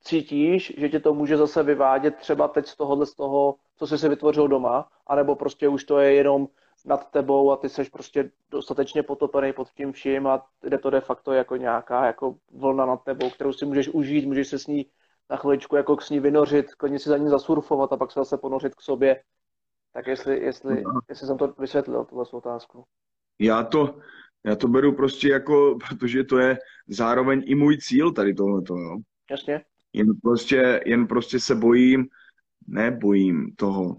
cítíš, 0.00 0.74
že 0.76 0.88
tě 0.88 1.00
to 1.00 1.14
může 1.14 1.36
zase 1.36 1.62
vyvádět 1.62 2.16
třeba 2.16 2.48
teď 2.48 2.66
z 2.66 2.76
tohohle, 2.76 3.06
z 3.06 3.14
toho, 3.14 3.54
co 3.76 3.86
jsi 3.86 3.98
si 3.98 4.08
vytvořil 4.08 4.48
doma, 4.48 4.88
anebo 5.06 5.36
prostě 5.36 5.68
už 5.68 5.84
to 5.84 5.98
je 5.98 6.14
jenom 6.14 6.48
nad 6.84 7.10
tebou 7.10 7.52
a 7.52 7.56
ty 7.56 7.68
seš 7.68 7.88
prostě 7.88 8.30
dostatečně 8.50 9.02
potopený 9.02 9.52
pod 9.52 9.68
tím 9.70 9.92
vším 9.92 10.26
a 10.26 10.46
jde 10.62 10.78
to 10.78 10.90
de 10.90 11.00
facto 11.00 11.32
jako 11.32 11.56
nějaká 11.56 12.06
jako 12.06 12.36
vlna 12.52 12.86
nad 12.86 13.04
tebou, 13.04 13.30
kterou 13.30 13.52
si 13.52 13.66
můžeš 13.66 13.88
užít, 13.88 14.26
můžeš 14.26 14.48
se 14.48 14.58
s 14.58 14.66
ní 14.66 14.86
na 15.30 15.36
chviličku 15.36 15.76
jako 15.76 15.96
k 15.96 16.10
ní 16.10 16.20
vynořit, 16.20 16.74
klidně 16.74 16.98
si 16.98 17.08
za 17.08 17.16
ní 17.16 17.28
zasurfovat 17.28 17.92
a 17.92 17.96
pak 17.96 18.12
se 18.12 18.20
zase 18.20 18.38
ponořit 18.38 18.74
k 18.74 18.80
sobě. 18.80 19.22
Tak 19.92 20.06
jestli, 20.06 20.40
jestli, 20.40 20.82
no. 20.82 21.00
jestli 21.08 21.26
jsem 21.26 21.38
to 21.38 21.54
vysvětlil, 21.58 22.04
tuhle 22.04 22.24
otázku. 22.32 22.84
Já 23.38 23.62
to, 23.64 23.98
já 24.44 24.56
to 24.56 24.68
beru 24.68 24.92
prostě 24.92 25.28
jako, 25.28 25.78
protože 25.88 26.24
to 26.24 26.38
je 26.38 26.58
zároveň 26.88 27.42
i 27.46 27.54
můj 27.54 27.78
cíl 27.78 28.12
tady 28.12 28.34
tohleto, 28.34 28.76
jo. 28.76 28.96
Jasně. 29.30 29.64
Jen 29.92 30.06
prostě, 30.22 30.80
jen 30.86 31.06
prostě 31.06 31.40
se 31.40 31.54
bojím, 31.54 32.06
nebojím 32.66 33.54
toho, 33.56 33.96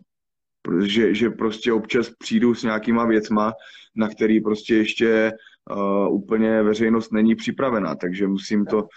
protože 0.62 1.16
že 1.16 1.30
prostě 1.30 1.74
občas 1.74 2.10
přijdu 2.10 2.56
s 2.56 2.64
nějakýma 2.64 3.06
věcma, 3.06 3.54
na 3.96 4.10
který 4.10 4.42
prostě 4.42 4.76
ještě 4.76 5.32
uh, 5.72 6.14
úplně 6.14 6.64
veřejnost 6.64 7.12
není 7.12 7.36
připravená, 7.36 7.96
takže 7.96 8.28
musím 8.28 8.66
to, 8.66 8.88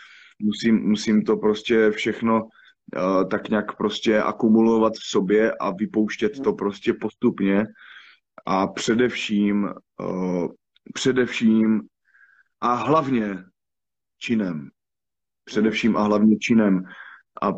musím, 0.43 0.77
musím 0.77 1.25
to 1.25 1.37
prostě 1.37 1.91
všechno 1.91 2.45
uh, 2.45 3.29
tak 3.31 3.49
nějak 3.49 3.77
prostě 3.77 4.23
akumulovat 4.23 4.93
v 4.93 5.05
sobě 5.05 5.53
a 5.61 5.71
vypouštět 5.71 6.41
to 6.41 6.53
prostě 6.53 6.95
postupně 6.95 7.65
a 8.47 8.67
především, 8.67 9.69
uh, 10.01 10.49
především 10.95 11.83
a 12.61 12.75
hlavně 12.75 13.39
činem. 14.19 14.71
Především 15.45 15.97
a 15.97 16.03
hlavně 16.03 16.39
činem. 16.39 16.85
A 17.43 17.53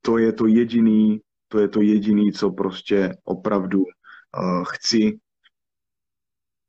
to 0.00 0.18
je 0.18 0.32
to 0.32 0.46
jediný, 0.46 1.20
to 1.48 1.58
je 1.58 1.68
to 1.68 1.80
jediný, 1.80 2.32
co 2.32 2.50
prostě 2.50 3.16
opravdu 3.24 3.80
uh, 3.80 4.64
chci 4.64 5.18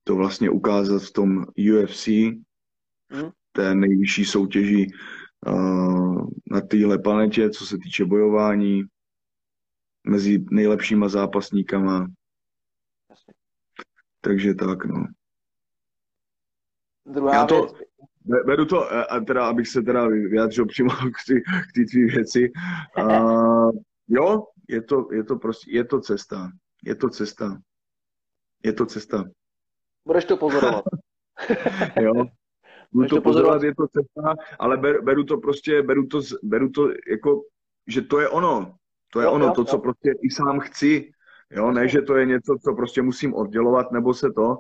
to 0.03 0.15
vlastně 0.15 0.49
ukázat 0.49 1.01
v 1.01 1.11
tom 1.11 1.45
UFC, 1.73 2.07
mm. 2.07 3.29
té 3.51 3.75
nejvyšší 3.75 4.25
soutěži 4.25 4.87
uh, 5.47 6.27
na 6.51 6.61
téhle 6.61 6.99
planetě, 6.99 7.49
co 7.49 7.65
se 7.65 7.77
týče 7.77 8.05
bojování 8.05 8.83
mezi 10.03 10.45
nejlepšíma 10.51 11.09
zápasníkama. 11.09 12.07
Takže 14.21 14.53
tak, 14.53 14.85
no. 14.85 15.05
Druhá 17.05 17.35
Já 17.35 17.45
to, 17.45 17.61
věc. 17.61 17.88
Beru 18.45 18.65
to, 18.65 18.93
a 19.13 19.19
teda, 19.19 19.47
abych 19.47 19.67
se 19.67 19.81
teda 19.81 20.07
vyjádřil 20.07 20.65
přímo 20.65 20.89
k 21.69 21.73
té 21.75 21.85
tvý 21.91 22.05
věci. 22.05 22.51
Uh, 22.97 23.71
jo, 24.07 24.43
je 24.69 24.81
to, 24.81 25.07
je 25.11 25.23
to 25.23 25.35
prostě, 25.35 25.71
je 25.71 25.83
to 25.83 25.99
cesta. 25.99 26.51
Je 26.85 26.95
to 26.95 27.09
cesta. 27.09 27.57
Je 28.63 28.73
to 28.73 28.85
cesta. 28.85 29.23
Budeš 30.05 30.25
to 30.25 30.37
pozorovat. 30.37 30.83
jo. 32.01 32.13
Budu 32.91 33.07
to 33.07 33.21
pozorovat, 33.21 33.63
je 33.63 33.75
to 33.75 33.87
cesta, 33.87 34.35
ale 34.59 34.77
ber, 34.77 35.03
beru 35.03 35.23
to 35.23 35.37
prostě, 35.37 35.81
beru 35.81 36.07
to, 36.07 36.21
beru 36.43 36.69
to 36.69 36.89
jako, 37.09 37.41
že 37.87 38.01
to 38.01 38.19
je 38.19 38.29
ono. 38.29 38.75
To 39.13 39.19
je 39.19 39.25
jo, 39.25 39.31
ono, 39.31 39.45
jo, 39.45 39.51
to, 39.51 39.65
co 39.65 39.75
jo. 39.75 39.81
prostě 39.81 40.11
i 40.21 40.29
sám 40.29 40.59
chci. 40.59 41.11
Jo, 41.51 41.71
ne, 41.71 41.87
že 41.87 42.01
to 42.01 42.15
je 42.15 42.25
něco, 42.25 42.57
co 42.63 42.73
prostě 42.73 43.01
musím 43.01 43.33
oddělovat, 43.33 43.91
nebo 43.91 44.13
se 44.13 44.31
to, 44.31 44.57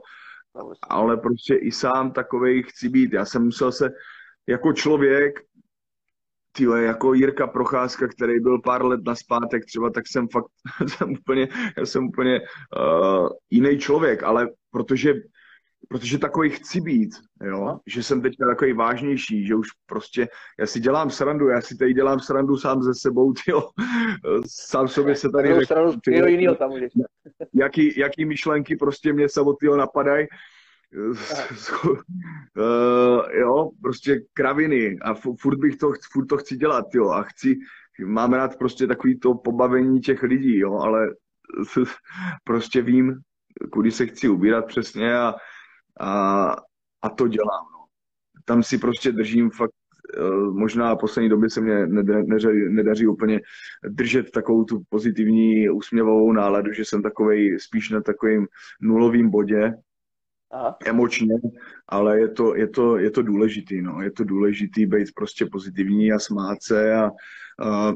ale 0.89 1.17
prostě 1.17 1.55
i 1.55 1.71
sám 1.71 2.11
takovej 2.11 2.63
chci 2.63 2.89
být. 2.89 3.13
Já 3.13 3.25
jsem 3.25 3.43
musel 3.43 3.71
se 3.71 3.89
jako 4.47 4.73
člověk, 4.73 5.39
tyhle, 6.51 6.81
jako 6.83 7.13
Jirka 7.13 7.47
Procházka, 7.47 8.07
který 8.07 8.39
byl 8.39 8.61
pár 8.61 8.85
let 8.85 9.01
na 9.05 9.15
zpátek 9.15 9.65
třeba, 9.65 9.89
tak 9.89 10.07
jsem 10.07 10.27
fakt, 10.27 10.45
jsem 10.87 11.11
úplně, 11.11 11.47
já 11.77 11.85
jsem 11.85 12.05
úplně 12.05 12.41
uh, 12.41 13.29
jiný 13.49 13.79
člověk, 13.79 14.23
ale 14.23 14.49
protože 14.71 15.13
protože 15.89 16.17
takový 16.17 16.49
chci 16.49 16.81
být, 16.81 17.09
jo, 17.43 17.79
že 17.87 18.03
jsem 18.03 18.21
teď 18.21 18.37
takový 18.37 18.73
vážnější, 18.73 19.45
že 19.45 19.55
už 19.55 19.67
prostě, 19.85 20.27
já 20.59 20.65
si 20.65 20.79
dělám 20.79 21.09
srandu, 21.09 21.47
já 21.47 21.61
si 21.61 21.77
tady 21.77 21.93
dělám 21.93 22.19
srandu 22.19 22.57
sám 22.57 22.83
ze 22.83 22.93
sebou, 22.93 23.33
tyjo, 23.45 23.69
sám 24.47 24.87
sobě 24.87 25.15
se 25.15 25.29
tady 25.29 25.59
řekl, 25.59 25.93
tyjo, 26.03 26.55
tam 26.55 26.71
jaký, 27.53 27.99
jaký 27.99 28.25
myšlenky 28.25 28.75
prostě 28.75 29.13
mě 29.13 29.29
samotného 29.29 29.77
napadají, 29.77 30.27
uh, 30.95 31.97
jo, 33.39 33.69
prostě 33.81 34.21
kraviny 34.33 34.97
a 35.01 35.13
furt 35.13 35.57
bych 35.57 35.77
to, 35.77 35.91
furt 36.11 36.25
to 36.25 36.37
chci 36.37 36.57
dělat, 36.57 36.85
jo, 36.93 37.09
a 37.09 37.23
chci, 37.23 37.59
mám 38.05 38.33
rád 38.33 38.57
prostě 38.57 38.87
takový 38.87 39.19
to 39.19 39.33
pobavení 39.33 39.99
těch 39.99 40.23
lidí, 40.23 40.57
jo, 40.57 40.73
ale 40.73 41.07
prostě 42.43 42.81
vím, 42.81 43.15
kudy 43.71 43.91
se 43.91 44.05
chci 44.05 44.29
ubírat 44.29 44.65
přesně 44.65 45.17
a, 45.17 45.35
a, 45.99 46.55
a 47.01 47.09
to 47.09 47.27
dělám. 47.27 47.65
No. 47.73 47.85
Tam 48.45 48.63
si 48.63 48.77
prostě 48.77 49.11
držím 49.11 49.49
fakt, 49.49 49.73
eh, 50.17 50.51
možná 50.51 50.95
v 50.95 50.99
poslední 50.99 51.29
době 51.29 51.49
se 51.49 51.61
mě 51.61 51.87
nedaří, 51.87 52.69
nedaří 52.69 53.07
úplně 53.07 53.39
držet 53.83 54.31
takovou 54.31 54.63
tu 54.63 54.81
pozitivní 54.89 55.69
úsměvovou 55.69 56.31
náladu, 56.31 56.73
že 56.73 56.85
jsem 56.85 57.03
takovej 57.03 57.59
spíš 57.59 57.89
na 57.89 58.01
takovým 58.01 58.47
nulovým 58.81 59.29
bodě, 59.29 59.73
Aha. 60.51 60.77
emočně, 60.85 61.35
ale 61.87 62.19
je 62.19 62.27
to, 62.27 62.55
je 62.55 62.67
to, 62.67 62.97
je 62.97 63.11
to 63.11 63.21
důležitý, 63.21 63.81
no. 63.81 64.01
Je 64.01 64.11
to 64.11 64.23
důležitý 64.23 64.85
být 64.85 65.07
prostě 65.15 65.45
pozitivní 65.45 66.11
a 66.11 66.19
smát 66.19 66.57
se 66.63 66.95
a, 66.95 67.11
a 67.65 67.93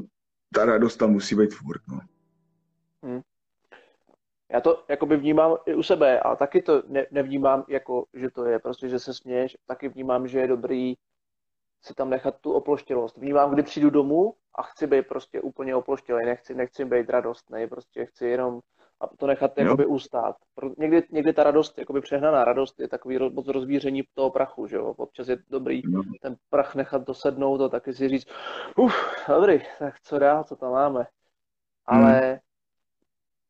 ta 0.54 0.64
radost 0.64 0.96
tam 0.96 1.12
musí 1.12 1.34
být 1.34 1.54
furt, 1.54 1.80
no. 1.88 2.00
Hmm 3.02 3.20
já 4.54 4.60
to 4.60 4.84
jakoby 4.88 5.16
vnímám 5.16 5.56
i 5.66 5.74
u 5.74 5.82
sebe 5.82 6.20
a 6.20 6.36
taky 6.36 6.62
to 6.62 6.82
ne, 6.86 7.06
nevnímám 7.10 7.64
jako, 7.68 8.04
že 8.14 8.30
to 8.30 8.44
je 8.44 8.58
prostě, 8.58 8.88
že 8.88 8.98
se 8.98 9.14
směješ, 9.14 9.56
taky 9.66 9.88
vnímám, 9.88 10.28
že 10.28 10.38
je 10.38 10.48
dobrý 10.48 10.94
si 11.82 11.94
tam 11.94 12.10
nechat 12.10 12.34
tu 12.40 12.52
oploštělost. 12.52 13.16
Vnímám, 13.16 13.50
kdy 13.50 13.62
přijdu 13.62 13.90
domů 13.90 14.34
a 14.54 14.62
chci 14.62 14.86
být 14.86 15.08
prostě 15.08 15.40
úplně 15.40 15.76
oploštělý, 15.76 16.26
nechci, 16.26 16.54
nechci 16.54 16.84
být 16.84 17.10
radostný, 17.10 17.66
prostě 17.66 18.06
chci 18.06 18.26
jenom 18.26 18.60
a 19.00 19.16
to 19.16 19.26
nechat 19.26 19.58
jo. 19.58 19.64
jakoby 19.64 19.86
ustát. 19.86 20.36
Někdy, 20.78 21.02
někdy 21.10 21.32
ta 21.32 21.42
radost, 21.42 21.78
jakoby 21.78 22.00
přehnaná 22.00 22.44
radost 22.44 22.80
je 22.80 22.88
takový 22.88 23.18
moc 23.18 23.48
rozvíření 23.48 24.02
toho 24.14 24.30
prachu, 24.30 24.66
že 24.66 24.76
jo. 24.76 24.94
Občas 24.96 25.28
je 25.28 25.36
dobrý 25.50 25.82
jo. 25.84 26.02
ten 26.20 26.36
prach 26.50 26.74
nechat 26.74 27.06
dosednout 27.06 27.60
a 27.60 27.68
taky 27.68 27.92
si 27.92 28.08
říct, 28.08 28.26
uf, 28.76 28.94
dobrý, 29.28 29.60
tak 29.78 30.00
co 30.00 30.18
dál, 30.18 30.44
co 30.44 30.56
tam 30.56 30.72
máme. 30.72 31.06
Ale 31.86 32.20
hmm 32.20 32.38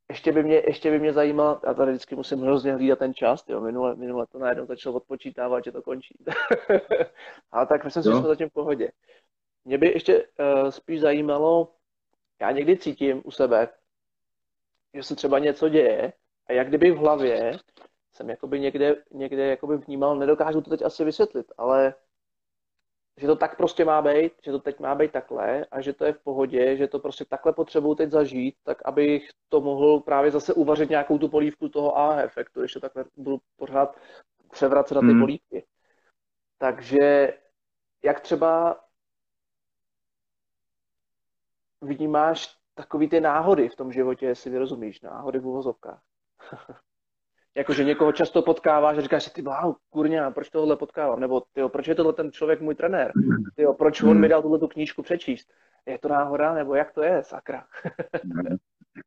ještě 0.09 0.33
by 0.33 0.43
mě, 0.43 0.63
ještě 0.67 0.91
by 0.91 0.99
mě 0.99 1.13
zajímalo, 1.13 1.61
já 1.67 1.75
tady 1.75 1.93
vždycky 1.93 2.17
musím 2.17 2.41
hrozně 2.41 2.73
hlídat 2.73 2.99
ten 2.99 3.15
čas, 3.15 3.45
jo, 3.49 3.61
minule, 3.61 3.97
minule 3.97 4.27
to 4.27 4.39
najednou 4.39 4.67
začalo 4.67 4.97
odpočítávat, 4.97 5.65
že 5.65 5.73
to 5.73 5.83
končí. 5.83 6.19
Ale 7.53 7.67
tak 7.67 7.85
myslím 7.85 8.03
si, 8.03 8.09
že 8.09 8.15
jsme 8.15 8.29
zatím 8.29 8.49
v 8.49 8.53
pohodě. 8.53 8.91
Mě 9.65 9.79
by 9.79 9.93
ještě 9.93 10.23
uh, 10.23 10.69
spíš 10.69 11.01
zajímalo, 11.01 11.73
já 12.41 12.51
někdy 12.51 12.77
cítím 12.77 13.23
u 13.25 13.31
sebe, 13.31 13.69
že 14.95 15.03
se 15.03 15.17
třeba 15.17 15.39
něco 15.39 15.69
děje 15.69 16.13
a 16.47 16.53
jak 16.53 16.69
kdyby 16.69 16.91
v 16.91 16.97
hlavě 16.97 17.59
jsem 18.13 18.31
jakoby 18.31 18.61
někde, 18.61 18.97
někde 19.11 19.47
jakoby 19.47 19.77
vnímal, 19.77 20.17
nedokážu 20.17 20.61
to 20.61 20.71
teď 20.71 20.83
asi 20.83 21.05
vysvětlit, 21.05 21.53
ale 21.59 21.95
že 23.17 23.27
to 23.27 23.37
tak 23.37 23.57
prostě 23.57 23.85
má 23.85 24.03
být, 24.03 24.33
že 24.45 24.51
to 24.51 24.59
teď 24.59 24.81
má 24.81 24.95
být 24.95 25.13
takhle 25.13 25.65
a 25.65 25.81
že 25.81 25.93
to 25.93 26.05
je 26.05 26.13
v 26.13 26.19
pohodě, 26.19 26.77
že 26.77 26.89
to 26.89 26.99
prostě 26.99 27.25
takhle 27.25 27.53
potřebuju 27.53 27.95
teď 27.95 28.11
zažít, 28.11 28.57
tak 28.63 28.83
abych 28.85 29.31
to 29.49 29.61
mohl 29.61 30.01
právě 30.01 30.31
zase 30.31 30.55
uvařit 30.55 30.91
nějakou 30.91 31.19
tu 31.19 31.29
polívku 31.29 31.69
toho 31.69 31.99
A 31.99 32.21
efektu, 32.23 32.63
ještě 32.63 32.81
takhle 32.81 33.05
budu 33.17 33.41
pořád 33.57 33.97
převracet 34.51 34.95
na 34.95 35.01
ty 35.01 35.07
hmm. 35.07 35.21
polívky. 35.21 35.67
Takže 36.59 37.33
jak 38.03 38.21
třeba 38.21 38.81
vnímáš 41.81 42.57
takový 42.75 43.09
ty 43.09 43.21
náhody 43.21 43.69
v 43.69 43.77
tom 43.77 43.93
životě, 43.93 44.27
jestli 44.27 44.51
vyrozumíš, 44.51 45.01
náhody 45.01 45.39
v 45.39 45.47
uvozovkách. 45.47 46.03
Jakože 47.57 47.85
někoho 47.85 48.13
často 48.13 48.43
potkáváš 48.43 48.99
a 48.99 49.01
říkáš 49.01 49.25
si, 49.25 49.31
ty 49.31 49.43
wow, 49.43 49.75
kurňa, 49.91 50.31
proč 50.31 50.51
tohle 50.51 50.77
potkávám? 50.77 51.21
Nebo 51.21 51.43
tyjo, 51.53 51.69
proč 51.69 51.89
je 51.89 51.95
tohle 51.95 52.13
ten 52.13 52.33
člověk 52.33 52.61
můj 52.61 52.75
trenér? 52.75 53.13
Tyjo, 53.57 53.75
proč 53.75 54.03
on 54.03 54.21
mi 54.21 54.29
dal 54.29 54.43
tuhle 54.43 54.59
tu 54.59 54.69
knížku 54.69 55.03
přečíst? 55.03 55.53
Je 55.87 55.99
to 55.99 56.09
náhoda, 56.09 56.55
nebo 56.55 56.75
jak 56.75 56.93
to 56.93 57.03
je, 57.03 57.23
sakra? 57.25 57.65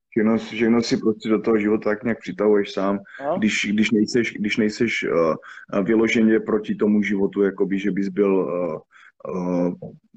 všechno, 0.09 0.37
všechno 0.37 0.81
si 0.81 0.97
prostě 0.97 1.29
do 1.29 1.41
toho 1.41 1.57
života 1.57 1.89
tak 1.89 2.03
nějak 2.03 2.19
přitahuješ 2.19 2.73
sám, 2.73 2.99
no. 3.23 3.37
když, 3.37 3.67
když 3.73 3.91
nejseš, 3.91 4.33
když 4.33 4.57
nejseš 4.57 5.03
uh, 5.03 5.83
vyloženě 5.83 6.39
proti 6.39 6.75
tomu 6.75 7.01
životu, 7.01 7.41
jakoby, 7.41 7.79
že 7.79 7.91
bys 7.91 8.09
byl 8.09 8.35
uh, 8.35 8.79
uh, 9.35 9.73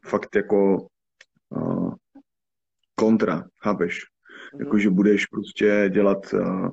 fakt 0.07 0.37
jako 0.37 0.87
uh, 1.51 1.95
kontra, 2.95 3.45
chápeš? 3.63 4.01
Mm-hmm. 4.55 4.65
Jako, 4.65 4.79
že 4.79 4.91
budeš 4.91 5.27
prostě 5.27 5.91
dělat, 5.93 6.33
uh, 6.33 6.69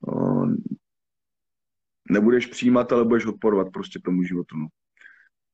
uh, 0.00 0.54
nebudeš 2.10 2.46
přijímat, 2.46 2.92
ale 2.92 3.04
budeš 3.04 3.26
odporovat 3.26 3.72
prostě 3.72 3.98
tomu 4.04 4.22
životu. 4.22 4.56
No. 4.56 4.66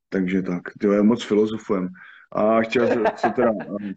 Takže 0.09 0.43
tak, 0.43 0.63
to 0.81 0.93
je 0.93 1.03
moc 1.03 1.25
filozofujem. 1.25 1.89
A 2.33 2.61
chtěl 2.61 2.89
jsem, 2.89 3.05
co 3.17 3.29
teda... 3.29 3.51
Uh, 3.51 3.93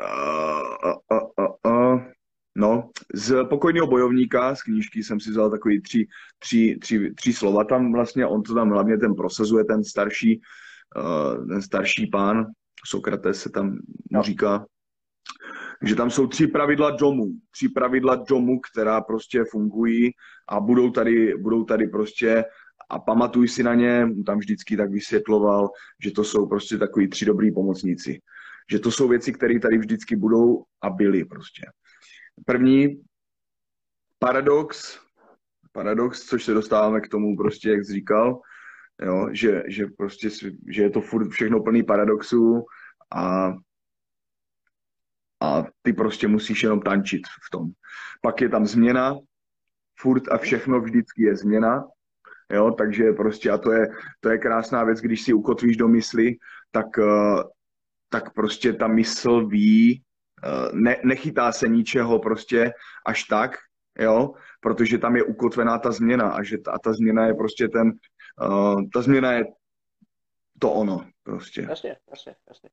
uh, 0.00 0.94
uh, 1.10 1.28
uh, 1.38 1.72
uh, 1.72 2.00
No, 2.56 2.90
z 3.14 3.44
pokojného 3.44 3.86
bojovníka, 3.86 4.54
z 4.54 4.62
knížky 4.62 5.02
jsem 5.02 5.20
si 5.20 5.30
vzal 5.30 5.50
takový 5.50 5.80
tři, 5.82 6.06
tři, 6.38 6.78
tři, 6.80 7.14
tři 7.14 7.32
slova 7.32 7.64
tam 7.64 7.92
vlastně, 7.92 8.26
on 8.26 8.42
to 8.42 8.54
tam 8.54 8.70
hlavně 8.70 8.98
ten 8.98 9.14
prosazuje, 9.14 9.64
ten 9.64 9.84
starší, 9.84 10.40
uh, 10.96 11.46
ten 11.48 11.62
starší 11.62 12.06
pán, 12.06 12.46
Sokrates 12.86 13.40
se 13.40 13.50
tam 13.50 13.78
no. 14.10 14.22
říká, 14.22 14.66
že 15.82 15.94
tam 15.94 16.10
jsou 16.10 16.26
tři 16.26 16.46
pravidla 16.46 16.90
domu, 16.90 17.26
tři 17.50 17.68
pravidla 17.68 18.14
domu, 18.14 18.60
která 18.60 19.00
prostě 19.00 19.44
fungují 19.50 20.10
a 20.48 20.60
budou 20.60 20.90
tady, 20.90 21.34
budou 21.36 21.64
tady 21.64 21.88
prostě 21.88 22.44
a 22.90 22.98
pamatuj 22.98 23.48
si 23.48 23.62
na 23.62 23.74
ně, 23.74 24.08
tam 24.26 24.38
vždycky 24.38 24.76
tak 24.76 24.90
vysvětloval, 24.90 25.70
že 26.04 26.10
to 26.10 26.24
jsou 26.24 26.46
prostě 26.46 26.78
takový 26.78 27.08
tři 27.08 27.24
dobrý 27.24 27.52
pomocníci. 27.52 28.20
Že 28.70 28.78
to 28.78 28.90
jsou 28.90 29.08
věci, 29.08 29.32
které 29.32 29.60
tady 29.60 29.78
vždycky 29.78 30.16
budou 30.16 30.64
a 30.82 30.90
byly 30.90 31.24
prostě. 31.24 31.62
První, 32.46 33.02
paradox, 34.18 35.00
paradox, 35.72 36.26
což 36.26 36.44
se 36.44 36.54
dostáváme 36.54 37.00
k 37.00 37.08
tomu 37.08 37.36
prostě, 37.36 37.70
jak 37.70 37.84
jsi 37.84 37.92
říkal, 37.92 38.40
jo, 39.02 39.28
že, 39.32 39.62
že 39.68 39.86
prostě, 39.98 40.30
že 40.68 40.82
je 40.82 40.90
to 40.90 41.00
furt 41.00 41.30
všechno 41.30 41.62
plný 41.62 41.82
paradoxů 41.82 42.64
a 43.14 43.52
a 45.42 45.64
ty 45.82 45.92
prostě 45.92 46.28
musíš 46.28 46.62
jenom 46.62 46.80
tančit 46.80 47.22
v 47.46 47.50
tom. 47.50 47.68
Pak 48.22 48.40
je 48.40 48.48
tam 48.48 48.66
změna, 48.66 49.14
furt 50.00 50.22
a 50.28 50.38
všechno 50.38 50.80
vždycky 50.80 51.22
je 51.22 51.36
změna, 51.36 51.84
jo, 52.52 52.70
takže 52.70 53.12
prostě 53.12 53.50
a 53.50 53.58
to 53.58 53.72
je, 53.72 53.86
to 54.20 54.28
je 54.28 54.38
krásná 54.38 54.84
věc, 54.84 55.00
když 55.00 55.22
si 55.22 55.32
ukotvíš 55.32 55.76
do 55.76 55.88
mysli, 55.88 56.36
tak, 56.70 56.98
eh, 56.98 57.42
tak 58.08 58.34
prostě 58.34 58.72
ta 58.72 58.86
mysl 58.86 59.46
ví, 59.46 60.02
eh, 60.44 60.68
ne, 60.72 60.96
nechytá 61.04 61.52
se 61.52 61.68
ničeho 61.68 62.18
prostě 62.18 62.72
až 63.06 63.24
tak, 63.24 63.56
jo, 63.98 64.34
protože 64.60 64.98
tam 64.98 65.16
je 65.16 65.22
ukotvená 65.22 65.78
ta 65.78 65.92
změna 65.92 66.30
a 66.30 66.42
že 66.42 66.58
ta, 66.58 66.72
a 66.72 66.78
ta 66.78 66.92
změna 66.92 67.26
je 67.26 67.34
prostě 67.34 67.68
ten, 67.68 67.92
uh, 68.42 68.82
ta 68.92 69.02
změna 69.02 69.32
je 69.32 69.44
to 70.58 70.72
ono 70.72 71.06
prostě. 71.22 71.66
Jasně, 71.68 71.96
jasně, 72.10 72.34
jasně. 72.48 72.68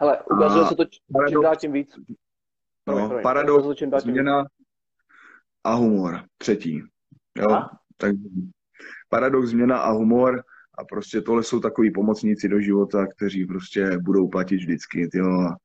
Hele, 0.00 0.22
ukazuje 0.32 0.64
a 0.64 0.68
se 0.68 0.74
to 0.74 0.84
čím 1.28 1.42
dál 1.42 1.56
tím 1.56 1.72
víc. 1.72 1.98
No, 2.86 3.20
paradox, 3.22 3.82
změna 4.02 4.44
a 5.64 5.74
humor, 5.74 6.20
třetí. 6.38 6.82
Jo? 7.36 7.62
Tak 7.96 8.12
paradox, 9.08 9.48
změna 9.48 9.78
a 9.78 9.90
humor 9.90 10.44
a 10.78 10.84
prostě 10.84 11.20
tohle 11.20 11.42
jsou 11.42 11.60
takový 11.60 11.90
pomocníci 11.90 12.48
do 12.48 12.60
života, 12.60 13.06
kteří 13.06 13.46
prostě 13.46 13.98
budou 13.98 14.28
platit 14.28 14.56
vždycky, 14.56 15.08
jo? 15.14 15.40
A, 15.40 15.56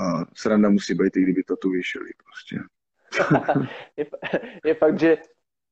a 0.00 0.24
sranda 0.36 0.68
musí 0.68 0.94
být, 0.94 1.16
i 1.16 1.22
kdyby 1.22 1.42
to 1.42 1.56
tu 1.56 1.70
vyšeli 1.70 2.10
prostě. 2.24 2.58
je, 3.96 4.06
je 4.64 4.74
fakt, 4.74 4.98
že 4.98 5.18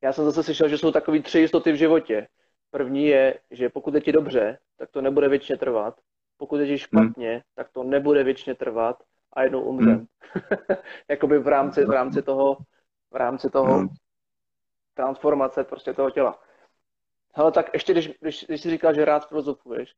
já 0.02 0.12
jsem 0.12 0.24
zase 0.24 0.42
slyšel, 0.42 0.68
že 0.68 0.78
jsou 0.78 0.92
takový 0.92 1.22
tři 1.22 1.38
jistoty 1.38 1.72
v 1.72 1.76
životě. 1.76 2.28
První 2.70 3.06
je, 3.06 3.38
že 3.50 3.68
pokud 3.68 3.94
je 3.94 4.00
ti 4.00 4.12
dobře, 4.12 4.58
tak 4.78 4.90
to 4.90 5.00
nebude 5.00 5.28
věčně 5.28 5.56
trvat 5.56 6.00
pokud 6.36 6.56
je 6.60 6.78
špatně, 6.78 7.32
hmm. 7.32 7.40
tak 7.54 7.68
to 7.72 7.82
nebude 7.82 8.24
věčně 8.24 8.54
trvat 8.54 9.02
a 9.32 9.42
jednou 9.42 9.62
umřem. 9.62 9.94
Hmm. 9.96 10.06
Jakoby 11.08 11.38
v 11.38 11.48
rámci, 11.48 11.84
v 11.84 11.90
rámci 11.90 12.22
toho, 12.22 12.56
v 13.10 13.16
rámci 13.16 13.50
toho, 13.50 13.78
hmm. 13.78 13.88
transformace 14.94 15.64
prostě 15.64 15.92
toho 15.92 16.10
těla. 16.10 16.38
Hele, 17.38 17.52
tak 17.52 17.70
ještě 17.72 17.92
když, 17.92 18.10
když, 18.20 18.44
když 18.48 18.60
jsi 18.60 18.70
říkal, 18.70 18.94
že 18.94 19.04
rád 19.04 19.28
filozofuješ. 19.28 19.94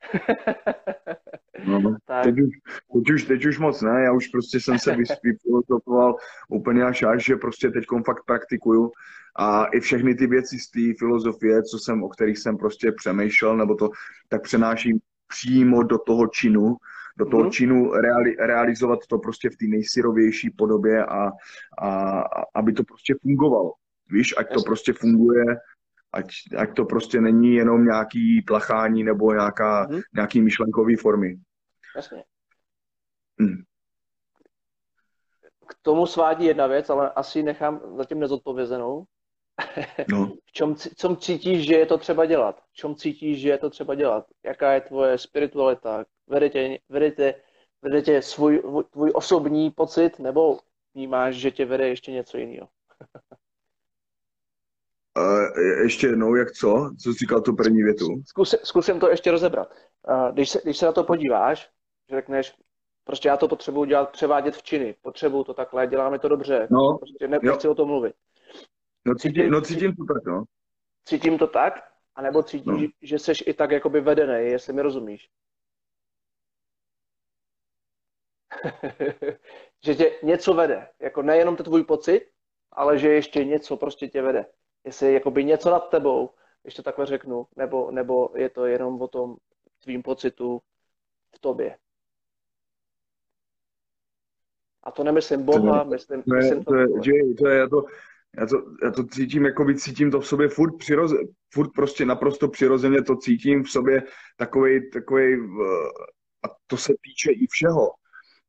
no, 1.66 1.96
tak. 2.04 2.24
teď, 2.24 2.34
už, 2.34 2.50
teď, 2.92 3.10
už, 3.14 3.24
teď 3.24 3.46
už 3.46 3.58
moc 3.58 3.82
ne, 3.82 4.02
já 4.02 4.12
už 4.12 4.28
prostě 4.28 4.60
jsem 4.60 4.78
se 4.78 4.96
vyfilozofoval 5.22 6.16
úplně 6.48 6.84
až 6.84 7.02
až, 7.02 7.24
že 7.24 7.36
prostě 7.36 7.70
teď 7.70 7.84
fakt 8.06 8.24
praktikuju 8.26 8.92
a 9.36 9.66
i 9.66 9.80
všechny 9.80 10.14
ty 10.14 10.26
věci 10.26 10.58
z 10.58 10.70
té 10.70 10.98
filozofie, 10.98 11.62
co 11.62 11.78
jsem, 11.78 12.02
o 12.02 12.08
kterých 12.08 12.38
jsem 12.38 12.56
prostě 12.56 12.92
přemýšlel, 12.92 13.56
nebo 13.56 13.74
to, 13.74 13.88
tak 14.28 14.42
přenáším 14.42 14.98
přímo 15.28 15.82
do 15.82 15.98
toho 15.98 16.26
činu, 16.26 16.76
do 17.18 17.26
toho 17.26 17.44
mm. 17.44 17.50
činu 17.50 17.92
reali, 17.92 18.36
realizovat 18.38 18.98
to 19.08 19.18
prostě 19.18 19.50
v 19.50 19.56
té 19.56 19.66
nejsyrovější 19.66 20.50
podobě 20.50 21.06
a, 21.06 21.30
a, 21.78 22.20
a 22.20 22.44
aby 22.54 22.72
to 22.72 22.84
prostě 22.84 23.14
fungovalo. 23.22 23.72
Víš, 24.10 24.34
ať 24.38 24.52
to 24.54 24.62
prostě 24.62 24.92
funguje, 24.92 25.44
ať, 26.12 26.26
ať 26.56 26.76
to 26.76 26.84
prostě 26.84 27.20
není 27.20 27.54
jenom 27.54 27.84
nějaký 27.84 28.42
plachání 28.42 29.04
nebo 29.04 29.32
nějaká, 29.32 29.86
mm. 29.90 30.00
nějaký 30.14 30.40
myšlenkový 30.40 30.96
formy. 30.96 31.36
Jasně. 31.96 32.24
Hmm. 33.40 33.62
K 35.68 35.74
tomu 35.82 36.06
svádí 36.06 36.44
jedna 36.44 36.66
věc, 36.66 36.90
ale 36.90 37.10
asi 37.10 37.42
nechám 37.42 37.80
zatím 37.96 38.20
nezodpovězenou. 38.20 39.04
No. 40.08 40.26
v 40.46 40.52
čem, 40.52 40.74
čem 40.96 41.16
cítíš, 41.16 41.66
že 41.66 41.74
je 41.74 41.86
to 41.86 41.98
třeba 41.98 42.26
dělat? 42.26 42.60
V 42.70 42.74
čem 42.74 42.94
cítíš, 42.94 43.40
že 43.40 43.48
je 43.48 43.58
to 43.58 43.70
třeba 43.70 43.94
dělat? 43.94 44.26
Jaká 44.44 44.72
je 44.72 44.80
tvoje 44.80 45.18
spiritualita? 45.18 46.04
Vede 46.26 46.50
tě, 46.50 46.78
vede 46.88 47.10
tě, 47.10 47.34
vede 47.82 48.02
tě 48.02 48.22
svůj, 48.22 48.62
tvůj 48.90 49.10
osobní 49.14 49.70
pocit, 49.70 50.18
nebo 50.18 50.58
vnímáš, 50.94 51.34
že 51.34 51.50
tě 51.50 51.64
vede 51.64 51.88
ještě 51.88 52.12
něco 52.12 52.38
jiného? 52.38 52.68
Uh, 55.18 55.82
ještě 55.82 56.06
jednou, 56.06 56.34
jak 56.34 56.52
co? 56.52 56.90
Co 57.02 57.12
jsi 57.12 57.18
říkal 57.18 57.40
tu 57.40 57.56
první 57.56 57.82
větu? 57.82 58.06
Zkus, 58.26 58.54
zkusím 58.62 59.00
to 59.00 59.10
ještě 59.10 59.30
rozebrat. 59.30 59.70
Uh, 60.08 60.32
když, 60.32 60.50
se, 60.50 60.60
když 60.64 60.76
se 60.76 60.86
na 60.86 60.92
to 60.92 61.04
podíváš, 61.04 61.70
že 62.10 62.16
řekneš, 62.16 62.54
prostě 63.04 63.28
já 63.28 63.36
to 63.36 63.48
potřebuji 63.48 63.84
dělat, 63.84 64.10
převádět 64.10 64.56
v 64.56 64.62
činy, 64.62 64.94
potřebuji 65.02 65.44
to 65.44 65.54
takhle, 65.54 65.86
děláme 65.86 66.18
to 66.18 66.28
dobře, 66.28 66.68
no, 66.70 66.98
prostě 66.98 67.28
ne, 67.28 67.38
nechci 67.42 67.68
o 67.68 67.74
tom 67.74 67.88
mluvit. 67.88 68.14
No 69.08 69.14
cítím, 69.14 69.50
no 69.50 69.60
cítím 69.60 69.96
to 69.96 70.04
tak, 70.14 70.24
no. 70.24 70.44
Cítím 71.04 71.38
to 71.38 71.46
tak, 71.46 71.74
anebo 72.14 72.42
cítíš, 72.42 72.82
no. 72.82 72.88
že 73.02 73.18
jsi 73.18 73.32
i 73.46 73.54
tak 73.54 73.70
jakoby 73.70 74.00
vedený, 74.00 74.50
jestli 74.50 74.72
mi 74.72 74.82
rozumíš. 74.82 75.28
že 79.84 79.94
tě 79.94 80.18
něco 80.22 80.54
vede, 80.54 80.88
jako 81.00 81.22
nejenom 81.22 81.56
to 81.56 81.62
tvůj 81.62 81.84
pocit, 81.84 82.30
ale 82.72 82.98
že 82.98 83.08
ještě 83.08 83.44
něco 83.44 83.76
prostě 83.76 84.08
tě 84.08 84.22
vede 84.22 84.46
jestli 84.84 85.06
je 85.06 85.12
jakoby 85.12 85.44
něco 85.44 85.70
nad 85.70 85.90
tebou, 85.90 86.30
když 86.62 86.74
to 86.74 86.82
takhle 86.82 87.06
řeknu, 87.06 87.46
nebo, 87.56 87.90
nebo 87.90 88.30
je 88.36 88.50
to 88.50 88.66
jenom 88.66 89.02
o 89.02 89.08
tom 89.08 89.36
tvým 89.82 90.02
pocitu 90.02 90.60
v 91.34 91.38
tobě. 91.38 91.78
A 94.82 94.90
to 94.90 95.04
nemyslím 95.04 95.42
Boha, 95.42 95.84
to, 95.84 95.90
myslím, 95.90 96.22
to, 96.22 96.34
myslím 96.34 96.64
to, 96.64 96.72
to, 96.72 97.02
že, 97.04 97.12
to 97.38 97.48
je, 97.48 97.58
já 97.58 97.68
to, 97.68 97.84
já 98.36 98.46
to, 98.46 98.56
já 98.84 98.90
to 98.90 99.04
cítím, 99.04 99.44
jako 99.44 99.64
by 99.64 99.76
cítím 99.76 100.10
to 100.10 100.20
v 100.20 100.26
sobě 100.26 100.48
furt 100.48 100.76
přirozeně, 100.78 101.28
furt 101.54 101.70
prostě 101.74 102.04
naprosto 102.04 102.48
přirozeně 102.48 103.02
to 103.02 103.16
cítím 103.16 103.64
v 103.64 103.70
sobě 103.70 104.02
takovej, 104.36 104.90
takovej, 104.90 105.38
a 106.44 106.48
to 106.66 106.76
se 106.76 106.92
týče 107.02 107.30
i 107.32 107.46
všeho 107.46 107.90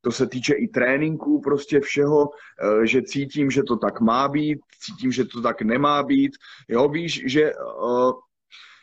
to 0.01 0.11
se 0.11 0.27
týče 0.27 0.53
i 0.53 0.67
tréninku, 0.67 1.41
prostě 1.41 1.79
všeho, 1.79 2.29
eh, 2.29 2.87
že 2.87 3.01
cítím, 3.01 3.51
že 3.51 3.63
to 3.63 3.77
tak 3.77 4.01
má 4.01 4.27
být, 4.27 4.59
cítím, 4.79 5.11
že 5.11 5.25
to 5.25 5.41
tak 5.41 5.61
nemá 5.61 6.03
být. 6.03 6.31
Jo, 6.67 6.89
víš, 6.89 7.23
že 7.25 7.55
uh, 7.55 8.11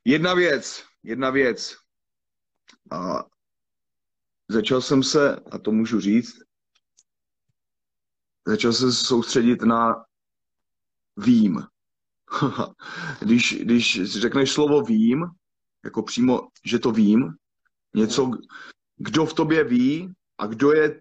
jedna 0.05 0.34
věc, 0.34 0.84
jedna 1.03 1.30
věc. 1.30 1.76
A 2.90 3.24
začal 4.49 4.80
jsem 4.80 5.03
se, 5.03 5.36
a 5.36 5.59
to 5.59 5.72
můžu 5.72 6.01
říct, 6.01 6.38
začal 8.47 8.72
jsem 8.72 8.92
se 8.92 9.05
soustředit 9.05 9.62
na 9.62 10.05
vím. 11.17 11.62
když, 13.21 13.59
když 13.62 14.01
řekneš 14.05 14.53
slovo 14.53 14.83
vím, 14.83 15.27
jako 15.85 16.03
přímo, 16.03 16.49
že 16.64 16.79
to 16.79 16.93
vím, 16.93 17.35
něco, 17.95 18.31
kdo 18.97 19.27
v 19.27 19.35
tobě 19.35 19.64
ví 19.64 20.14
a 20.39 20.47
kdo 20.47 20.73
je 20.73 21.01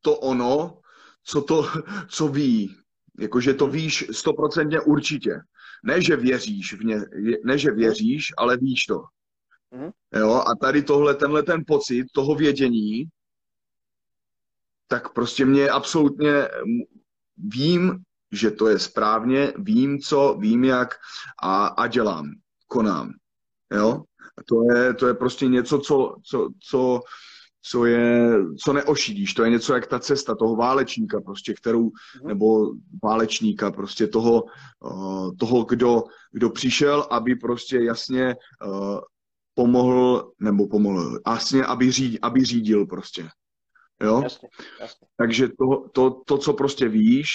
to 0.00 0.16
ono, 0.16 0.78
co 1.24 1.42
to, 1.42 1.68
co 2.08 2.28
ví. 2.28 2.76
Jakože 3.18 3.54
to 3.54 3.66
víš 3.66 4.04
stoprocentně 4.10 4.80
určitě. 4.80 5.40
Ne, 5.84 6.02
že 6.02 6.16
věříš, 6.16 6.74
v 6.74 6.84
ně, 6.84 7.00
ne, 7.44 7.58
že 7.58 7.70
věříš, 7.70 8.32
ale 8.36 8.56
víš 8.56 8.84
to. 8.84 9.04
Mhm. 9.70 9.90
Jo, 10.14 10.42
a 10.46 10.54
tady 10.54 10.82
tohle, 10.82 11.14
tenhle 11.14 11.42
ten 11.42 11.64
pocit 11.66 12.06
toho 12.12 12.34
vědění, 12.34 13.04
tak 14.88 15.12
prostě 15.12 15.44
mě 15.44 15.68
absolutně 15.68 16.48
vím, 17.36 18.04
že 18.34 18.50
to 18.50 18.68
je 18.68 18.78
správně, 18.78 19.52
vím 19.58 19.98
co, 19.98 20.36
vím 20.40 20.64
jak 20.64 20.94
a, 21.42 21.66
a 21.66 21.86
dělám, 21.86 22.30
konám. 22.66 23.10
Jo? 23.72 24.02
A 24.38 24.42
to 24.48 24.74
je, 24.74 24.94
to 24.94 25.06
je 25.06 25.14
prostě 25.14 25.48
něco, 25.48 25.78
co, 25.78 26.16
co, 26.24 26.48
co 26.68 27.00
co 27.66 27.84
je, 27.84 28.34
co 28.64 28.72
neošidíš, 28.72 29.34
to 29.34 29.44
je 29.44 29.50
něco 29.50 29.74
jak 29.74 29.86
ta 29.86 29.98
cesta 29.98 30.34
toho 30.34 30.56
válečníka 30.56 31.20
prostě, 31.20 31.54
kterou, 31.54 31.82
mm. 31.82 32.28
nebo 32.28 32.72
válečníka 33.02 33.70
prostě 33.70 34.06
toho, 34.06 34.44
uh, 34.80 35.30
toho 35.36 35.64
kdo, 35.64 36.04
kdo 36.32 36.50
přišel, 36.50 37.06
aby 37.10 37.36
prostě 37.36 37.78
jasně 37.78 38.36
uh, 38.66 39.00
pomohl, 39.54 40.32
nebo 40.40 40.66
pomohl, 40.66 41.20
jasně, 41.26 41.64
aby, 41.64 41.90
říd, 41.90 42.18
aby 42.22 42.44
řídil 42.44 42.86
prostě. 42.86 43.28
Jo? 44.02 44.20
Jasně, 44.22 44.48
jasně. 44.80 45.06
Takže 45.16 45.48
to, 45.48 45.88
to, 45.92 46.22
to, 46.26 46.38
co 46.38 46.52
prostě 46.52 46.88
víš, 46.88 47.30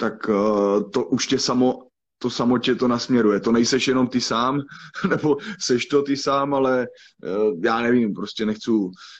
tak 0.00 0.28
uh, 0.28 0.90
to 0.90 1.04
už 1.04 1.26
tě 1.26 1.38
samo 1.38 1.88
to 2.18 2.30
samotě 2.30 2.74
to 2.74 2.88
nasměruje. 2.88 3.40
To 3.40 3.52
nejseš 3.52 3.88
jenom 3.88 4.08
ty 4.08 4.20
sám, 4.20 4.60
nebo 5.08 5.36
seš 5.60 5.86
to 5.86 6.02
ty 6.02 6.16
sám, 6.16 6.54
ale 6.54 6.86
uh, 7.24 7.60
já 7.64 7.80
nevím, 7.80 8.14
prostě 8.14 8.46
nechci 8.46 8.70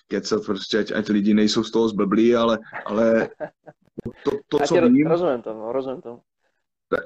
kecat, 0.06 0.46
prostě 0.46 0.78
ať, 0.78 0.92
ať 0.92 1.08
lidi 1.08 1.34
nejsou 1.34 1.64
z 1.64 1.70
toho 1.70 1.88
zblblí, 1.88 2.34
ale, 2.34 2.58
ale 2.86 3.28
to, 4.24 4.30
to 4.48 4.58
co 4.58 4.74
vím... 4.74 5.06
Rozumím 5.06 5.42
to, 5.42 5.54
no, 5.54 5.72
rozumím 5.72 6.02
to. 6.02 6.20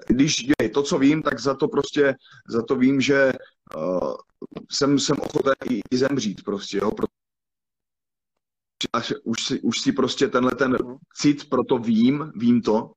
Když 0.06 0.46
je 0.62 0.68
to, 0.68 0.82
co 0.82 0.98
vím, 0.98 1.22
tak 1.22 1.40
za 1.40 1.54
to 1.54 1.68
prostě, 1.68 2.14
za 2.48 2.62
to 2.62 2.76
vím, 2.76 3.00
že 3.00 3.32
uh, 3.76 4.14
jsem, 4.70 4.98
jsem 4.98 5.16
ochoten 5.20 5.54
i, 5.70 5.80
i 5.90 5.96
zemřít 5.96 6.44
prostě, 6.44 6.78
jo, 6.78 6.90
protože 6.90 7.08
už 9.24 9.44
si, 9.46 9.60
už 9.60 9.80
si 9.80 9.92
prostě 9.92 10.28
tenhle 10.28 10.54
ten 10.54 10.70
mhm. 10.70 10.96
cit, 11.14 11.48
proto 11.48 11.78
vím, 11.78 12.32
vím 12.36 12.62
to, 12.62 12.92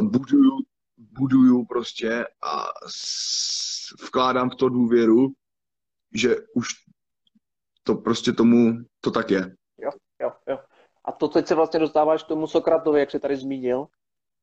buduju 0.00 0.58
buduju 0.96 1.64
prostě 1.64 2.26
a 2.42 2.64
vkládám 4.06 4.50
v 4.50 4.54
to 4.54 4.68
důvěru, 4.68 5.28
že 6.14 6.36
už 6.54 6.68
to 7.82 7.94
prostě 7.94 8.32
tomu, 8.32 8.72
to 9.00 9.10
tak 9.10 9.30
je. 9.30 9.56
Jo, 9.78 9.90
jo, 10.20 10.32
jo. 10.48 10.58
A 11.04 11.12
to 11.12 11.28
teď 11.28 11.46
se 11.46 11.54
vlastně 11.54 11.80
dostáváš 11.80 12.22
k 12.22 12.28
tomu 12.28 12.46
Sokratovi, 12.46 13.00
jak 13.00 13.10
jsi 13.10 13.20
tady 13.20 13.36
zmínil, 13.36 13.86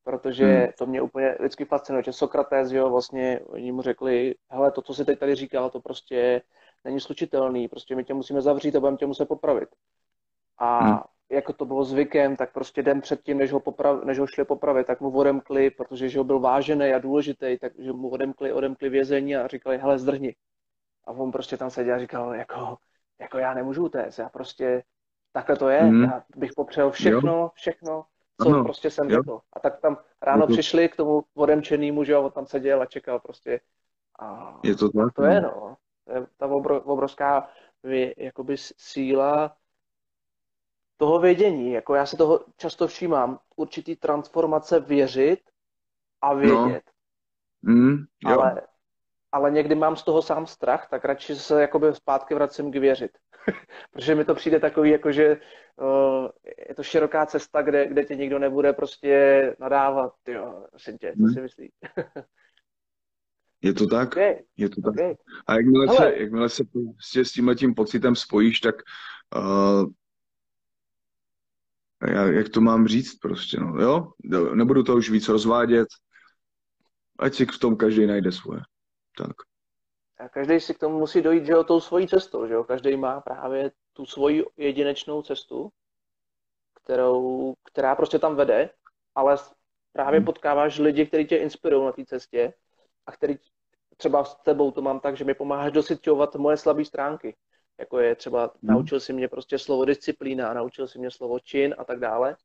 protože 0.04 0.44
hmm. 0.44 0.68
to 0.78 0.86
mě 0.86 1.02
úplně 1.02 1.36
vždycky 1.38 1.64
fascinuje, 1.64 2.02
že 2.04 2.12
Sokrates, 2.12 2.72
jo, 2.72 2.90
vlastně 2.90 3.40
oni 3.46 3.72
mu 3.72 3.82
řekli, 3.82 4.34
hele, 4.50 4.72
to, 4.72 4.82
co 4.82 4.94
jsi 4.94 5.04
teď 5.04 5.18
tady 5.18 5.34
říkal, 5.34 5.70
to 5.70 5.80
prostě 5.80 6.42
není 6.84 7.00
slučitelný, 7.00 7.68
prostě 7.68 7.96
my 7.96 8.04
tě 8.04 8.14
musíme 8.14 8.42
zavřít 8.42 8.76
a 8.76 8.80
budeme 8.80 8.96
tě 8.96 9.06
muset 9.06 9.26
popravit. 9.26 9.68
A 10.58 10.84
hmm 10.84 10.98
jako 11.34 11.52
to 11.52 11.64
bylo 11.64 11.84
zvykem, 11.84 12.36
tak 12.36 12.52
prostě 12.52 12.82
den 12.82 13.00
předtím, 13.00 13.38
než 13.38 13.52
ho, 13.52 13.60
poprav, 13.60 14.04
než 14.04 14.18
ho 14.18 14.26
šli 14.26 14.44
popravit, 14.44 14.86
tak 14.86 15.00
mu 15.00 15.10
odemkli, 15.10 15.70
protože 15.70 16.08
že 16.08 16.18
ho 16.18 16.24
byl 16.24 16.40
vážený 16.40 16.92
a 16.92 16.98
důležitý, 16.98 17.58
takže 17.58 17.92
mu 17.92 18.08
odemkli, 18.08 18.52
odemkli 18.52 18.88
vězení 18.88 19.36
a 19.36 19.46
říkali, 19.46 19.78
hele, 19.78 19.98
zdrhni. 19.98 20.34
A 21.04 21.10
on 21.10 21.32
prostě 21.32 21.56
tam 21.56 21.70
seděl 21.70 21.94
a 21.94 21.98
říkal, 21.98 22.34
jako, 22.34 22.76
jako 23.20 23.38
já 23.38 23.54
nemůžu 23.54 23.84
utéct, 23.84 24.18
já 24.18 24.28
prostě, 24.28 24.82
takhle 25.32 25.56
to 25.56 25.68
je, 25.68 25.82
mm. 25.82 26.02
já 26.02 26.24
bych 26.36 26.50
popřel 26.56 26.90
všechno, 26.90 27.32
jo. 27.32 27.50
všechno, 27.54 28.04
co 28.42 28.48
ano. 28.48 28.64
prostě 28.64 28.90
jsem 28.90 29.10
jo. 29.10 29.16
řekl. 29.16 29.40
A 29.52 29.60
tak 29.60 29.80
tam 29.80 29.98
ráno 30.22 30.46
to... 30.46 30.52
přišli 30.52 30.88
k 30.88 30.96
tomu 30.96 31.24
odemčenýmu, 31.34 32.04
že 32.04 32.16
on 32.16 32.30
tam 32.30 32.46
seděl 32.46 32.82
a 32.82 32.86
čekal 32.86 33.20
prostě. 33.20 33.60
A 34.18 34.58
je 34.64 34.76
to 34.76 34.88
tak? 34.88 35.12
To 35.14 35.24
je, 35.24 35.40
no. 35.40 35.52
no. 35.56 35.76
To 36.04 36.12
je 36.12 36.26
ta 36.36 36.46
obrovská 36.84 37.48
jakoby 38.16 38.56
síla 38.58 39.56
toho 40.96 41.20
vědění, 41.20 41.72
jako 41.72 41.94
já 41.94 42.06
se 42.06 42.16
toho 42.16 42.44
často 42.56 42.86
všímám, 42.86 43.38
určitý 43.56 43.96
transformace 43.96 44.80
věřit 44.80 45.40
a 46.22 46.34
vědět. 46.34 46.82
No. 47.62 47.74
Mm, 47.74 48.04
ale, 48.24 48.62
ale 49.32 49.50
někdy 49.50 49.74
mám 49.74 49.96
z 49.96 50.02
toho 50.02 50.22
sám 50.22 50.46
strach, 50.46 50.88
tak 50.90 51.04
radši 51.04 51.36
se 51.36 51.60
jakoby 51.60 51.94
zpátky 51.94 52.34
vracím 52.34 52.72
k 52.72 52.76
věřit. 52.76 53.10
Protože 53.90 54.14
mi 54.14 54.24
to 54.24 54.34
přijde 54.34 54.60
takový, 54.60 54.90
jako 54.90 55.12
že 55.12 55.36
uh, 55.76 56.28
je 56.68 56.74
to 56.74 56.82
široká 56.82 57.26
cesta, 57.26 57.62
kde, 57.62 57.88
kde 57.88 58.04
tě 58.04 58.16
nikdo 58.16 58.38
nebude 58.38 58.72
prostě 58.72 59.56
nadávat, 59.60 60.12
jo, 60.28 60.66
tě, 61.00 61.12
co 61.12 61.22
hmm. 61.22 61.32
si 61.32 61.40
myslíš? 61.40 61.70
Je 63.62 63.72
to 63.72 63.86
tak? 63.86 64.08
Okay. 64.08 64.38
Je 64.56 64.68
to 64.68 64.82
tak. 64.82 64.94
Okay. 64.94 65.14
A 65.46 65.54
jakmile 65.54 65.86
Hele. 65.86 65.98
se, 65.98 66.16
jakmile 66.16 66.48
se 66.48 66.64
prostě 66.64 67.24
s 67.24 67.32
tímhle 67.32 67.54
tím 67.54 67.74
pocitem 67.74 68.16
spojíš, 68.16 68.60
tak 68.60 68.74
uh, 69.36 69.84
já, 72.10 72.26
jak 72.26 72.48
to 72.48 72.60
mám 72.60 72.86
říct 72.86 73.14
prostě, 73.14 73.60
no, 73.60 73.82
jo? 73.82 74.12
Nebudu 74.54 74.82
to 74.82 74.94
už 74.94 75.10
víc 75.10 75.28
rozvádět, 75.28 75.88
ať 77.18 77.34
si 77.34 77.46
v 77.46 77.58
tom 77.58 77.76
každý 77.76 78.06
najde 78.06 78.32
svoje. 78.32 78.60
Tak. 79.18 79.36
A 80.18 80.28
každý 80.28 80.60
si 80.60 80.74
k 80.74 80.78
tomu 80.78 80.98
musí 80.98 81.22
dojít, 81.22 81.46
že 81.46 81.52
jo, 81.52 81.64
tou 81.64 81.80
svojí 81.80 82.08
cestou, 82.08 82.46
že 82.46 82.54
jo? 82.54 82.64
Každý 82.64 82.96
má 82.96 83.20
právě 83.20 83.70
tu 83.92 84.06
svoji 84.06 84.44
jedinečnou 84.56 85.22
cestu, 85.22 85.70
kterou, 86.84 87.54
která 87.64 87.94
prostě 87.94 88.18
tam 88.18 88.36
vede, 88.36 88.70
ale 89.14 89.36
právě 89.92 90.18
hmm. 90.18 90.26
potkáváš 90.26 90.78
lidi, 90.78 91.06
kteří 91.06 91.26
tě 91.26 91.36
inspirují 91.36 91.84
na 91.84 91.92
té 91.92 92.04
cestě 92.04 92.54
a 93.06 93.12
který 93.12 93.36
třeba 93.96 94.24
s 94.24 94.34
tebou 94.34 94.70
to 94.70 94.82
mám 94.82 95.00
tak, 95.00 95.16
že 95.16 95.24
mi 95.24 95.34
pomáháš 95.34 95.72
dosyťovat 95.72 96.36
moje 96.36 96.56
slabé 96.56 96.84
stránky. 96.84 97.36
Jako 97.78 97.98
je 97.98 98.14
třeba, 98.14 98.42
hmm. 98.42 98.74
naučil 98.74 99.00
si 99.00 99.12
mě 99.12 99.28
prostě 99.28 99.58
slovo 99.58 99.84
disciplína, 99.84 100.54
naučil 100.54 100.88
si 100.88 100.98
mě 100.98 101.10
slovo 101.10 101.38
čin 101.38 101.74
a 101.78 101.84
tak 101.84 102.00
dále. 102.00 102.36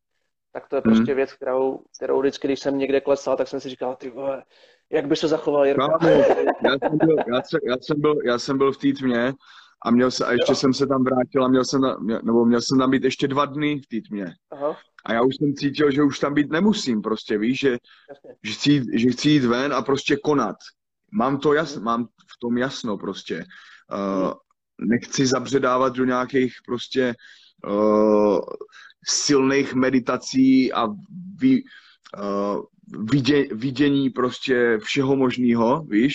Tak 0.52 0.68
to 0.68 0.76
je 0.76 0.82
hmm. 0.86 0.96
prostě 0.96 1.14
věc, 1.14 1.34
kterou, 1.34 1.84
kterou 1.98 2.20
vždycky, 2.20 2.48
když 2.48 2.60
jsem 2.60 2.78
někde 2.78 3.02
klesal, 3.02 3.38
tak 3.38 3.48
jsem 3.48 3.60
si 3.60 3.70
říkal, 3.70 3.96
ty 3.96 4.10
vole, 4.10 4.44
jak 4.90 5.08
by 5.08 5.16
se 5.16 5.28
zachoval 5.28 5.66
Jirka? 5.66 5.88
Kámo, 5.88 6.10
já, 6.10 6.72
jsem 6.72 6.98
byl, 6.98 7.16
já, 7.34 7.42
jsem, 7.42 7.60
já, 7.64 7.76
jsem 7.82 8.02
byl, 8.02 8.16
já 8.26 8.40
jsem 8.40 8.58
byl 8.58 8.72
v 8.72 8.78
té 8.78 8.94
tmě 8.94 9.34
a 9.86 9.92
měl 9.92 10.12
se, 10.12 10.26
a 10.26 10.32
ještě 10.32 10.52
jo. 10.52 10.56
jsem 10.56 10.74
se 10.74 10.88
tam 10.88 11.04
vrátil 11.04 11.46
a 11.46 11.48
měl 11.48 11.66
jsem, 11.66 11.82
měl, 12.00 12.20
nebo 12.24 12.46
měl 12.46 12.62
jsem 12.62 12.80
tam 12.80 12.92
být 12.92 13.04
ještě 13.04 13.28
dva 13.28 13.46
dny 13.46 13.80
v 13.80 13.88
té 13.88 14.08
tmě. 14.08 14.34
Aha. 14.52 14.78
A 15.06 15.14
já 15.14 15.22
už 15.22 15.36
jsem 15.36 15.54
cítil, 15.54 15.92
že 15.92 16.04
už 16.04 16.20
tam 16.20 16.34
být 16.34 16.52
nemusím 16.52 17.02
prostě, 17.02 17.38
víš, 17.38 17.60
že, 17.60 17.78
že, 18.44 18.54
chci, 18.54 18.72
jít, 18.72 18.84
že 18.94 19.10
chci 19.10 19.30
jít 19.30 19.46
ven 19.46 19.74
a 19.74 19.82
prostě 19.82 20.18
konat. 20.24 20.56
Mám 21.12 21.40
to 21.40 21.54
jasno, 21.54 21.82
mám 21.82 22.06
v 22.06 22.40
tom 22.42 22.58
jasno 22.58 22.98
prostě. 22.98 23.46
Uh, 23.94 24.34
nechci 24.80 25.26
zabředávat 25.26 25.94
do 25.94 26.06
nějakých 26.06 26.54
prostě 26.66 27.16
uh, 27.68 28.40
silných 29.08 29.74
meditací 29.74 30.74
a 30.74 30.88
vy, 31.36 31.64
uh, 32.18 32.62
vidě, 33.12 33.48
vidění 33.52 34.10
prostě 34.10 34.80
všeho 34.84 35.16
možného, 35.16 35.84
víš? 35.90 36.14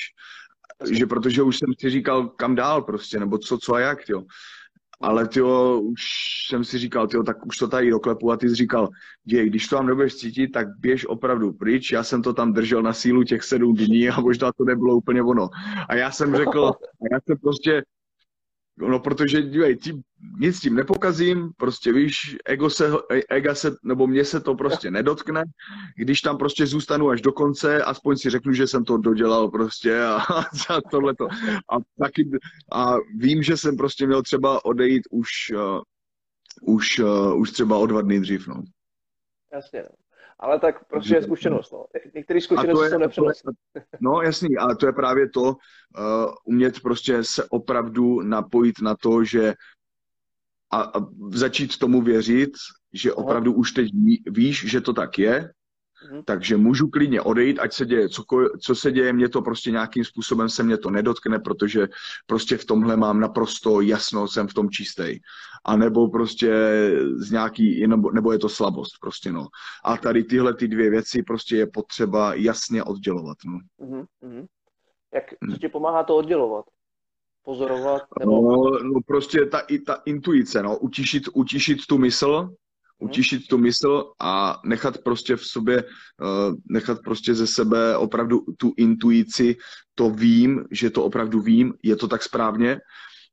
Že 0.91 1.07
protože 1.07 1.43
už 1.43 1.59
jsem 1.59 1.73
si 1.81 1.91
říkal, 1.91 2.29
kam 2.29 2.55
dál 2.55 2.83
prostě, 2.83 3.21
nebo 3.21 3.39
co, 3.39 3.59
co 3.59 3.75
a 3.75 3.81
jak, 3.81 4.09
jo. 4.09 4.23
Ale 5.01 5.29
ty 5.29 5.43
už 5.43 6.03
jsem 6.49 6.65
si 6.65 6.79
říkal, 6.79 7.07
tyjo, 7.07 7.23
tak 7.23 7.47
už 7.47 7.57
to 7.57 7.69
tady 7.69 7.91
doklepu 7.91 8.33
a 8.33 8.37
ty 8.37 8.49
jsi 8.49 8.55
říkal, 8.55 8.89
děj, 9.25 9.47
když 9.47 9.69
to 9.69 9.77
tam 9.77 9.87
nebudeš 9.87 10.15
cítit, 10.15 10.49
tak 10.49 10.67
běž 10.79 11.07
opravdu 11.07 11.53
pryč. 11.53 11.93
Já 11.93 12.03
jsem 12.03 12.23
to 12.23 12.33
tam 12.33 12.53
držel 12.53 12.83
na 12.83 12.93
sílu 12.93 13.25
těch 13.25 13.43
sedm 13.43 13.75
dní 13.75 14.09
a 14.09 14.21
možná 14.21 14.53
to 14.53 14.65
nebylo 14.65 14.97
úplně 14.97 15.23
ono. 15.23 15.49
A 15.89 15.95
já 15.95 16.11
jsem 16.11 16.37
řekl, 16.37 16.67
a 17.03 17.05
já 17.13 17.21
jsem 17.27 17.39
prostě 17.39 17.83
No, 18.79 19.01
protože, 19.01 19.43
dívej, 19.43 19.77
tím, 19.77 20.03
nic 20.39 20.61
tím 20.61 20.75
nepokazím, 20.75 21.51
prostě 21.57 21.93
víš, 21.93 22.37
ego 22.45 22.71
se, 22.71 22.91
ega 23.29 23.55
se, 23.55 23.77
nebo 23.83 24.07
mě 24.07 24.25
se 24.25 24.41
to 24.41 24.55
prostě 24.55 24.91
nedotkne, 24.91 25.45
když 25.97 26.21
tam 26.21 26.39
prostě 26.39 26.67
zůstanu 26.67 27.11
až 27.11 27.21
do 27.21 27.33
konce, 27.33 27.83
aspoň 27.83 28.17
si 28.17 28.31
řeknu, 28.31 28.53
že 28.53 28.67
jsem 28.67 28.85
to 28.85 28.97
dodělal 28.97 29.49
prostě 29.49 30.03
a, 30.03 30.17
a 30.69 30.81
tohleto. 30.91 31.29
A 31.71 31.77
taky, 31.99 32.31
a 32.73 32.95
vím, 33.17 33.43
že 33.43 33.57
jsem 33.57 33.77
prostě 33.77 34.07
měl 34.07 34.23
třeba 34.23 34.65
odejít 34.65 35.03
už, 35.11 35.29
uh, 35.55 35.81
už, 36.75 36.99
uh, 36.99 37.41
už 37.41 37.51
třeba 37.51 37.79
o 37.79 37.87
dva 37.87 38.03
dny 38.03 38.21
dřív, 38.21 38.49
no. 38.49 38.63
Jasně, 39.53 39.83
ale 40.41 40.61
tak 40.61 40.85
prostě 40.85 41.15
je 41.15 41.23
zkušenost. 41.23 41.73
No. 41.73 41.87
Některé 42.15 42.41
zkušenosti 42.41 42.91
jsou 42.91 42.99
nepřenosné. 42.99 43.53
No 44.01 44.23
jasný, 44.23 44.57
ale 44.57 44.77
to 44.77 44.87
je 44.87 44.93
právě 44.93 45.29
to, 45.29 45.43
uh, 45.43 45.55
umět 46.45 46.81
prostě 46.81 47.25
se 47.25 47.45
opravdu 47.45 48.21
napojit 48.21 48.81
na 48.83 48.97
to, 48.97 49.25
že 49.25 49.55
a, 50.71 50.81
a 50.81 51.07
začít 51.31 51.79
tomu 51.79 52.03
věřit, 52.03 52.51
že 52.93 53.13
opravdu 53.13 53.51
Aha. 53.51 53.59
už 53.59 53.73
teď 53.73 53.91
víš, 54.31 54.71
že 54.71 54.81
to 54.81 54.93
tak 54.93 55.19
je, 55.19 55.51
Mhm. 56.11 56.23
Takže 56.25 56.57
můžu 56.57 56.89
klidně 56.89 57.21
odejít, 57.21 57.59
ať 57.59 57.73
se 57.73 57.87
děje 57.87 58.09
cokoliv, 58.09 58.51
co 58.61 58.75
se 58.75 58.93
děje, 58.93 59.13
mě 59.13 59.29
to 59.29 59.43
prostě 59.43 59.71
nějakým 59.71 60.05
způsobem 60.05 60.49
se 60.49 60.63
mě 60.63 60.79
to 60.79 60.91
nedotkne, 60.91 61.39
protože 61.39 61.89
prostě 62.27 62.57
v 62.57 62.65
tomhle 62.65 62.97
mám 62.97 63.21
naprosto 63.21 63.81
jasno, 63.81 64.29
jsem 64.29 64.49
v 64.49 64.55
tom 64.55 64.71
čistý. 64.71 65.19
A 65.65 65.77
nebo 65.77 66.09
prostě 66.09 66.53
z 67.17 67.31
nějaký, 67.31 67.87
nebo, 67.87 68.11
nebo 68.11 68.33
je 68.33 68.39
to 68.39 68.49
slabost 68.49 68.93
prostě, 69.01 69.33
no. 69.33 69.47
A 69.85 69.97
tady 69.97 70.25
tyhle 70.25 70.55
ty 70.55 70.69
dvě 70.69 70.91
věci 70.91 71.23
prostě 71.23 71.57
je 71.57 71.67
potřeba 71.67 72.35
jasně 72.35 72.85
oddělovat, 72.85 73.37
no. 73.47 73.59
Mm-hmm. 73.87 74.47
Jak, 75.15 75.31
co 75.31 75.37
mhm. 75.47 75.57
ti 75.57 75.69
pomáhá 75.69 76.05
to 76.05 76.17
oddělovat? 76.17 76.65
Pozorovat? 77.45 78.03
Nebo... 78.19 78.43
No, 78.43 78.79
no 78.83 79.01
prostě 79.07 79.47
ta, 79.47 79.59
i 79.59 79.79
ta 79.79 79.95
intuice, 80.05 80.63
no, 80.63 80.79
utišit, 80.79 81.23
utišit 81.35 81.87
tu 81.89 81.99
mysl, 81.99 82.55
utišit 82.99 83.49
tu 83.49 83.59
mysl 83.59 84.13
a 84.21 84.61
nechat 84.65 84.99
prostě 84.99 85.37
v 85.37 85.45
sobě, 85.47 85.79
eh, 85.79 86.53
nechat 86.71 86.99
prostě 87.05 87.35
ze 87.35 87.47
sebe 87.47 87.97
opravdu 87.97 88.41
tu 88.59 88.73
intuici, 88.77 89.57
to 89.95 90.11
vím, 90.11 90.65
že 90.71 90.91
to 90.91 91.05
opravdu 91.05 91.41
vím, 91.41 91.75
je 91.83 91.97
to 91.97 92.09
tak 92.09 92.23
správně, 92.23 92.81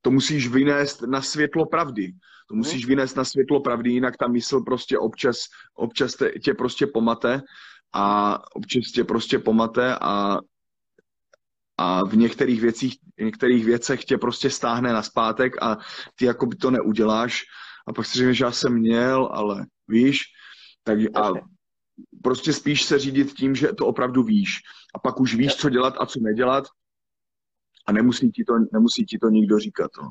to 0.02 0.12
musíš 0.12 0.48
vynést 0.48 1.02
na 1.02 1.22
světlo 1.22 1.66
pravdy. 1.66 2.14
To 2.50 2.56
musíš 2.56 2.86
vynést 2.86 3.16
na 3.16 3.26
světlo 3.26 3.62
pravdy, 3.62 3.92
jinak 3.92 4.18
ta 4.18 4.28
mysl 4.28 4.62
prostě 4.62 4.98
občas, 4.98 5.38
občas 5.76 6.16
tě 6.44 6.54
prostě 6.54 6.88
pomate 6.88 7.42
a 7.94 8.38
občas 8.56 8.92
tě 8.92 9.04
prostě 9.04 9.40
pomate 9.40 9.96
a 10.02 10.38
a 11.78 12.06
v 12.06 12.18
některých 12.18 12.62
věcích, 12.62 12.98
v 13.18 13.24
některých 13.24 13.66
věcech 13.66 14.06
tě 14.06 14.18
prostě 14.18 14.50
stáhne 14.50 14.94
na 14.94 15.04
zpátek 15.04 15.54
a 15.62 15.78
ty 16.16 16.26
jako 16.26 16.46
by 16.46 16.56
to 16.56 16.72
neuděláš 16.72 17.42
a 17.92 17.94
pak 17.94 18.06
si 18.06 18.18
řekneš, 18.18 18.38
že 18.38 18.46
já 18.46 18.52
jsem 18.52 18.74
měl, 18.74 19.30
ale 19.32 19.66
víš, 19.88 20.20
tak 20.84 21.00
a 21.16 21.32
prostě 22.24 22.54
spíš 22.54 22.84
se 22.84 23.00
řídit 23.00 23.34
tím, 23.34 23.56
že 23.56 23.74
to 23.74 23.88
opravdu 23.88 24.24
víš. 24.24 24.60
A 24.96 25.00
pak 25.00 25.20
už 25.20 25.36
víš, 25.36 25.56
co 25.56 25.70
dělat 25.70 25.94
a 26.00 26.06
co 26.06 26.20
nedělat 26.20 26.64
a 27.88 27.92
nemusí 27.92 28.32
ti 28.32 28.44
to, 28.44 28.54
nemusí 28.74 29.06
ti 29.06 29.18
to 29.20 29.30
nikdo 29.30 29.60
říkat. 29.60 29.92
No. 30.02 30.10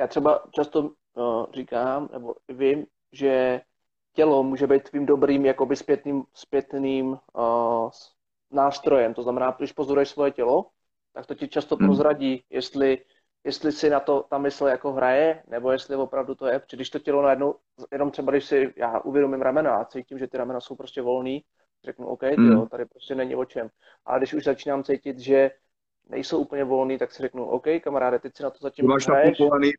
Já 0.00 0.06
třeba 0.06 0.44
často 0.50 0.90
no, 1.16 1.48
říkám, 1.54 2.08
nebo 2.12 2.34
vím, 2.48 2.86
že 3.12 3.60
tělo 4.12 4.42
může 4.42 4.66
být 4.66 4.82
tvým 4.82 5.06
dobrým 5.06 5.46
jakoby 5.46 5.76
zpětným, 5.76 6.24
zpětným 6.34 7.06
uh, 7.06 7.90
nástrojem. 8.50 9.14
To 9.14 9.22
znamená, 9.22 9.54
když 9.58 9.72
pozoruješ 9.72 10.08
svoje 10.08 10.30
tělo, 10.30 10.66
tak 11.12 11.26
to 11.26 11.34
ti 11.34 11.48
často 11.48 11.76
hmm. 11.76 11.86
prozradí, 11.86 12.44
jestli 12.50 12.98
jestli 13.44 13.72
si 13.72 13.90
na 13.90 14.00
to 14.00 14.26
ta 14.30 14.38
mysl 14.38 14.66
jako 14.66 14.92
hraje, 14.92 15.42
nebo 15.48 15.72
jestli 15.72 15.96
opravdu 15.96 16.34
to 16.34 16.46
je, 16.46 16.58
protože 16.58 16.76
když 16.76 16.90
to 16.90 16.98
tělo 16.98 17.22
najednou, 17.22 17.54
jenom 17.92 18.10
třeba 18.10 18.32
když 18.32 18.44
si 18.44 18.74
já 18.76 19.00
uvědomím 19.00 19.42
ramena 19.42 19.76
a 19.76 19.84
cítím, 19.84 20.18
že 20.18 20.26
ty 20.26 20.36
ramena 20.36 20.60
jsou 20.60 20.76
prostě 20.76 21.02
volný, 21.02 21.44
řeknu 21.84 22.06
OK, 22.06 22.22
mm. 22.22 22.52
jo, 22.52 22.66
tady 22.70 22.84
prostě 22.84 23.14
není 23.14 23.36
o 23.36 23.44
čem. 23.44 23.68
Ale 24.04 24.18
když 24.18 24.34
už 24.34 24.44
začínám 24.44 24.84
cítit, 24.84 25.18
že 25.18 25.50
nejsou 26.08 26.38
úplně 26.38 26.64
volný, 26.64 26.98
tak 26.98 27.12
si 27.12 27.22
řeknu 27.22 27.46
OK, 27.46 27.66
kamaráde, 27.82 28.18
teď 28.18 28.36
si 28.36 28.42
na 28.42 28.50
to 28.50 28.58
zatím 28.60 28.86
máš 28.86 29.06
hraješ. 29.06 29.38
Napumpovaný, 29.38 29.72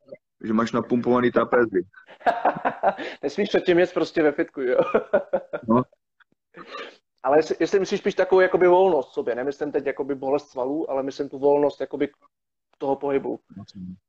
že 0.43 0.53
máš 0.53 0.72
napumpovaný 0.72 1.32
trapézy. 1.32 1.86
Nesmíš 3.24 3.49
předtím 3.49 3.80
jet 3.80 3.93
prostě 3.93 4.24
ve 4.24 4.32
fitku, 4.32 4.61
jo. 4.61 4.80
no. 5.68 5.84
Ale 7.24 7.38
jestli, 7.38 7.55
jestli 7.59 7.80
myslíš 7.80 7.99
spíš 7.99 8.16
takovou 8.16 8.41
jakoby 8.41 8.68
volnost 8.68 9.13
sobě, 9.13 9.36
nemyslím 9.36 9.72
teď 9.72 9.86
jakoby 9.86 10.16
bolest 10.16 10.49
svalů, 10.49 10.91
ale 10.91 11.03
myslím 11.03 11.30
tu 11.30 11.39
volnost 11.39 11.82
jakoby 11.82 12.09
toho 12.78 12.95
pohybu. 12.95 13.39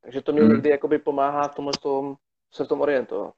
Takže 0.01 0.23
to 0.23 0.33
mě 0.33 0.43
hmm. 0.43 0.53
někdy 0.53 0.71
jakoby 0.71 0.99
pomáhá 0.99 1.49
v 1.49 1.55
tomhle 1.55 1.73
tom, 1.83 2.17
se 2.53 2.65
v 2.65 2.69
tom 2.69 2.81
orientovat. 2.81 3.35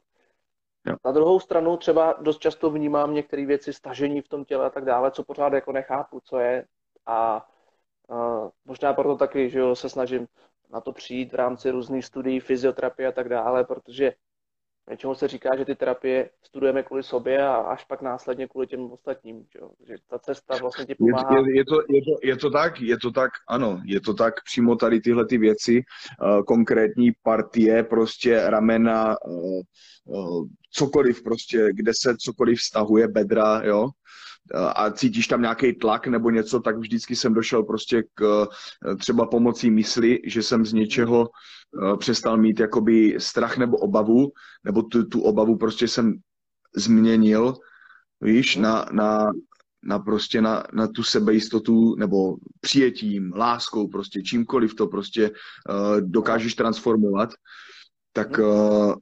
Jo. 0.86 0.96
Na 1.04 1.12
druhou 1.12 1.40
stranu 1.40 1.76
třeba 1.76 2.14
dost 2.20 2.38
často 2.38 2.70
vnímám 2.70 3.14
některé 3.14 3.46
věci, 3.46 3.72
stažení 3.72 4.20
v 4.20 4.28
tom 4.28 4.44
těle 4.44 4.66
a 4.66 4.70
tak 4.70 4.84
dále, 4.84 5.10
co 5.10 5.24
pořád 5.24 5.52
jako 5.52 5.72
nechápu, 5.72 6.20
co 6.24 6.38
je. 6.38 6.64
A 7.06 7.48
uh, 8.08 8.48
možná 8.64 8.92
proto 8.92 9.16
taky, 9.16 9.50
že 9.50 9.58
jo, 9.58 9.76
se 9.76 9.88
snažím 9.88 10.26
na 10.70 10.80
to 10.80 10.92
přijít 10.92 11.32
v 11.32 11.36
rámci 11.36 11.70
různých 11.70 12.04
studií, 12.04 12.40
fyzioterapie 12.40 13.08
a 13.08 13.12
tak 13.12 13.28
dále, 13.28 13.64
protože 13.64 14.12
Většinou 14.88 15.14
se 15.14 15.28
říká, 15.28 15.56
že 15.56 15.64
ty 15.64 15.74
terapie 15.74 16.30
studujeme 16.42 16.82
kvůli 16.82 17.02
sobě 17.02 17.42
a 17.42 17.54
až 17.54 17.84
pak 17.84 18.02
následně 18.02 18.48
kvůli 18.48 18.66
těm 18.66 18.92
ostatním. 18.92 19.46
Že, 19.52 19.60
že 19.86 19.94
ta 20.10 20.18
cesta 20.18 20.56
vlastně 20.56 20.86
ti 20.86 20.94
pomáhá. 20.94 21.36
Je, 21.38 21.50
je, 21.50 21.56
je, 21.56 21.64
to, 21.64 21.74
je, 21.88 22.00
to, 22.02 22.26
je 22.26 22.36
to 22.36 22.50
tak, 22.50 22.80
je 22.80 22.98
to 22.98 23.10
tak, 23.10 23.30
ano, 23.48 23.80
je 23.84 24.00
to 24.00 24.14
tak 24.14 24.34
přímo 24.44 24.76
tady 24.76 25.00
tyhle 25.00 25.26
ty 25.26 25.38
věci, 25.38 25.82
uh, 26.22 26.42
konkrétní 26.42 27.12
partie, 27.22 27.82
prostě 27.82 28.42
ramena, 28.50 29.16
uh, 29.26 29.60
uh, 30.04 30.46
cokoliv 30.70 31.22
prostě, 31.22 31.68
kde 31.72 31.92
se 32.00 32.16
cokoliv 32.16 32.58
vztahuje, 32.58 33.08
bedra, 33.08 33.62
jo, 33.64 33.88
a 34.54 34.90
cítíš 34.90 35.26
tam 35.26 35.40
nějaký 35.40 35.72
tlak 35.72 36.06
nebo 36.06 36.30
něco, 36.30 36.60
tak 36.60 36.78
vždycky 36.78 37.16
jsem 37.16 37.34
došel 37.34 37.62
prostě 37.62 38.02
k 38.14 38.46
třeba 38.98 39.26
pomocí 39.26 39.70
mysli, 39.70 40.20
že 40.24 40.42
jsem 40.42 40.66
z 40.66 40.72
něčeho 40.72 41.28
přestal 41.98 42.36
mít 42.36 42.60
jakoby 42.60 43.16
strach 43.18 43.58
nebo 43.58 43.76
obavu, 43.76 44.32
nebo 44.64 44.82
tu, 44.82 45.04
tu 45.04 45.20
obavu 45.20 45.56
prostě 45.56 45.88
jsem 45.88 46.14
změnil, 46.76 47.54
víš, 48.20 48.56
na, 48.56 48.86
na, 48.92 49.32
na 49.82 49.98
prostě 49.98 50.40
na, 50.40 50.64
na 50.72 50.86
tu 50.86 51.02
sebejistotu 51.02 51.96
nebo 51.96 52.36
přijetím, 52.60 53.32
láskou, 53.36 53.88
prostě 53.88 54.22
čímkoliv 54.22 54.74
to 54.74 54.86
prostě 54.86 55.30
uh, 55.30 56.00
dokážeš 56.00 56.54
transformovat, 56.54 57.30
tak, 58.12 58.38
uh, 58.38 58.94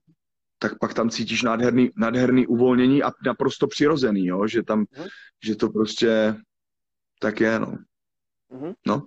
tak 0.59 0.79
pak 0.81 0.95
tam 0.95 1.11
cítíš 1.11 1.43
nádherný, 1.43 1.91
nádherný 1.97 2.47
uvolnění 2.47 3.03
a 3.03 3.11
naprosto 3.27 3.67
přirozený, 3.67 4.27
jo? 4.27 4.47
že 4.47 4.63
tam, 4.63 4.79
mm. 4.79 5.05
že 5.45 5.57
to 5.57 5.69
prostě 5.69 6.35
tak 7.21 7.41
je, 7.41 7.59
no. 7.59 7.67
Mm-hmm. 8.53 8.75
no. 8.87 9.07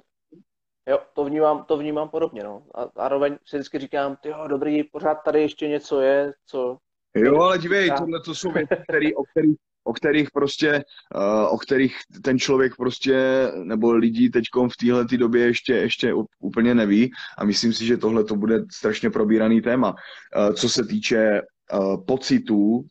Jo, 0.90 1.00
to 1.14 1.26
vnímám, 1.26 1.64
to 1.64 1.78
vnímám 1.78 2.10
podobně, 2.10 2.44
no. 2.44 2.66
A 2.76 2.90
zároveň 2.96 3.38
si 3.46 3.58
vždycky 3.58 3.80
říkám, 3.80 4.16
ty 4.16 4.30
jo, 4.30 4.48
dobrý, 4.48 4.84
pořád 4.84 5.16
tady 5.16 5.42
ještě 5.42 5.68
něco 5.68 6.02
je, 6.02 6.34
co... 6.46 6.78
Jo, 7.16 7.42
ale 7.42 7.58
dívej, 7.58 7.92
tohle 7.98 8.22
to 8.26 8.36
jsou 8.36 8.52
věci, 8.54 8.76
který, 8.90 9.16
o 9.16 9.24
kterých 9.24 9.58
o 9.90 9.94
kterých 9.94 10.32
prostě, 10.32 10.84
uh, 11.16 11.54
o 11.54 11.58
kterých 11.58 11.96
ten 12.24 12.40
člověk 12.40 12.76
prostě, 12.76 13.48
nebo 13.64 13.92
lidi 13.92 14.30
teď 14.30 14.44
v 14.72 14.78
téhle 14.78 15.06
době 15.06 15.46
ještě, 15.46 15.74
ještě 15.74 16.14
úplně 16.40 16.76
neví 16.76 17.12
a 17.38 17.46
myslím 17.46 17.74
si, 17.74 17.86
že 17.86 17.98
tohle 17.98 18.24
to 18.24 18.36
bude 18.36 18.66
strašně 18.72 19.10
probíraný 19.10 19.62
téma. 19.62 19.90
Uh, 19.90 20.54
co 20.54 20.70
se 20.70 20.86
týče 20.86 21.42
uh, 21.42 22.06
pocitů 22.06 22.86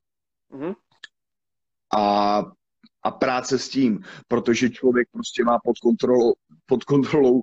mm-hmm. 0.51 0.75
a, 1.97 2.43
a 3.03 3.11
práce 3.11 3.59
s 3.59 3.69
tím, 3.69 4.01
protože 4.29 4.71
člověk 4.71 5.09
prostě 5.13 5.45
má 5.45 5.59
pod 5.65 5.79
kontrolou, 5.79 6.35
pod 6.67 6.85
kontrolou 6.85 7.43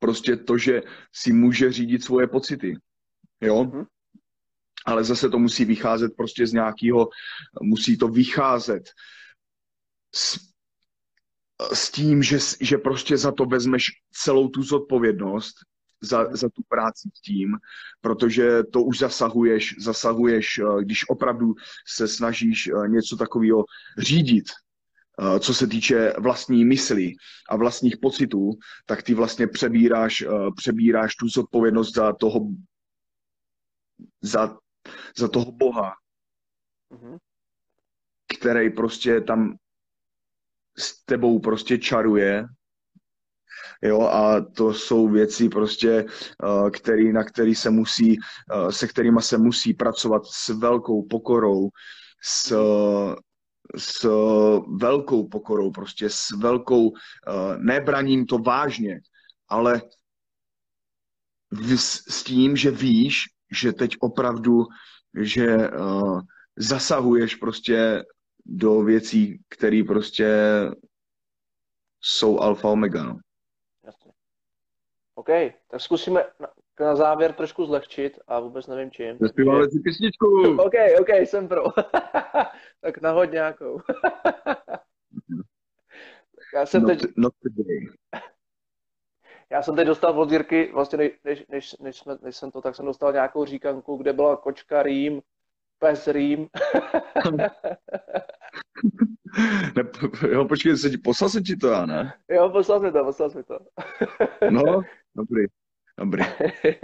prostě 0.00 0.36
to, 0.36 0.58
že 0.58 0.82
si 1.12 1.32
může 1.32 1.72
řídit 1.72 2.04
svoje 2.04 2.26
pocity. 2.26 2.76
Jo? 3.40 3.64
Mm-hmm 3.64 3.86
ale 4.84 5.04
zase 5.04 5.28
to 5.30 5.38
musí 5.38 5.64
vycházet 5.64 6.12
prostě 6.16 6.46
z 6.46 6.52
nějakého, 6.52 7.08
musí 7.62 7.98
to 7.98 8.08
vycházet 8.08 8.82
s, 10.14 10.38
s 11.72 11.90
tím, 11.90 12.22
že, 12.22 12.38
že 12.60 12.78
prostě 12.78 13.16
za 13.16 13.32
to 13.32 13.44
vezmeš 13.44 13.90
celou 14.12 14.48
tu 14.48 14.62
zodpovědnost, 14.62 15.54
za, 16.04 16.36
za 16.36 16.48
tu 16.48 16.62
práci 16.68 17.08
s 17.14 17.20
tím, 17.20 17.56
protože 18.00 18.62
to 18.62 18.82
už 18.82 18.98
zasahuješ, 18.98 19.74
zasahuješ, 19.78 20.58
eh, 20.58 20.84
když 20.84 21.08
opravdu 21.08 21.54
se 21.86 22.08
snažíš 22.08 22.66
eh, 22.68 22.88
něco 22.88 23.16
takového 23.16 23.64
řídit, 23.98 24.44
eh, 24.48 25.40
co 25.40 25.54
se 25.54 25.66
týče 25.66 26.12
vlastní 26.18 26.64
mysli 26.64 27.12
a 27.50 27.56
vlastních 27.56 27.96
pocitů, 27.96 28.50
tak 28.86 29.02
ty 29.02 29.14
vlastně 29.14 29.46
přebíráš, 29.46 30.24
přebíráš 30.56 31.16
tu 31.16 31.28
zodpovědnost 31.28 31.94
za 31.94 32.12
toho, 32.12 32.40
za 34.22 34.56
za 35.16 35.28
toho 35.28 35.52
Boha, 35.52 35.94
mm-hmm. 36.90 37.18
který 38.38 38.70
prostě 38.70 39.20
tam 39.20 39.56
s 40.78 41.04
tebou 41.04 41.40
prostě 41.40 41.78
čaruje. 41.78 42.46
Jo, 43.82 44.00
a 44.00 44.40
to 44.40 44.74
jsou 44.74 45.08
věci 45.08 45.48
prostě, 45.48 46.04
uh, 46.04 46.70
který, 46.70 47.12
na 47.12 47.24
který 47.24 47.54
se 47.54 47.70
musí, 47.70 48.18
uh, 48.18 48.68
se 48.68 48.88
kterými 48.88 49.22
se 49.22 49.38
musí 49.38 49.74
pracovat 49.74 50.26
s 50.26 50.48
velkou 50.48 51.02
pokorou, 51.02 51.68
s, 52.22 52.56
s 53.76 54.08
velkou 54.76 55.28
pokorou, 55.28 55.70
prostě 55.70 56.10
s 56.10 56.30
velkou, 56.30 56.88
uh, 56.88 56.96
nebraním 57.58 58.26
to 58.26 58.38
vážně, 58.38 59.00
ale 59.48 59.82
s, 61.76 62.02
s 62.08 62.24
tím, 62.24 62.56
že 62.56 62.70
víš, 62.70 63.24
že 63.52 63.72
teď 63.72 63.96
opravdu, 64.00 64.66
že 65.20 65.56
uh, 65.56 66.20
zasahuješ 66.56 67.34
prostě 67.34 68.04
do 68.46 68.82
věcí, 68.82 69.40
které 69.48 69.82
prostě 69.86 70.28
jsou 72.00 72.40
alfa 72.40 72.68
omega. 72.68 73.02
No. 73.02 73.18
Jasně. 73.84 74.12
OK, 75.14 75.28
tak 75.70 75.80
zkusíme 75.80 76.24
na, 76.40 76.48
na 76.80 76.96
závěr 76.96 77.32
trošku 77.32 77.66
zlehčit 77.66 78.18
a 78.26 78.40
vůbec 78.40 78.66
nevím 78.66 78.90
čím. 78.90 79.18
Zaspíváme 79.20 79.70
si 79.70 79.80
písničku. 79.80 80.56
OK, 80.58 80.74
OK, 81.00 81.08
jsem 81.08 81.48
pro. 81.48 81.62
tak 82.80 83.00
nahoď 83.02 83.30
nějakou. 83.30 83.80
Já 86.54 86.66
jsem 86.66 86.82
not, 86.82 86.88
teď... 86.88 87.10
Not 87.16 87.32
today. 87.42 87.88
Já 89.54 89.62
jsem 89.62 89.76
teď 89.76 89.86
dostal 89.86 90.20
od 90.20 90.30
Jirky, 90.30 90.70
vlastně 90.72 90.98
než, 91.24 91.44
než, 91.48 91.76
než, 91.78 91.96
jsme, 91.96 92.18
než 92.22 92.36
jsem 92.36 92.50
to, 92.50 92.60
tak 92.60 92.76
jsem 92.76 92.86
dostal 92.86 93.12
nějakou 93.12 93.44
říkanku, 93.44 93.96
kde 93.96 94.12
byla 94.12 94.36
kočka 94.36 94.82
Rým, 94.82 95.22
pes 95.78 96.06
Rým. 96.06 96.48
ne, 99.76 99.84
jo, 100.30 100.44
počkej, 100.44 100.76
se 100.76 100.90
ti, 100.90 100.98
poslal 100.98 101.30
jsem 101.30 101.42
ti 101.42 101.56
to, 101.56 101.68
já 101.68 101.86
ne? 101.86 102.14
Jo, 102.28 102.50
poslal 102.50 102.80
jsem 102.80 102.92
to, 102.92 103.04
poslal 103.04 103.30
jsem 103.30 103.44
to. 103.44 103.58
no, 104.50 104.82
dobrý, 105.14 105.44
dobrý. 105.98 106.24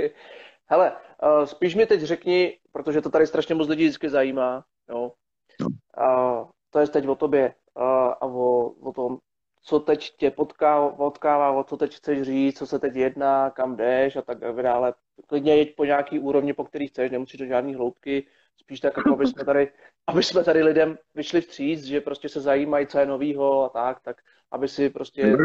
Hele, 0.71 0.93
uh, 1.23 1.45
spíš 1.45 1.75
mi 1.75 1.87
teď 1.87 2.01
řekni, 2.01 2.59
protože 2.73 3.01
to 3.01 3.11
tady 3.11 3.27
strašně 3.27 3.55
moc 3.55 3.69
lidí 3.69 3.85
vždycky 3.85 4.11
zajímá, 4.11 4.65
jo. 4.91 5.13
No. 5.61 5.67
Uh, 5.67 6.49
to 6.71 6.79
je 6.79 6.87
teď 6.87 7.09
o 7.09 7.15
tobě 7.15 7.55
uh, 7.75 7.85
a 8.21 8.23
o, 8.23 8.69
o 8.69 8.93
tom, 8.93 9.19
co 9.63 9.81
teď 9.81 10.17
tě 10.17 10.31
potká, 10.31 10.89
potkává, 10.89 11.53
o 11.53 11.65
co 11.65 11.77
teď 11.77 11.95
chceš 11.95 12.23
říct, 12.23 12.59
co 12.59 12.67
se 12.67 12.79
teď 12.79 12.95
jedná, 12.95 13.51
kam 13.51 13.77
jdeš 13.77 14.17
a 14.17 14.23
tak 14.23 14.39
dále. 14.39 14.95
Klidně 15.27 15.57
jeď 15.57 15.77
po 15.77 15.85
nějaký 15.85 16.19
úrovni, 16.19 16.53
po 16.53 16.65
který 16.65 16.87
chceš, 16.87 17.11
nemusíš 17.11 17.41
do 17.41 17.47
žádný 17.47 17.75
hloubky, 17.75 18.27
spíš 18.57 18.81
tak, 18.81 18.97
jako 18.97 19.13
aby 19.13 19.27
jsme 19.27 19.45
tady, 19.45 19.73
aby 20.07 20.23
jsme 20.23 20.45
tady 20.45 20.63
lidem 20.63 20.99
vyšli 21.15 21.41
vstříc, 21.41 21.85
že 21.85 22.01
prostě 22.01 22.29
se 22.29 22.41
zajímají, 22.41 22.87
co 22.87 22.99
je 22.99 23.07
novýho 23.07 23.65
a 23.65 23.69
tak, 23.69 24.01
tak 24.01 24.17
aby 24.51 24.69
si 24.69 24.91
prostě 24.91 25.37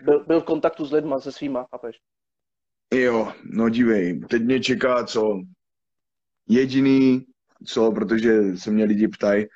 byl, 0.00 0.24
byl 0.26 0.40
v 0.40 0.44
kontaktu 0.44 0.84
s 0.84 0.92
lidma, 0.92 1.20
se 1.20 1.32
svýma, 1.32 1.66
chápeš? 1.70 2.00
Jo, 2.94 3.32
no 3.44 3.68
dívej, 3.68 4.20
teď 4.20 4.42
mě 4.42 4.60
čeká 4.60 5.04
co 5.04 5.40
jediný, 6.48 7.26
co, 7.66 7.92
protože 7.92 8.56
se 8.56 8.70
mě 8.70 8.84
lidi 8.84 9.08
ptají, 9.08 9.46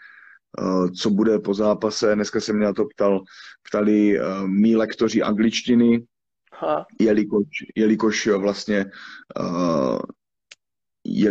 co 1.01 1.11
bude 1.11 1.39
po 1.39 1.55
zápase. 1.55 2.15
Dneska 2.15 2.41
se 2.41 2.53
mě 2.53 2.67
na 2.67 2.73
to 2.73 2.85
ptal, 2.85 3.21
ptali 3.69 4.21
uh, 4.21 4.49
mý 4.49 4.77
lektoři 4.77 5.23
angličtiny, 5.23 6.07
ha. 6.53 6.87
jelikož, 7.01 7.47
jelikož 7.77 8.27
vlastně 8.27 8.85
uh, 9.41 9.99
je, 11.05 11.31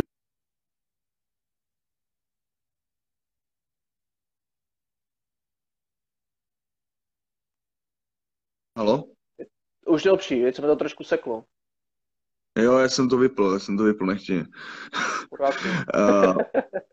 Halo? 8.78 9.04
Už 9.88 10.06
lepší, 10.06 10.42
teď 10.42 10.56
se 10.56 10.62
mi 10.62 10.68
to 10.68 10.76
trošku 10.76 11.04
seklo. 11.04 11.46
Jo, 12.58 12.78
já 12.78 12.90
jsem 12.90 13.10
to 13.10 13.18
vypl, 13.18 13.52
já 13.54 13.60
jsem 13.60 13.78
to 13.78 13.84
vypl 13.84 14.06
nechtěně. 14.06 14.46
uh, 15.96 16.38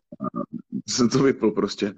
jsem 0.95 1.09
to 1.09 1.23
vypl 1.23 1.51
prostě. 1.51 1.93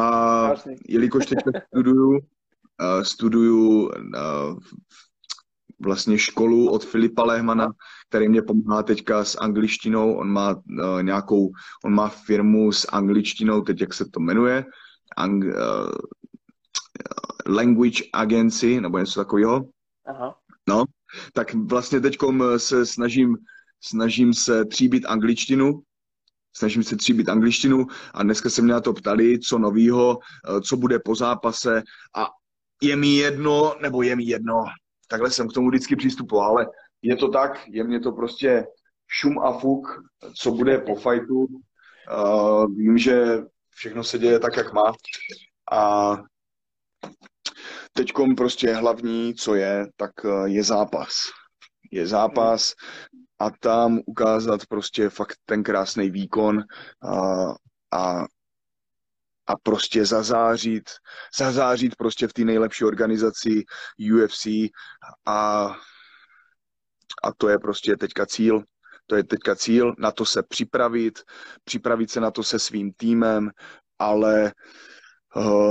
A 0.00 0.50
jelikož 0.88 1.26
teď 1.26 1.38
studuju, 1.66 2.10
uh, 2.10 3.02
studuju 3.02 3.88
uh, 3.88 4.58
vlastně 5.80 6.18
školu 6.18 6.70
od 6.70 6.84
Filipa 6.84 7.24
Lehmana, 7.24 7.68
který 8.08 8.28
mě 8.28 8.42
pomáhá 8.42 8.82
teďka 8.82 9.24
s 9.24 9.38
angličtinou. 9.38 10.14
On 10.14 10.28
má 10.28 10.54
uh, 10.54 11.02
nějakou, 11.02 11.50
on 11.84 11.94
má 11.94 12.08
firmu 12.08 12.72
s 12.72 12.86
angličtinou, 12.92 13.60
teď 13.60 13.80
jak 13.80 13.94
se 13.94 14.04
to 14.04 14.20
jmenuje, 14.20 14.64
Ang, 15.16 15.44
uh, 15.44 15.50
Language 17.46 18.02
Agency, 18.12 18.80
nebo 18.80 18.98
něco 18.98 19.20
takového. 19.20 19.68
Aha. 20.06 20.34
No, 20.68 20.84
tak 21.32 21.54
vlastně 21.54 22.00
teď 22.00 22.16
se 22.56 22.86
snažím, 22.86 23.36
snažím 23.80 24.34
se 24.34 24.64
tříbit 24.64 25.04
angličtinu, 25.06 25.82
snažím 26.56 26.82
se 26.82 26.96
tříbit 26.96 27.28
angličtinu 27.28 27.86
a 28.14 28.22
dneska 28.22 28.50
se 28.50 28.62
mě 28.62 28.72
na 28.72 28.80
to 28.80 28.92
ptali, 28.92 29.38
co 29.38 29.58
novýho, 29.58 30.18
eh, 30.18 30.60
co 30.60 30.76
bude 30.76 30.98
po 30.98 31.14
zápase 31.14 31.82
a 32.16 32.28
je 32.82 32.96
mi 32.96 33.16
jedno, 33.16 33.74
nebo 33.80 34.02
je 34.02 34.16
mi 34.16 34.24
jedno, 34.24 34.64
takhle 35.08 35.30
jsem 35.30 35.48
k 35.48 35.52
tomu 35.52 35.68
vždycky 35.68 35.96
přistupoval, 35.96 36.50
ale 36.50 36.66
je 37.02 37.16
to 37.16 37.28
tak, 37.28 37.68
je 37.68 37.84
mě 37.84 38.00
to 38.00 38.12
prostě 38.12 38.66
šum 39.08 39.38
a 39.38 39.58
fuk, 39.58 39.86
co 40.34 40.50
bude 40.50 40.78
po 40.78 40.94
fajtu. 40.94 41.46
Uh, 41.46 42.74
vím, 42.76 42.98
že 42.98 43.38
všechno 43.70 44.04
se 44.04 44.18
děje 44.18 44.38
tak, 44.38 44.56
jak 44.56 44.72
má. 44.72 44.92
A 45.72 46.16
teďkom 47.92 48.36
prostě 48.36 48.74
hlavní, 48.74 49.34
co 49.34 49.54
je, 49.54 49.86
tak 49.96 50.10
eh, 50.24 50.48
je 50.48 50.62
zápas. 50.62 51.12
Je 51.92 52.06
zápas 52.06 52.72
a 53.38 53.50
tam 53.50 54.00
ukázat 54.06 54.66
prostě 54.66 55.10
fakt 55.10 55.38
ten 55.44 55.62
krásný 55.62 56.10
výkon 56.10 56.64
a, 57.02 57.44
a 57.98 58.24
a 59.48 59.56
prostě 59.56 60.06
zazářit, 60.06 60.90
zazářit 61.38 61.96
prostě 61.96 62.28
v 62.28 62.32
té 62.32 62.44
nejlepší 62.44 62.84
organizaci 62.84 63.64
UFC 64.14 64.46
a, 65.26 65.66
a 67.24 67.32
to 67.36 67.48
je 67.48 67.58
prostě 67.58 67.96
teďka 67.96 68.26
cíl. 68.26 68.62
To 69.06 69.16
je 69.16 69.24
teďka 69.24 69.56
cíl, 69.56 69.94
na 69.98 70.10
to 70.12 70.24
se 70.24 70.42
připravit, 70.42 71.18
připravit 71.64 72.10
se 72.10 72.20
na 72.20 72.30
to 72.30 72.42
se 72.42 72.58
svým 72.58 72.92
týmem, 72.92 73.50
ale 73.98 74.44
uh, 74.44 74.50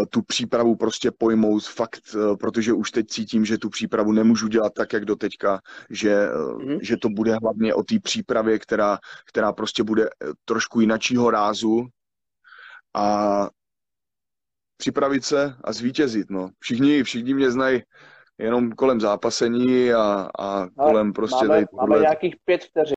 tu 0.09 0.21
přípravu 0.21 0.75
prostě 0.75 1.11
pojmout 1.11 1.67
fakt, 1.67 2.01
uh, 2.15 2.37
protože 2.37 2.73
už 2.73 2.91
teď 2.91 3.07
cítím, 3.07 3.45
že 3.45 3.57
tu 3.57 3.69
přípravu 3.69 4.11
nemůžu 4.11 4.47
dělat 4.47 4.73
tak, 4.73 4.93
jak 4.93 5.05
do 5.05 5.15
teďka, 5.15 5.59
že, 5.89 6.29
mm-hmm. 6.29 6.79
že 6.81 6.97
to 6.97 7.09
bude 7.09 7.35
hlavně 7.41 7.73
o 7.73 7.83
té 7.83 7.99
přípravě, 7.99 8.59
která, 8.59 8.97
která 9.25 9.53
prostě 9.53 9.83
bude 9.83 10.09
trošku 10.45 10.79
jinačího 10.79 11.31
rázu 11.31 11.87
a 12.93 13.49
připravit 14.77 15.25
se 15.25 15.55
a 15.63 15.73
zvítězit. 15.73 16.29
No. 16.29 16.49
Všichni, 16.59 17.03
všichni 17.03 17.33
mě 17.33 17.51
znají 17.51 17.81
jenom 18.37 18.71
kolem 18.71 19.01
zápasení 19.01 19.93
a, 19.93 20.29
a 20.39 20.67
kolem 20.77 21.13
prostě 21.13 21.45
máme, 21.47 21.55
tady 21.55 21.65
máme 21.77 21.99
nějakých 21.99 22.35
pět 22.45 22.63
vteřin. 22.63 22.94